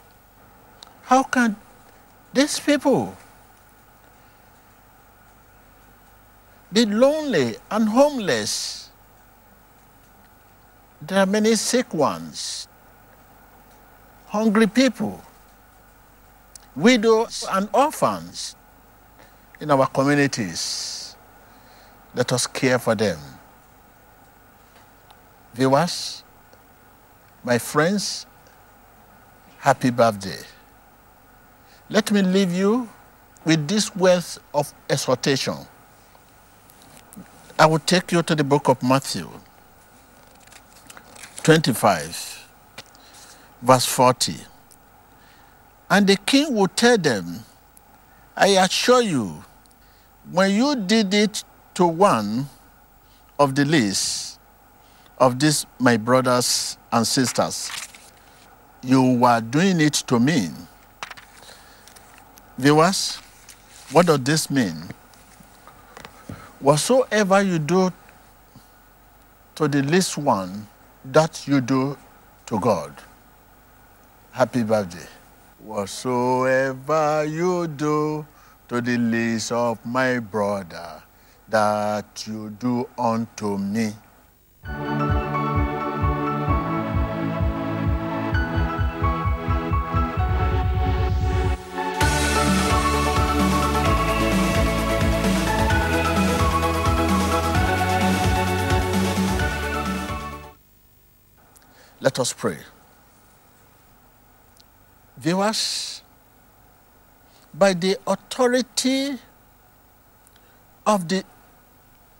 How 1.02 1.24
can 1.24 1.56
these 2.32 2.58
people 2.58 3.14
be 6.72 6.86
lonely 6.86 7.56
and 7.70 7.86
homeless? 7.86 8.88
There 11.02 11.18
are 11.18 11.26
many 11.26 11.54
sick 11.56 11.92
ones, 11.92 12.66
hungry 14.28 14.68
people, 14.68 15.22
widows 16.76 17.46
and 17.50 17.68
orphans 17.72 18.56
in 19.60 19.70
our 19.70 19.86
communities. 19.86 21.16
Let 22.14 22.32
us 22.32 22.46
care 22.46 22.78
for 22.78 22.94
them. 22.94 23.18
Viewers, 25.54 26.24
my 27.44 27.58
friends, 27.58 28.26
happy 29.58 29.90
birthday. 29.90 30.42
Let 31.88 32.10
me 32.10 32.22
leave 32.22 32.52
you 32.52 32.88
with 33.44 33.68
this 33.68 33.94
words 33.94 34.40
of 34.52 34.72
exhortation. 34.88 35.56
I 37.58 37.66
will 37.66 37.78
take 37.78 38.10
you 38.10 38.22
to 38.22 38.34
the 38.34 38.42
book 38.42 38.68
of 38.68 38.82
Matthew 38.82 39.30
25, 41.42 42.48
verse 43.62 43.86
40. 43.86 44.34
And 45.94 46.08
the 46.08 46.16
king 46.16 46.52
will 46.52 46.66
tell 46.66 46.98
them, 46.98 47.44
I 48.36 48.48
assure 48.48 49.00
you, 49.00 49.44
when 50.28 50.50
you 50.50 50.74
did 50.74 51.14
it 51.14 51.44
to 51.74 51.86
one 51.86 52.48
of 53.38 53.54
the 53.54 53.64
least 53.64 54.40
of 55.18 55.38
these 55.38 55.64
my 55.78 55.96
brothers 55.96 56.78
and 56.90 57.06
sisters, 57.06 57.70
you 58.82 59.18
were 59.20 59.40
doing 59.40 59.80
it 59.80 59.94
to 60.08 60.18
me. 60.18 60.48
Viewers, 62.58 63.18
what 63.92 64.06
does 64.06 64.18
this 64.18 64.50
mean? 64.50 64.74
Whatsoever 66.58 67.40
you 67.40 67.60
do 67.60 67.92
to 69.54 69.68
the 69.68 69.84
least 69.84 70.18
one, 70.18 70.66
that 71.04 71.46
you 71.46 71.60
do 71.60 71.96
to 72.46 72.58
God. 72.58 72.92
Happy 74.32 74.64
birthday. 74.64 75.06
Whatsoever 75.64 77.24
you 77.24 77.66
do 77.66 78.26
to 78.68 78.82
the 78.82 78.98
least 78.98 79.50
of 79.50 79.80
my 79.86 80.18
brother, 80.18 81.02
that 81.48 82.26
you 82.26 82.50
do 82.50 82.86
unto 82.98 83.56
me. 83.56 83.94
Let 102.00 102.18
us 102.18 102.34
pray. 102.34 102.58
Viewers, 105.24 106.02
by 107.54 107.72
the 107.72 107.96
authority 108.06 109.16
of 110.86 111.08
the 111.08 111.24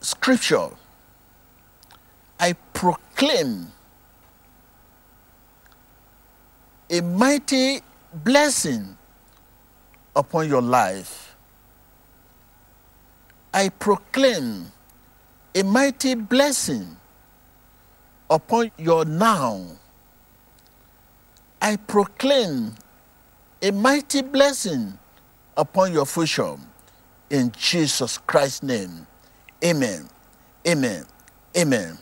scripture, 0.01 0.71
I 2.41 2.55
proclaim 2.73 3.67
a 6.89 7.03
mighty 7.03 7.83
blessing 8.25 8.97
upon 10.17 10.49
your 10.49 10.63
life. 10.63 11.37
I 13.53 13.69
proclaim 13.69 14.73
a 15.55 15.63
mighty 15.63 16.15
blessing 16.15 16.97
upon 18.31 18.71
your 18.79 19.05
now. 19.05 19.67
I 21.61 21.77
proclaim 21.77 22.77
a 23.65 23.73
mighty 23.73 24.21
blessing 24.21 24.99
upon 25.57 25.91
your 25.91 26.05
future 26.05 26.55
in 27.31 27.51
Jesus 27.57 28.19
Christ's 28.19 28.63
name. 28.63 29.07
Amen. 29.65 30.07
Amen. 30.69 31.07
Amen. 31.57 31.97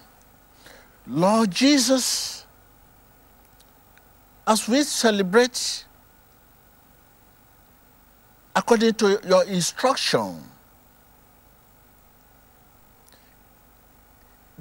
Lord 1.06 1.52
Jesus, 1.52 2.46
as 4.44 4.68
we 4.68 4.82
celebrate 4.82 5.84
according 8.56 8.94
to 8.94 9.20
your 9.24 9.44
instruction, 9.44 10.42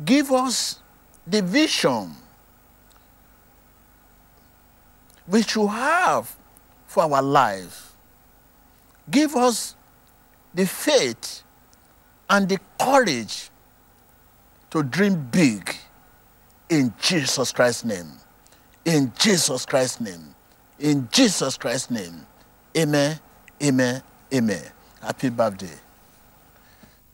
give 0.06 0.32
us 0.32 0.80
the 1.26 1.42
vision 1.42 2.12
which 5.26 5.56
you 5.56 5.66
have 5.66 6.38
for 6.92 7.04
our 7.04 7.22
life. 7.22 7.94
Give 9.10 9.34
us 9.38 9.78
the 10.54 10.66
faith 10.66 11.44
and 12.30 12.50
the 12.50 12.60
courage 12.78 13.50
to 14.72 14.84
dream 14.84 15.30
big 15.32 15.74
in 16.70 16.94
Jesus 17.02 17.54
Christ's 17.54 17.86
name. 17.86 18.12
In 18.84 19.14
Jesus 19.18 19.66
Christ's 19.66 20.02
name. 20.02 20.36
In 20.80 21.08
Jesus 21.14 21.56
Christ's 21.56 21.92
name. 21.92 22.26
Amen. 22.78 23.18
Amen. 23.64 24.04
Amen. 24.34 24.64
Happy 25.02 25.30
birthday. 25.30 25.80